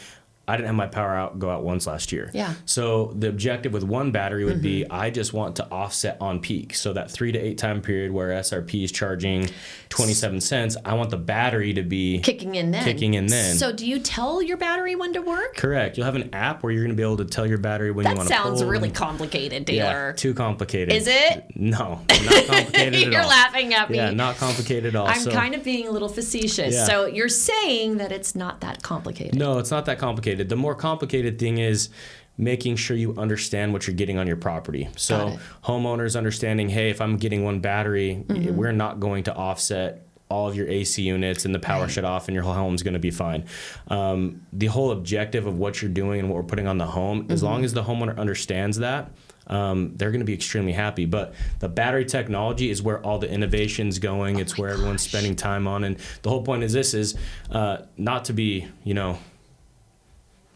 I 0.48 0.58
didn't 0.58 0.68
have 0.68 0.76
my 0.76 0.88
power 0.88 1.16
out 1.16 1.40
go 1.40 1.50
out 1.50 1.64
once 1.64 1.88
last 1.88 2.12
year. 2.12 2.30
Yeah. 2.34 2.54
So 2.66 3.14
the 3.16 3.30
objective 3.30 3.72
with 3.72 3.84
one 3.84 4.12
battery 4.12 4.44
would 4.44 4.62
be 4.62 4.82
mm-hmm. 4.82 4.94
I 4.94 5.10
just 5.10 5.32
want 5.32 5.56
to 5.58 5.70
offset 5.72 6.18
on 6.20 6.42
peak. 6.42 6.76
So 6.76 6.92
that 6.94 7.10
three 7.10 7.32
to 7.32 7.40
eight 7.40 7.58
time 7.58 7.82
period 7.82 8.12
where 8.12 8.30
SRP 8.30 8.84
is 8.84 8.92
charging 8.92 9.48
27 9.90 10.42
cents, 10.42 10.76
I 10.84 10.96
want 10.96 11.12
the 11.12 11.18
battery 11.18 11.74
to 11.74 11.84
be 11.84 12.20
Kicking 12.20 12.56
in 12.56 12.72
then. 12.72 12.84
Kicking 12.84 13.14
in 13.14 13.28
then. 13.28 13.56
So, 13.56 13.72
do 13.72 13.86
you 13.88 14.00
tell 14.00 14.42
your 14.42 14.58
battery 14.58 14.96
when 14.96 15.14
to 15.14 15.22
work? 15.22 15.56
Correct. 15.56 15.98
You'll 15.98 16.06
have 16.06 16.16
an 16.16 16.34
app 16.34 16.64
where 16.64 16.72
you're 16.72 16.82
going 16.84 16.96
to 16.96 16.98
be 16.98 17.04
able 17.04 17.18
to 17.18 17.26
tell 17.26 17.46
your 17.46 17.60
battery 17.60 17.92
when 17.92 18.06
you 18.08 18.16
want 18.16 18.28
to 18.28 18.30
That 18.30 18.44
sounds 18.44 18.64
really 18.64 18.90
complicated, 18.90 19.70
yeah, 19.70 19.84
Taylor. 19.84 20.14
too 20.14 20.34
complicated. 20.34 20.96
Is 20.96 21.08
it? 21.08 21.46
No, 21.56 22.02
not 22.10 22.48
complicated 22.48 22.94
at 23.04 23.12
You're 23.12 23.22
all. 23.22 23.28
laughing 23.28 23.74
at 23.74 23.90
me. 23.90 23.98
Yeah, 23.98 24.10
not 24.12 24.38
complicated 24.38 24.88
at 24.88 24.96
all. 24.96 25.08
I'm 25.08 25.22
So- 25.22 25.32
kind 25.32 25.54
of 25.54 25.64
being 25.64 25.88
a 25.88 25.92
little 25.92 26.10
facetious. 26.10 26.74
Yeah. 26.74 26.86
So, 26.86 27.06
you're 27.06 27.30
saying 27.30 27.98
that 27.98 28.12
it's 28.12 28.36
not 28.36 28.62
that 28.62 28.82
complicated. 28.82 29.36
No, 29.36 29.60
it's 29.60 29.72
not 29.72 29.86
that 29.86 30.00
complicated. 30.00 30.33
The 30.36 30.56
more 30.56 30.76
complicated 30.76 31.38
thing 31.40 31.58
is 31.58 31.90
making 32.38 32.76
sure 32.76 32.98
you 32.98 33.14
understand 33.18 33.74
what 33.74 33.86
you're 33.86 33.96
getting 33.96 34.18
on 34.18 34.26
your 34.26 34.36
property. 34.38 34.90
So 34.96 35.38
homeowners 35.64 36.16
understanding, 36.18 36.70
hey, 36.70 36.90
if 36.90 37.00
I'm 37.00 37.18
getting 37.18 37.44
one 37.44 37.60
battery, 37.60 38.24
Mm-hmm. 38.28 38.56
we're 38.56 38.72
not 38.72 39.00
going 39.00 39.24
to 39.26 39.36
offset 39.36 40.06
all 40.30 40.48
of 40.50 40.56
your 40.56 40.68
AC 40.68 41.00
units 41.04 41.46
and 41.46 41.54
the 41.54 41.60
power 41.60 41.84
Right. 41.84 41.92
shut 41.92 42.06
off 42.06 42.28
and 42.28 42.34
your 42.34 42.44
whole 42.44 42.54
home's 42.56 42.82
going 42.82 42.96
to 42.96 43.00
be 43.00 43.12
fine. 43.12 43.46
Um, 43.88 44.42
the 44.52 44.66
whole 44.66 44.90
objective 44.92 45.46
of 45.46 45.60
what 45.60 45.80
you're 45.82 45.92
doing 45.92 46.20
and 46.22 46.28
what 46.30 46.36
we're 46.38 46.44
putting 46.44 46.66
on 46.68 46.80
the 46.80 46.88
home, 46.88 47.28
as 47.30 47.40
Mm-hmm. 47.42 47.46
long 47.52 47.66
as 47.66 47.74
the 47.74 47.84
homeowner 47.84 48.18
understands 48.18 48.80
that, 48.80 49.12
um, 49.46 49.92
they're 49.98 50.10
going 50.10 50.22
to 50.22 50.26
be 50.26 50.34
extremely 50.34 50.72
happy. 50.72 51.06
But 51.06 51.36
the 51.60 51.70
battery 51.70 52.06
technology 52.06 52.72
is 52.72 52.82
where 52.82 53.00
all 53.06 53.20
the 53.20 53.30
innovation's 53.30 54.00
going. 54.00 54.40
it's 54.40 54.58
where 54.58 54.72
everyone's 54.72 55.04
spending 55.04 55.36
time 55.36 55.68
on. 55.68 55.84
And 55.84 55.98
the 56.24 56.30
whole 56.30 56.42
point 56.42 56.64
is 56.64 56.74
this 56.74 56.96
is 56.96 57.16
uh, 57.52 57.80
not 57.98 58.26
to 58.26 58.34
be, 58.34 58.68
you 58.84 58.96
know, 58.96 59.20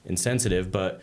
insensitive, 0.07 0.71
but 0.71 1.01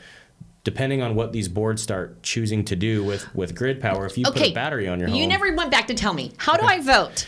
depending 0.65 1.03
on 1.03 1.15
what 1.15 1.33
these 1.33 1.49
boards 1.49 1.83
start 1.83 2.23
choosing 2.23 2.65
to 2.65 2.75
do 2.77 3.05
with, 3.05 3.33
with 3.35 3.55
grid 3.55 3.81
power, 3.81 4.07
if 4.07 4.17
you 4.19 4.25
put 4.25 4.41
a 4.41 4.53
battery 4.53 4.89
on 4.89 4.99
your 4.99 5.09
home. 5.09 5.19
You 5.19 5.27
never 5.27 5.55
went 5.55 5.71
back 5.71 5.87
to 5.89 5.95
tell 5.95 6.15
me. 6.15 6.33
How 6.39 6.57
do 6.57 6.65
I 6.67 6.81
vote? 6.81 7.27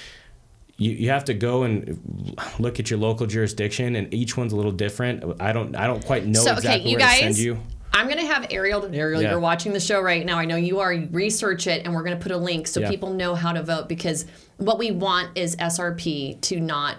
you, 0.79 0.91
you 0.93 1.09
have 1.11 1.25
to 1.25 1.35
go 1.35 1.63
and 1.63 2.37
look 2.59 2.79
at 2.81 2.91
your 2.91 2.99
local 2.99 3.27
jurisdiction, 3.27 3.97
and 3.97 4.13
each 4.13 4.37
one's 4.37 4.53
a 4.53 4.57
little 4.57 4.73
different. 4.73 5.41
I 5.41 5.53
don't 5.53 5.75
I 5.77 5.87
don't 5.87 6.05
quite 6.05 6.27
know 6.27 6.41
so 6.41 6.53
exactly 6.53 6.81
okay, 6.81 6.91
you 6.91 6.97
where 6.99 7.07
to 7.09 7.15
send 7.15 7.29
guys. 7.35 7.45
you. 7.45 7.59
I'm 7.95 8.09
gonna 8.11 8.27
have 8.27 8.47
Ariel. 8.51 8.85
Ariel, 8.95 9.23
Yeah. 9.23 9.31
you're 9.31 9.41
watching 9.41 9.73
the 9.73 9.81
show 9.81 10.03
right 10.03 10.25
now. 10.27 10.39
I 10.39 10.45
know 10.45 10.57
you 10.57 10.81
are. 10.81 10.95
Research 11.13 11.67
it, 11.67 11.85
and 11.87 11.95
we're 11.95 12.03
gonna 12.03 12.17
put 12.17 12.31
a 12.33 12.37
link 12.37 12.67
so 12.67 12.81
Yeah. 12.81 12.91
people 12.91 13.15
know 13.15 13.35
how 13.35 13.53
to 13.53 13.63
vote 13.63 13.89
because 13.89 14.27
what 14.59 14.79
we 14.79 14.91
want 14.91 15.31
is 15.39 15.57
SRP 15.57 16.39
to 16.43 16.61
not 16.61 16.97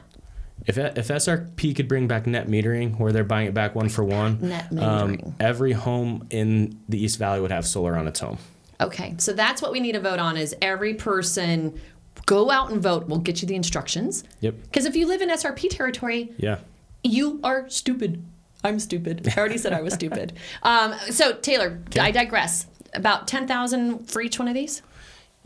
If, 0.65 0.77
if 0.77 1.07
SRP 1.07 1.75
could 1.75 1.87
bring 1.87 2.07
back 2.07 2.27
net 2.27 2.47
metering, 2.47 2.99
where 2.99 3.11
they're 3.13 3.23
buying 3.23 3.47
it 3.47 3.53
back 3.53 3.73
one 3.75 3.87
for 3.89 4.03
one, 4.03 4.39
Net 4.41 4.67
um, 4.71 4.77
metering. 5.17 5.33
every 5.39 5.71
home 5.71 6.27
in 6.29 6.77
the 6.89 7.01
East 7.01 7.19
Valley 7.19 7.39
would 7.39 7.51
have 7.51 7.65
solar 7.65 7.95
on 7.95 8.07
its 8.07 8.19
home. 8.19 8.37
Okay, 8.81 9.15
so 9.17 9.33
that's 9.33 9.61
what 9.61 9.71
we 9.71 9.79
need 9.79 9.93
to 9.93 9.99
vote 10.01 10.19
on 10.19 10.35
is 10.37 10.55
every 10.61 10.93
person 10.93 11.79
go 12.25 12.51
out 12.51 12.69
and 12.71 12.81
vote. 12.81 13.07
We'll 13.07 13.19
get 13.19 13.41
you 13.41 13.47
the 13.47 13.55
instructions. 13.55 14.23
Yep. 14.41 14.55
Because 14.63 14.85
if 14.85 14.95
you 14.95 15.07
live 15.07 15.21
in 15.21 15.29
SRP 15.29 15.69
territory, 15.69 16.31
Yeah. 16.37 16.59
you 17.03 17.39
are 17.43 17.69
stupid. 17.69 18.23
I'm 18.63 18.79
stupid. 18.79 19.31
I 19.35 19.39
already 19.39 19.57
said 19.57 19.71
I 19.71 19.81
was 19.81 19.93
stupid. 19.93 20.33
Um, 20.63 20.93
so 21.11 21.33
Taylor, 21.33 21.79
I 21.99 22.11
digress. 22.11 22.67
About 22.93 23.27
ten 23.27 23.47
thousand 23.47 24.09
for 24.09 24.21
each 24.21 24.39
one 24.39 24.47
of 24.47 24.53
these. 24.55 24.81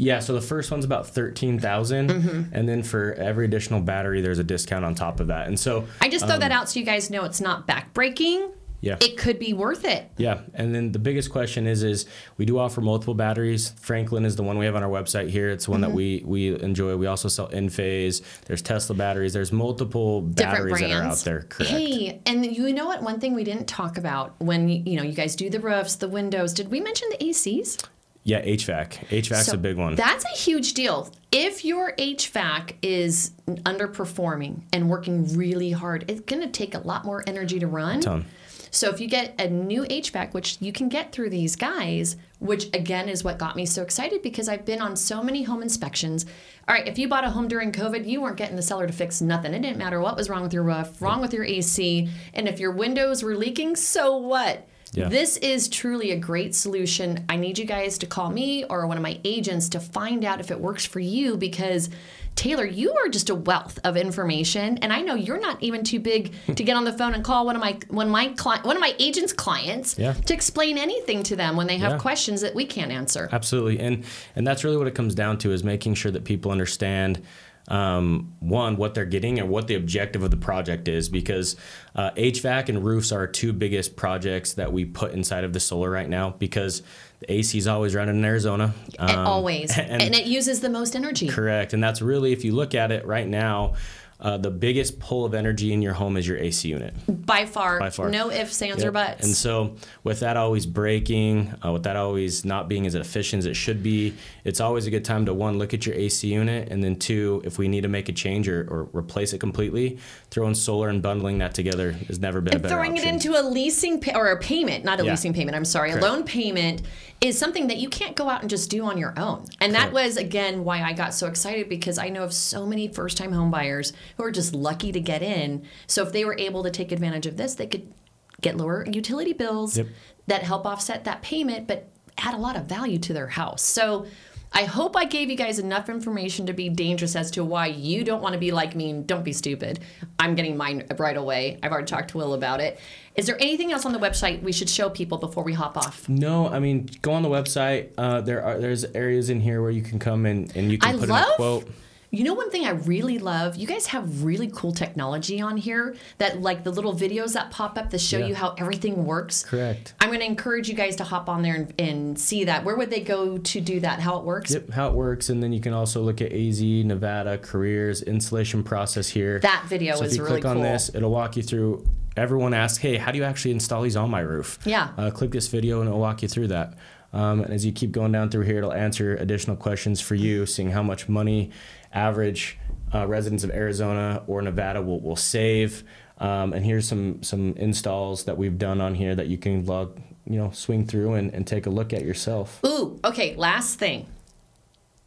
Yeah, 0.03 0.17
so 0.19 0.33
the 0.33 0.41
first 0.41 0.71
one's 0.71 0.83
about 0.83 1.05
thirteen 1.07 1.59
Mm-hmm. 1.59 2.55
and 2.55 2.67
then 2.67 2.81
for 2.81 3.13
every 3.13 3.45
additional 3.45 3.81
battery, 3.81 4.21
there's 4.21 4.39
a 4.39 4.43
discount 4.43 4.83
on 4.83 4.95
top 4.95 5.19
of 5.19 5.27
that. 5.27 5.47
And 5.47 5.59
so, 5.59 5.85
I 6.01 6.09
just 6.09 6.25
throw 6.25 6.39
that 6.39 6.51
out 6.51 6.69
so 6.69 6.79
you 6.79 6.85
guys 6.85 7.09
know 7.11 7.23
it's 7.23 7.39
not 7.39 7.67
backbreaking. 7.67 8.45
Um, 8.45 8.51
Yeah. 8.83 8.97
It 8.99 9.15
could 9.15 9.37
be 9.37 9.53
worth 9.53 9.85
it. 9.85 10.09
yeah, 10.17 10.39
and 10.55 10.73
then 10.73 10.91
the 10.91 10.97
biggest 10.97 11.29
question 11.29 11.67
is, 11.67 11.83
is 11.83 12.07
we 12.37 12.45
do 12.45 12.57
offer 12.57 12.81
multiple 12.81 13.13
batteries. 13.13 13.75
Franklin 13.79 14.25
is 14.25 14.35
the 14.35 14.41
one 14.41 14.57
we 14.57 14.65
have 14.65 14.75
on 14.75 14.81
our 14.81 14.89
website 14.89 15.29
here. 15.29 15.49
It's 15.51 15.67
one 15.67 15.81
Mm-hmm. 15.81 15.89
that 15.91 15.95
we 15.95 16.23
we 16.25 16.59
enjoy. 16.59 16.95
We 16.97 17.05
also 17.05 17.27
sell 17.29 17.47
Enphase. 17.49 18.23
There's 18.45 18.63
Tesla 18.63 18.95
batteries. 18.95 19.33
There's 19.33 19.51
multiple 19.51 20.21
different 20.21 20.65
batteries 20.73 20.79
that 20.79 20.91
are 20.99 21.03
out 21.03 21.17
there. 21.19 21.41
Correct. 21.43 21.69
Hey, 21.71 22.21
and 22.25 22.43
you 22.43 22.73
know 22.73 22.87
what? 22.87 23.03
One 23.03 23.19
thing 23.19 23.35
we 23.35 23.43
didn't 23.43 23.67
talk 23.67 23.99
about 23.99 24.33
when 24.39 24.67
you 24.67 24.95
know 24.97 25.03
you 25.03 25.13
guys 25.13 25.35
do 25.35 25.47
the 25.51 25.59
roofs, 25.59 25.93
the 25.97 26.09
windows. 26.09 26.51
Did 26.53 26.71
we 26.71 26.79
mention 26.79 27.07
the 27.11 27.17
ACs? 27.23 27.85
Yeah, 28.23 28.43
HVAC. 28.45 29.07
HVAC's 29.07 29.47
So 29.47 29.53
a 29.53 29.57
big 29.57 29.77
one. 29.77 29.95
That's 29.95 30.25
a 30.25 30.37
huge 30.37 30.73
deal. 30.73 31.09
If 31.31 31.65
your 31.65 31.95
HVAC 31.95 32.75
is 32.81 33.31
underperforming 33.47 34.61
and 34.71 34.89
working 34.89 35.35
really 35.35 35.71
hard, 35.71 36.05
it's 36.07 36.21
going 36.21 36.41
to 36.41 36.49
take 36.49 36.75
a 36.75 36.79
lot 36.79 37.03
more 37.03 37.23
energy 37.25 37.59
to 37.59 37.67
run. 37.67 38.01
Ton. 38.01 38.25
So 38.73 38.89
if 38.89 39.01
you 39.01 39.07
get 39.07 39.39
a 39.39 39.49
new 39.49 39.83
HVAC, 39.83 40.33
which 40.33 40.57
you 40.61 40.71
can 40.71 40.87
get 40.87 41.11
through 41.11 41.29
these 41.29 41.57
guys, 41.57 42.15
which 42.39 42.65
again 42.73 43.09
is 43.09 43.21
what 43.21 43.37
got 43.37 43.57
me 43.57 43.65
so 43.65 43.81
excited 43.81 44.21
because 44.21 44.47
I've 44.47 44.65
been 44.65 44.81
on 44.81 44.95
so 44.95 45.21
many 45.21 45.43
home 45.43 45.61
inspections. 45.61 46.25
All 46.69 46.75
right, 46.75 46.87
if 46.87 46.97
you 46.97 47.09
bought 47.09 47.25
a 47.25 47.29
home 47.29 47.49
during 47.49 47.73
COVID, 47.73 48.07
you 48.07 48.21
weren't 48.21 48.37
getting 48.37 48.55
the 48.55 48.61
seller 48.61 48.87
to 48.87 48.93
fix 48.93 49.19
nothing. 49.21 49.53
It 49.53 49.61
didn't 49.61 49.77
matter 49.77 49.99
what 49.99 50.15
was 50.15 50.29
wrong 50.29 50.41
with 50.41 50.53
your 50.53 50.63
roof, 50.63 51.01
wrong 51.01 51.19
with 51.19 51.33
your 51.33 51.43
AC, 51.43 52.07
and 52.33 52.47
if 52.47 52.61
your 52.61 52.71
windows 52.71 53.23
were 53.23 53.35
leaking, 53.35 53.75
so 53.75 54.15
what? 54.15 54.65
Yeah. 54.93 55.07
This 55.07 55.37
is 55.37 55.69
truly 55.69 56.11
a 56.11 56.17
great 56.17 56.53
solution. 56.53 57.23
I 57.29 57.37
need 57.37 57.57
you 57.57 57.65
guys 57.65 57.97
to 57.99 58.05
call 58.05 58.29
me 58.29 58.65
or 58.65 58.85
one 58.87 58.97
of 58.97 59.03
my 59.03 59.19
agents 59.23 59.69
to 59.69 59.79
find 59.79 60.25
out 60.25 60.39
if 60.41 60.51
it 60.51 60.59
works 60.59 60.85
for 60.85 60.99
you 60.99 61.37
because 61.37 61.89
Taylor, 62.35 62.65
you 62.65 62.93
are 62.93 63.09
just 63.09 63.29
a 63.29 63.35
wealth 63.35 63.77
of 63.83 63.97
information, 63.97 64.77
and 64.77 64.93
I 64.93 65.01
know 65.01 65.15
you're 65.15 65.39
not 65.39 65.61
even 65.61 65.83
too 65.83 65.99
big 65.99 66.33
to 66.55 66.63
get 66.63 66.77
on 66.77 66.85
the 66.85 66.93
phone 66.93 67.13
and 67.13 67.23
call 67.25 67.45
one 67.45 67.55
of 67.57 67.61
my 67.61 67.77
one 67.89 68.05
of 68.07 68.11
my 68.11 68.29
cli- 68.29 68.61
one 68.63 68.77
of 68.77 68.81
my 68.81 68.95
agents' 68.99 69.33
clients 69.33 69.97
Yeah. 69.99 70.13
to 70.13 70.33
explain 70.33 70.77
anything 70.77 71.23
to 71.23 71.35
them 71.35 71.57
when 71.57 71.67
they 71.67 71.77
have 71.77 71.91
Yeah. 71.93 71.97
questions 71.97 72.39
that 72.41 72.55
we 72.55 72.65
can't 72.65 72.89
answer. 72.91 73.27
Absolutely, 73.33 73.79
and 73.79 74.05
and 74.37 74.47
that's 74.47 74.63
really 74.63 74.77
what 74.77 74.87
it 74.87 74.95
comes 74.95 75.13
down 75.13 75.39
to 75.39 75.51
is 75.51 75.63
making 75.65 75.95
sure 75.95 76.11
that 76.11 76.23
people 76.23 76.51
understand 76.51 77.21
um, 77.67 78.33
one 78.39 78.75
what 78.75 78.93
they're 78.93 79.05
getting 79.05 79.39
and 79.39 79.49
what 79.49 79.67
the 79.67 79.75
objective 79.75 80.23
of 80.23 80.31
the 80.31 80.37
project 80.37 80.87
is 80.87 81.09
because 81.09 81.55
uh, 81.95 82.11
HVAC 82.11 82.69
and 82.69 82.83
roofs 82.83 83.11
are 83.11 83.19
our 83.19 83.27
two 83.27 83.53
biggest 83.53 83.95
projects 83.95 84.53
that 84.53 84.73
we 84.73 84.85
put 84.85 85.13
inside 85.13 85.43
of 85.43 85.53
the 85.53 85.59
solar 85.59 85.89
right 85.89 86.09
now 86.09 86.31
because 86.31 86.81
the 87.19 87.31
AC 87.33 87.57
is 87.57 87.67
always 87.67 87.93
running 87.93 88.15
in 88.17 88.25
Arizona. 88.25 88.73
Um, 88.97 89.27
always, 89.27 89.77
and- 89.77 90.01
and, 90.01 90.15
it 90.15 90.25
uses 90.25 90.59
the 90.61 90.69
most 90.69 90.95
energy. 90.95 91.27
Correct, 91.27 91.73
and 91.73 91.83
that's 91.83 92.01
really 92.01 92.31
if 92.33 92.43
you 92.43 92.53
look 92.53 92.73
at 92.75 92.91
it 92.91 93.05
right 93.05 93.27
now. 93.27 93.75
Uh, 94.21 94.37
the 94.37 94.51
biggest 94.51 94.99
pull 94.99 95.25
of 95.25 95.33
energy 95.33 95.73
in 95.73 95.81
your 95.81 95.93
home 95.93 96.15
is 96.15 96.27
your 96.27 96.37
AC 96.37 96.69
unit. 96.69 96.93
By 97.25 97.47
far, 97.47 97.79
By 97.79 97.89
far. 97.89 98.07
no 98.09 98.29
ifs, 98.29 98.61
ands, 98.61 98.83
or 98.83 98.91
buts. 98.91 99.25
And 99.25 99.35
so, 99.35 99.75
with 100.03 100.19
that 100.19 100.37
always 100.37 100.67
breaking, 100.67 101.51
uh, 101.65 101.71
with 101.71 101.83
that 101.83 101.95
always 101.95 102.45
not 102.45 102.69
being 102.69 102.85
as 102.85 102.93
efficient 102.93 103.39
as 103.39 103.45
it 103.47 103.55
should 103.55 103.81
be, 103.81 104.13
it's 104.43 104.59
always 104.61 104.85
a 104.85 104.91
good 104.91 105.03
time 105.03 105.25
to 105.25 105.33
one 105.33 105.57
look 105.57 105.73
at 105.73 105.87
your 105.87 105.95
AC 105.95 106.27
unit, 106.27 106.69
and 106.69 106.83
then 106.83 106.97
two, 106.97 107.41
if 107.45 107.57
we 107.57 107.67
need 107.67 107.81
to 107.81 107.87
make 107.87 108.09
a 108.09 108.11
change 108.11 108.47
or, 108.47 108.67
or 108.69 108.89
replace 108.93 109.33
it 109.33 109.39
completely, 109.39 109.97
throwing 110.29 110.53
solar 110.53 110.89
and 110.89 111.01
bundling 111.01 111.39
that 111.39 111.55
together 111.55 111.93
has 111.93 112.19
never 112.19 112.41
been 112.41 112.53
a 112.53 112.55
and 112.57 112.61
better 112.63 112.75
throwing 112.75 112.91
option. 112.93 113.07
it 113.07 113.13
into 113.13 113.39
a 113.39 113.41
leasing 113.41 113.99
pay- 113.99 114.13
or 114.13 114.27
a 114.27 114.37
payment, 114.39 114.85
not 114.85 114.99
a 114.99 115.03
Yeah. 115.03 115.11
leasing 115.11 115.33
payment. 115.33 115.55
I'm 115.55 115.65
sorry, 115.65 115.89
Correct. 115.89 116.05
a 116.05 116.07
loan 116.07 116.23
payment 116.23 116.83
is 117.21 117.37
something 117.37 117.67
that 117.67 117.77
you 117.77 117.87
can't 117.87 118.15
go 118.15 118.27
out 118.29 118.41
and 118.41 118.49
just 118.49 118.69
do 118.69 118.83
on 118.83 118.97
your 118.97 119.13
own. 119.17 119.45
And 119.59 119.75
that 119.75 119.93
was 119.93 120.17
again 120.17 120.63
why 120.63 120.81
I 120.81 120.93
got 120.93 121.13
so 121.13 121.27
excited 121.27 121.69
because 121.69 121.97
I 121.99 122.09
know 122.09 122.23
of 122.23 122.33
so 122.33 122.65
many 122.65 122.87
first-time 122.87 123.31
home 123.31 123.51
buyers 123.51 123.93
who 124.17 124.23
are 124.23 124.31
just 124.31 124.55
lucky 124.55 124.91
to 124.91 124.99
get 124.99 125.21
in. 125.21 125.63
So 125.85 126.03
if 126.03 126.11
they 126.11 126.25
were 126.25 126.35
able 126.39 126.63
to 126.63 126.71
take 126.71 126.91
advantage 126.91 127.27
of 127.27 127.37
this, 127.37 127.53
they 127.53 127.67
could 127.67 127.93
get 128.41 128.57
lower 128.57 128.85
utility 128.89 129.33
bills 129.33 129.77
Yep. 129.77 129.87
that 130.27 130.41
help 130.43 130.65
offset 130.65 131.03
that 131.03 131.21
payment, 131.21 131.67
but 131.67 131.89
add 132.17 132.33
a 132.33 132.37
lot 132.37 132.55
of 132.57 132.65
value 132.65 132.97
to 132.99 133.13
their 133.13 133.27
house. 133.27 133.61
So. 133.63 134.07
I 134.53 134.65
hope 134.65 134.97
I 134.97 135.05
gave 135.05 135.29
you 135.29 135.37
guys 135.37 135.59
enough 135.59 135.87
information 135.87 136.45
to 136.47 136.53
be 136.53 136.67
dangerous 136.67 137.15
as 137.15 137.31
to 137.31 137.43
why 137.43 137.67
you 137.67 138.03
don't 138.03 138.21
want 138.21 138.33
to 138.33 138.39
be 138.39 138.51
like 138.51 138.75
me 138.75 138.89
and 138.89 139.07
don't 139.07 139.23
be 139.23 139.31
stupid. 139.31 139.79
I'm 140.19 140.35
getting 140.35 140.57
mine 140.57 140.85
right 140.97 141.15
away. 141.15 141.57
I've 141.63 141.71
already 141.71 141.87
talked 141.87 142.09
to 142.11 142.17
Will 142.17 142.33
about 142.33 142.59
it. 142.59 142.79
Is 143.15 143.27
there 143.27 143.37
anything 143.39 143.71
else 143.71 143.85
on 143.85 143.93
the 143.93 143.99
website 143.99 144.41
we 144.43 144.51
should 144.51 144.69
show 144.69 144.89
people 144.89 145.17
before 145.17 145.43
we 145.43 145.53
hop 145.53 145.77
off? 145.77 146.07
No, 146.09 146.49
I 146.49 146.59
mean 146.59 146.89
go 147.01 147.13
on 147.13 147.23
the 147.23 147.29
website. 147.29 147.91
Uh, 147.97 148.19
there 148.21 148.43
are 148.43 148.59
there's 148.59 148.83
areas 148.85 149.29
in 149.29 149.39
here 149.39 149.61
where 149.61 149.71
you 149.71 149.81
can 149.81 149.99
come 149.99 150.25
and, 150.25 150.53
and 150.55 150.69
you 150.71 150.77
can 150.77 150.95
I 150.95 150.99
put 150.99 151.09
love. 151.09 151.27
in 151.27 151.33
a 151.33 151.35
quote. 151.35 151.69
You 152.13 152.25
know, 152.25 152.33
one 152.33 152.51
thing 152.51 152.65
I 152.65 152.71
really 152.71 153.19
love, 153.19 153.55
you 153.55 153.65
guys 153.65 153.85
have 153.87 154.25
really 154.25 154.51
cool 154.53 154.73
technology 154.73 155.39
on 155.39 155.55
here 155.55 155.95
that, 156.17 156.41
like 156.41 156.65
the 156.65 156.69
little 156.71 156.93
videos 156.93 157.33
that 157.33 157.51
pop 157.51 157.77
up 157.77 157.89
that 157.91 158.01
show 158.01 158.17
Yeah. 158.17 158.25
you 158.27 158.35
how 158.35 158.53
everything 158.57 159.05
works. 159.05 159.45
Correct. 159.45 159.93
I'm 160.01 160.09
going 160.09 160.19
to 160.19 160.25
encourage 160.25 160.67
you 160.67 160.75
guys 160.75 160.97
to 160.97 161.05
hop 161.05 161.29
on 161.29 161.41
there 161.41 161.55
and, 161.55 161.73
and 161.79 162.19
see 162.19 162.43
that. 162.43 162.65
Where 162.65 162.75
would 162.75 162.89
they 162.89 162.99
go 162.99 163.37
to 163.37 163.61
do 163.61 163.79
that? 163.79 164.01
How 164.01 164.17
it 164.17 164.25
works? 164.25 164.51
Yep, 164.51 164.71
how 164.71 164.89
it 164.89 164.93
works, 164.93 165.29
and 165.29 165.41
then 165.41 165.53
you 165.53 165.61
can 165.61 165.71
also 165.71 166.01
look 166.01 166.19
at 166.19 166.33
AZ, 166.33 166.61
Nevada, 166.61 167.37
careers, 167.37 168.01
installation 168.01 168.61
process 168.61 169.07
here. 169.07 169.39
That 169.39 169.63
video 169.69 169.95
so 169.95 170.03
is 170.03 170.11
if 170.11 170.17
you 170.17 170.25
really 170.25 170.41
click 170.41 170.49
on 170.49 170.55
cool. 170.57 170.63
this, 170.63 170.91
it'll 170.93 171.11
walk 171.11 171.37
you 171.37 171.43
through. 171.43 171.85
Everyone 172.17 172.53
asks, 172.53 172.77
"Hey, 172.79 172.97
how 172.97 173.13
do 173.13 173.19
you 173.19 173.23
actually 173.23 173.51
install 173.51 173.83
these 173.83 173.95
on 173.95 174.09
my 174.09 174.19
roof?" 174.19 174.59
Yeah. 174.65 174.89
Uh, 174.97 175.11
click 175.11 175.31
this 175.31 175.47
video, 175.47 175.79
and 175.79 175.87
it'll 175.87 176.01
walk 176.01 176.21
you 176.21 176.27
through 176.27 176.47
that. 176.47 176.73
Um, 177.13 177.41
and 177.41 177.53
as 177.53 177.65
you 177.65 177.71
keep 177.71 177.91
going 177.91 178.11
down 178.11 178.29
through 178.29 178.43
here, 178.45 178.57
it'll 178.57 178.73
answer 178.73 179.15
additional 179.17 179.55
questions 179.55 179.99
for 180.01 180.15
you, 180.15 180.45
seeing 180.45 180.71
how 180.71 180.81
much 180.83 181.07
money 181.09 181.51
average 181.93 182.57
uh, 182.93 183.07
residents 183.07 183.43
of 183.43 183.51
Arizona 183.51 184.23
or 184.27 184.41
Nevada 184.41 184.81
will, 184.81 184.99
will 184.99 185.15
save. 185.15 185.83
Um, 186.17 186.53
and 186.53 186.63
here's 186.63 186.87
some 186.87 187.23
some 187.23 187.53
installs 187.57 188.25
that 188.25 188.37
we've 188.37 188.57
done 188.57 188.79
on 188.79 188.93
here 188.93 189.15
that 189.15 189.27
you 189.27 189.37
can 189.37 189.65
log, 189.65 189.99
you 190.25 190.37
know, 190.37 190.51
swing 190.51 190.85
through 190.85 191.13
and, 191.13 191.33
and 191.33 191.47
take 191.47 191.65
a 191.65 191.69
look 191.69 191.93
at 191.93 192.03
yourself. 192.03 192.59
Ooh, 192.65 192.99
okay, 193.03 193.35
last 193.35 193.79
thing. 193.79 194.05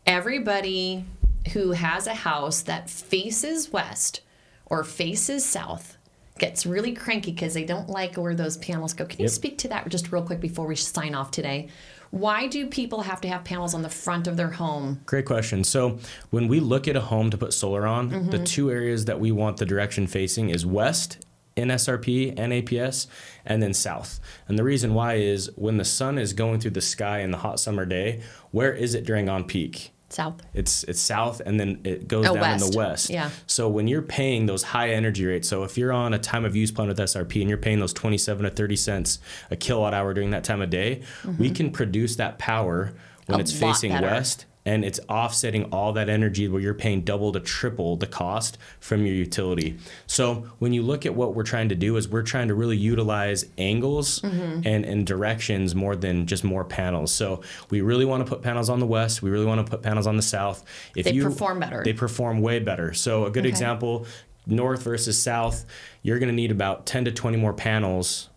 Everybody 0.07 1.05
who 1.53 1.73
has 1.73 2.07
a 2.07 2.15
house 2.15 2.63
that 2.63 2.91
faces 2.91 3.73
west 3.73 4.23
or 4.67 4.83
faces 4.83 5.45
south 5.45 5.97
gets 6.39 6.67
really 6.67 6.93
cranky 6.93 7.31
because 7.31 7.55
they 7.55 7.65
don't 7.65 7.89
like 7.89 8.17
where 8.17 8.35
those 8.35 8.57
panels 8.57 8.93
go. 8.93 9.05
Can 9.05 9.21
you 9.21 9.29
speak 9.29 9.57
to 9.59 9.69
that 9.69 9.89
just 9.89 10.11
real 10.11 10.23
quick 10.23 10.41
before 10.41 10.67
we 10.67 10.75
sign 10.75 11.15
off 11.15 11.31
today? 11.31 11.69
Why 12.15 12.47
do 12.47 12.69
people 12.69 13.03
have 13.03 13.21
to 13.23 13.29
have 13.29 13.43
panels 13.43 13.75
on 13.75 13.83
the 13.83 13.89
front 13.89 14.29
of 14.29 14.37
their 14.37 14.51
home? 14.51 15.01
Great 15.05 15.25
question. 15.27 15.65
So 15.65 15.99
when 16.31 16.47
we 16.47 16.61
look 16.61 16.87
at 16.87 16.95
a 16.95 17.01
home 17.01 17.29
to 17.31 17.37
put 17.37 17.53
solar 17.53 17.87
on, 17.89 18.11
Mm-hmm. 18.11 18.31
the 18.31 18.39
two 18.45 18.71
areas 18.71 19.07
that 19.07 19.19
we 19.19 19.33
want 19.33 19.57
the 19.57 19.67
direction 19.67 20.07
facing 20.07 20.51
is 20.51 20.65
west 20.65 21.27
in 21.57 21.69
SRP 21.69 22.35
and 22.37 22.53
APS, 22.53 23.07
and 23.45 23.61
then 23.63 23.75
south. 23.75 24.21
And 24.49 24.57
the 24.59 24.65
reason 24.65 24.95
why 24.95 25.15
is 25.15 25.51
when 25.57 25.77
the 25.77 25.85
sun 25.85 26.19
is 26.19 26.33
going 26.33 26.61
through 26.61 26.73
the 26.73 26.81
sky 26.81 27.19
in 27.21 27.31
the 27.33 27.39
hot 27.39 27.59
summer 27.61 27.85
day, 27.85 28.23
where 28.53 28.73
is 28.73 28.95
it 28.95 29.05
during 29.05 29.29
on 29.29 29.45
peak? 29.45 29.91
South. 30.15 30.41
It's 30.55 30.85
it's 30.85 31.01
south 31.01 31.41
and 31.45 31.59
then 31.59 31.81
it 31.85 32.07
goes 32.09 32.27
Oh, 32.27 32.35
down 32.35 32.53
in 32.55 32.59
the 32.71 32.77
west. 32.77 33.11
Yeah. 33.11 33.31
So 33.47 33.69
when 33.69 33.89
you're 33.89 34.03
paying 34.03 34.47
those 34.47 34.63
high 34.63 34.91
energy 34.91 35.25
rates, 35.27 35.49
so 35.49 35.65
if 35.65 35.77
you're 35.77 35.93
on 35.93 36.15
a 36.15 36.19
time 36.19 36.45
of 36.45 36.55
use 36.55 36.71
plan 36.71 36.89
with 36.89 36.99
SRP 36.99 37.41
and 37.41 37.49
you're 37.49 37.59
paying 37.59 37.81
those 37.81 37.93
27 37.93 38.45
to 38.45 38.51
30 38.51 38.77
cents 38.77 39.19
a 39.51 39.57
kilowatt 39.57 39.93
hour 39.95 40.15
during 40.15 40.31
that 40.31 40.45
time 40.45 40.63
of 40.63 40.71
day, 40.71 41.03
we 41.39 41.51
can 41.51 41.71
produce 41.71 42.17
that 42.17 42.39
power 42.39 42.93
when 43.27 43.35
Mm-hmm. 43.35 43.35
A 43.35 43.39
it's 43.41 43.53
facing 43.59 43.91
better. 43.93 44.07
west 44.07 44.45
and 44.67 44.85
it's 44.85 44.99
offsetting 45.09 45.65
all 45.67 45.93
that 45.93 46.09
energy 46.09 46.49
where 46.49 46.61
you're 46.61 46.75
paying 46.75 47.03
double 47.03 47.33
to 47.33 47.41
triple 47.41 47.97
the 47.97 48.07
cost 48.07 48.57
from 48.81 49.05
your 49.05 49.15
utility. 49.15 49.77
So 50.07 50.47
when 50.59 50.73
you 50.73 50.83
look 50.83 51.05
at 51.05 51.15
what 51.15 51.35
we're 51.35 51.43
trying 51.43 51.69
to 51.69 51.75
do 51.75 51.97
is 51.97 52.09
we're 52.09 52.23
trying 52.23 52.49
to 52.49 52.55
really 52.55 52.77
utilize 52.77 53.45
angles 53.59 54.21
Mm-hmm. 54.21 54.67
and, 54.67 54.85
and 54.85 55.07
directions 55.07 55.75
more 55.75 55.97
than 55.97 56.27
just 56.27 56.45
more 56.45 56.65
panels. 56.65 57.13
So 57.13 57.43
we 57.71 57.81
really 57.83 58.05
want 58.05 58.25
to 58.25 58.29
put 58.29 58.43
panels 58.43 58.69
on 58.71 58.81
the 58.81 58.87
west. 58.87 59.23
We 59.23 59.31
really 59.31 59.47
want 59.47 59.65
to 59.65 59.71
put 59.71 59.83
panels 59.83 60.07
on 60.07 60.17
the 60.17 60.23
south. 60.23 60.65
If 60.97 61.05
They 61.07 61.13
you, 61.13 61.23
perform 61.25 61.61
better. 61.61 61.83
They 61.85 61.93
perform 61.93 62.41
way 62.41 62.59
better. 62.59 62.93
So 62.95 63.27
a 63.27 63.31
good 63.31 63.41
Okay. 63.45 63.49
example, 63.51 64.07
north 64.47 64.83
versus 64.83 65.21
south, 65.21 65.65
you're 66.03 66.19
going 66.19 66.29
to 66.31 66.35
need 66.35 66.51
about 66.51 66.87
10 66.87 67.05
to 67.07 67.13
20 67.13 67.37
more 67.37 67.53
panels 67.53 68.29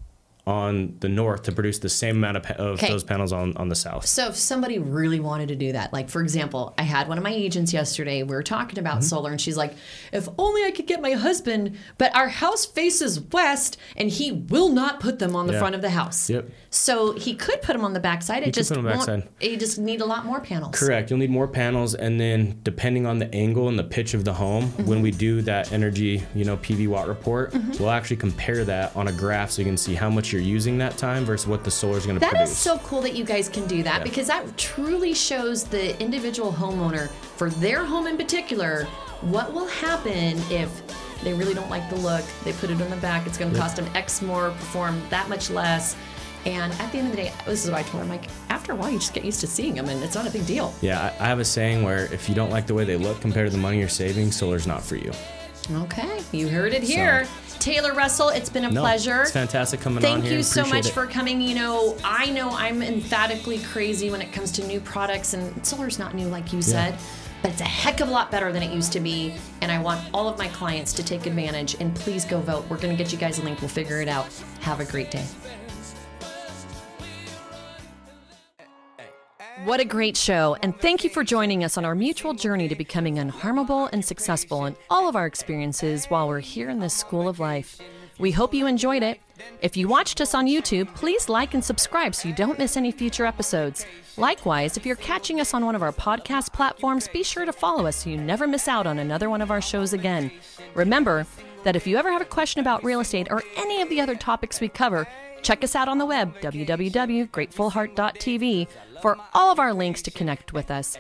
on 0.48 0.96
the 1.02 1.10
north 1.10 1.44
to 1.44 1.52
produce 1.52 1.80
the 1.80 1.90
same 1.90 2.16
amount 2.16 2.38
of, 2.38 2.44
pa- 2.44 2.54
of 2.54 2.80
those 2.80 3.04
panels 3.04 3.34
on, 3.34 3.56
on 3.58 3.68
the 3.68 3.76
south. 3.76 4.06
So 4.06 4.30
if 4.30 4.36
somebody 4.38 4.80
really 4.80 5.20
wanted 5.20 5.50
to 5.50 5.56
do 5.56 5.74
that, 5.74 5.92
like 5.92 6.10
for 6.10 6.22
example, 6.22 6.74
I 6.78 6.84
had 6.84 7.08
one 7.10 7.18
of 7.18 7.24
my 7.24 7.34
agents 7.34 7.74
yesterday. 7.74 8.24
We 8.24 8.34
were 8.34 8.44
talking 8.44 8.80
about 8.80 8.88
Mm-hmm. 8.88 9.02
solar, 9.02 9.32
and 9.32 9.42
she's 9.42 9.58
like, 9.58 9.74
"If 10.14 10.30
only 10.40 10.64
I 10.64 10.72
could 10.72 10.88
get 10.88 11.02
my 11.02 11.12
husband, 11.12 11.78
but 11.98 12.16
our 12.16 12.30
house 12.30 12.66
faces 12.66 13.20
west, 13.20 13.78
and 13.98 14.10
he 14.10 14.32
will 14.32 14.70
not 14.70 15.02
put 15.02 15.20
them 15.20 15.36
on 15.36 15.46
the 15.48 15.54
Yeah. 15.54 15.60
front 15.60 15.76
of 15.76 15.82
the 15.82 15.90
house. 15.90 16.30
Yep. 16.30 16.50
So 16.70 17.12
he 17.14 17.36
could 17.36 17.62
put 17.62 17.74
them 17.74 17.84
on 17.84 17.92
the 17.94 18.00
backside. 18.00 18.44
It 18.44 18.46
could 18.46 18.54
just 18.54 18.70
put 18.70 18.78
'em 18.80 18.86
on 18.88 18.92
the 18.94 18.98
won't. 18.98 19.08
backside. 19.26 19.52
You 19.52 19.58
just 19.58 19.78
need 19.78 20.00
a 20.02 20.06
lot 20.06 20.26
more 20.26 20.40
panels. 20.40 20.74
Correct. 20.80 21.10
You'll 21.10 21.20
need 21.20 21.30
more 21.30 21.48
panels, 21.48 21.94
and 21.94 22.20
then 22.20 22.60
depending 22.64 23.06
on 23.06 23.20
the 23.20 23.34
angle 23.36 23.68
and 23.68 23.78
the 23.78 23.84
pitch 23.84 24.14
of 24.14 24.24
the 24.24 24.34
home, 24.34 24.48
Mm-hmm. 24.68 24.86
when 24.86 25.02
we 25.02 25.12
do 25.12 25.42
that 25.42 25.72
energy, 25.74 26.24
you 26.34 26.46
know, 26.46 26.56
PV 26.58 26.88
watt 26.88 27.08
report, 27.10 27.54
we'll 27.80 27.90
actually 27.90 28.16
compare 28.18 28.64
that 28.64 28.96
on 28.96 29.08
a 29.10 29.12
graph 29.12 29.52
so 29.52 29.62
you 29.62 29.66
can 29.66 29.78
see 29.78 29.94
how 29.94 30.10
much 30.10 30.32
you're 30.38 30.46
using 30.46 30.78
that 30.78 30.98
time 30.98 31.26
versus 31.26 31.48
what 31.48 31.64
the 31.64 31.72
solar 31.72 31.98
is 31.98 32.06
going 32.06 32.20
to 32.20 32.26
produce. 32.26 32.52
is 32.52 32.58
so 32.58 32.78
cool 32.80 33.02
that 33.02 33.16
you 33.16 33.24
guys 33.24 33.50
can 33.50 33.66
do 33.68 33.82
that 33.84 33.98
Yeah. 34.00 34.04
because 34.04 34.28
that 34.28 34.56
truly 34.58 35.14
shows 35.14 35.64
the 35.64 36.00
individual 36.02 36.52
homeowner 36.52 37.10
for 37.10 37.50
their 37.50 37.84
home 37.84 38.06
in 38.08 38.18
particular 38.18 38.86
what 39.22 39.52
will 39.54 39.68
happen 39.68 40.38
if 40.52 40.70
they 41.24 41.34
really 41.34 41.56
don't 41.56 41.70
like 41.72 41.90
the 41.90 41.96
look. 41.96 42.24
They 42.44 42.54
put 42.54 42.70
it 42.70 42.80
on 42.80 42.90
the 42.92 42.96
back. 42.98 43.26
It's 43.26 43.38
going 43.40 43.52
to 43.52 43.58
cost 43.60 43.76
them 43.78 43.90
X 43.96 44.22
more, 44.22 44.52
perform 44.52 45.02
that 45.10 45.28
much 45.28 45.50
less. 45.50 45.96
And 46.46 46.72
at 46.74 46.92
the 46.92 47.00
end 47.00 47.08
of 47.10 47.16
the 47.16 47.24
day, 47.24 47.34
this 47.48 47.66
is 47.66 47.72
what 47.72 47.80
I 47.80 47.84
told 47.84 48.04
them. 48.04 48.10
Like 48.10 48.26
after 48.50 48.72
a 48.74 48.76
while, 48.76 48.92
you 48.92 49.00
just 49.00 49.14
get 49.16 49.26
used 49.26 49.40
to 49.42 49.48
seeing 49.48 49.74
them, 49.74 49.90
and 49.90 50.02
it's 50.04 50.14
not 50.16 50.28
a 50.28 50.32
big 50.32 50.46
deal. 50.46 50.74
yeah, 50.82 51.12
I, 51.20 51.26
I 51.26 51.28
have 51.28 51.40
a 51.40 51.46
saying 51.46 51.82
where 51.84 52.06
if 52.14 52.30
you 52.30 52.36
don't 52.36 52.52
like 52.52 52.68
the 52.68 52.76
way 52.76 52.86
they 52.86 52.96
look 52.96 53.20
compared 53.20 53.48
to 53.48 53.52
the 53.52 53.62
money 53.62 53.80
you're 53.80 53.90
saving, 53.90 54.32
solar's 54.32 54.68
not 54.68 54.84
for 54.84 54.96
you. 54.98 55.12
Okay, 55.72 56.22
you 56.32 56.48
heard 56.48 56.74
it 56.74 56.84
here. 56.84 57.28
Taylor 57.60 57.94
Russell, 57.94 58.30
it's 58.30 58.50
been 58.50 58.66
a 58.66 58.72
No, 58.72 58.82
pleasure. 58.82 59.22
It's 59.22 59.32
fantastic 59.32 59.82
coming 59.82 59.98
on 59.98 60.02
Thank 60.22 60.26
you 60.26 60.44
so 60.44 60.66
much 60.66 60.88
it. 60.88 60.94
for 60.94 61.06
coming. 61.06 61.42
You 61.42 61.56
know, 61.56 61.98
I 62.04 62.30
know 62.32 62.50
I'm 62.52 62.82
emphatically 62.82 63.60
crazy 63.60 64.10
when 64.10 64.22
it 64.22 64.32
comes 64.32 64.52
to 64.54 64.66
new 64.66 64.80
products, 64.80 65.34
and 65.34 65.66
solar's 65.66 66.00
not 66.00 66.14
new, 66.14 66.28
like 66.28 66.54
you 66.54 66.62
said, 66.62 66.98
but 67.42 67.52
it's 67.52 67.62
a 67.62 67.66
heck 67.66 68.00
of 68.00 68.10
a 68.10 68.12
lot 68.12 68.32
better 68.32 68.52
than 68.52 68.64
it 68.64 68.74
used 68.74 68.92
to 68.94 69.00
be. 69.00 69.34
And 69.62 69.72
I 69.72 69.80
want 69.80 70.02
all 70.14 70.28
of 70.28 70.38
my 70.38 70.48
clients 70.50 70.94
to 70.94 71.04
take 71.04 71.26
advantage. 71.26 71.76
And 71.80 71.96
please 71.96 72.26
go 72.26 72.40
vote. 72.40 72.66
We're 72.70 72.78
going 72.78 72.96
to 72.96 73.02
get 73.02 73.12
you 73.12 73.18
guys 73.18 73.40
a 73.40 73.44
link. 73.44 73.62
We'll 73.62 73.70
figure 73.70 74.02
it 74.02 74.08
out. 74.08 74.28
Have 74.62 74.80
a 74.80 74.86
great 74.86 75.12
day. 75.12 75.26
What 79.68 79.82
a 79.82 79.86
great 79.86 80.16
show, 80.16 80.56
and 80.64 80.80
thank 80.80 81.04
you 81.04 81.10
for 81.10 81.26
joining 81.26 81.66
us 81.66 81.78
on 81.78 81.84
our 81.84 81.94
mutual 81.94 82.34
journey 82.34 82.70
to 82.70 82.76
becoming 82.76 83.18
unharmable 83.18 83.90
and 83.92 84.04
successful 84.04 84.64
in 84.64 84.78
all 84.90 85.10
of 85.10 85.18
our 85.18 85.26
experiences 85.26 86.06
while 86.06 86.30
we're 86.30 86.40
here 86.40 86.70
in 86.70 86.80
this 86.80 86.94
school 86.94 87.28
of 87.28 87.42
life. 87.42 87.78
We 88.18 88.32
hope 88.32 88.54
you 88.54 88.66
enjoyed 88.66 89.04
it. 89.04 89.20
If 89.62 89.76
you 89.76 89.90
watched 89.90 90.22
us 90.22 90.34
on 90.34 90.48
YouTube, 90.48 90.96
please 90.96 91.28
like 91.28 91.54
and 91.54 91.62
subscribe 91.62 92.16
so 92.16 92.30
you 92.30 92.34
don't 92.34 92.58
miss 92.58 92.78
any 92.78 92.94
future 92.94 93.26
episodes. 93.26 93.86
Likewise, 94.16 94.78
if 94.78 94.86
you're 94.86 94.96
catching 94.96 95.42
us 95.42 95.54
on 95.54 95.66
one 95.66 95.76
of 95.76 95.84
our 95.84 95.92
podcast 95.92 96.54
platforms, 96.54 97.10
be 97.10 97.22
sure 97.22 97.44
to 97.44 97.52
follow 97.52 97.88
us 97.88 97.98
so 97.98 98.10
you 98.10 98.16
never 98.16 98.48
miss 98.48 98.70
out 98.70 98.88
on 98.88 99.00
another 99.00 99.30
one 99.30 99.42
of 99.42 99.52
our 99.52 99.62
shows 99.62 99.92
again. 99.92 100.32
Remember 100.76 101.28
that 101.68 101.76
if 101.76 101.86
you 101.86 101.98
ever 101.98 102.10
have 102.10 102.22
a 102.22 102.26
question 102.26 102.62
about 102.62 102.82
real 102.82 103.02
estate 103.02 103.28
or 103.30 103.44
any 103.58 103.82
of 103.82 103.90
the 103.90 104.00
other 104.00 104.16
topics 104.16 104.62
we 104.62 104.70
cover, 104.70 105.06
check 105.42 105.66
us 105.66 105.76
out 105.76 105.90
on 105.90 105.98
the 105.98 106.06
web, 106.06 106.34
www.gratefulheart.tv, 106.40 108.68
for 109.02 109.18
all 109.34 109.52
of 109.52 109.60
our 109.60 109.74
links 109.74 110.02
to 110.02 110.10
connect 110.10 110.54
with 110.54 110.72
us. 110.72 110.98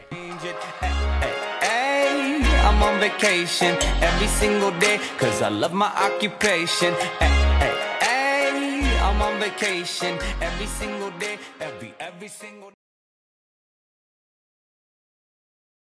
I'm 2.68 2.84
on 2.84 2.99
vacation 2.99 3.78
every 4.01 4.28
single 4.28 4.72
day 4.78 4.99
cause 5.18 5.41
I 5.41 5.47
love 5.47 5.74
my 5.74 5.88
occupation. 5.88 6.93
Hey, 7.18 7.32
hey, 7.61 7.74
hey, 8.01 8.99
I'm 8.99 9.22
on 9.22 9.39
vacation 9.39 10.20
every 10.41 10.65
single 10.65 11.11
day, 11.11 11.39
every 11.61 11.93
every 11.97 12.28
single 12.28 12.72
day. 12.72 12.76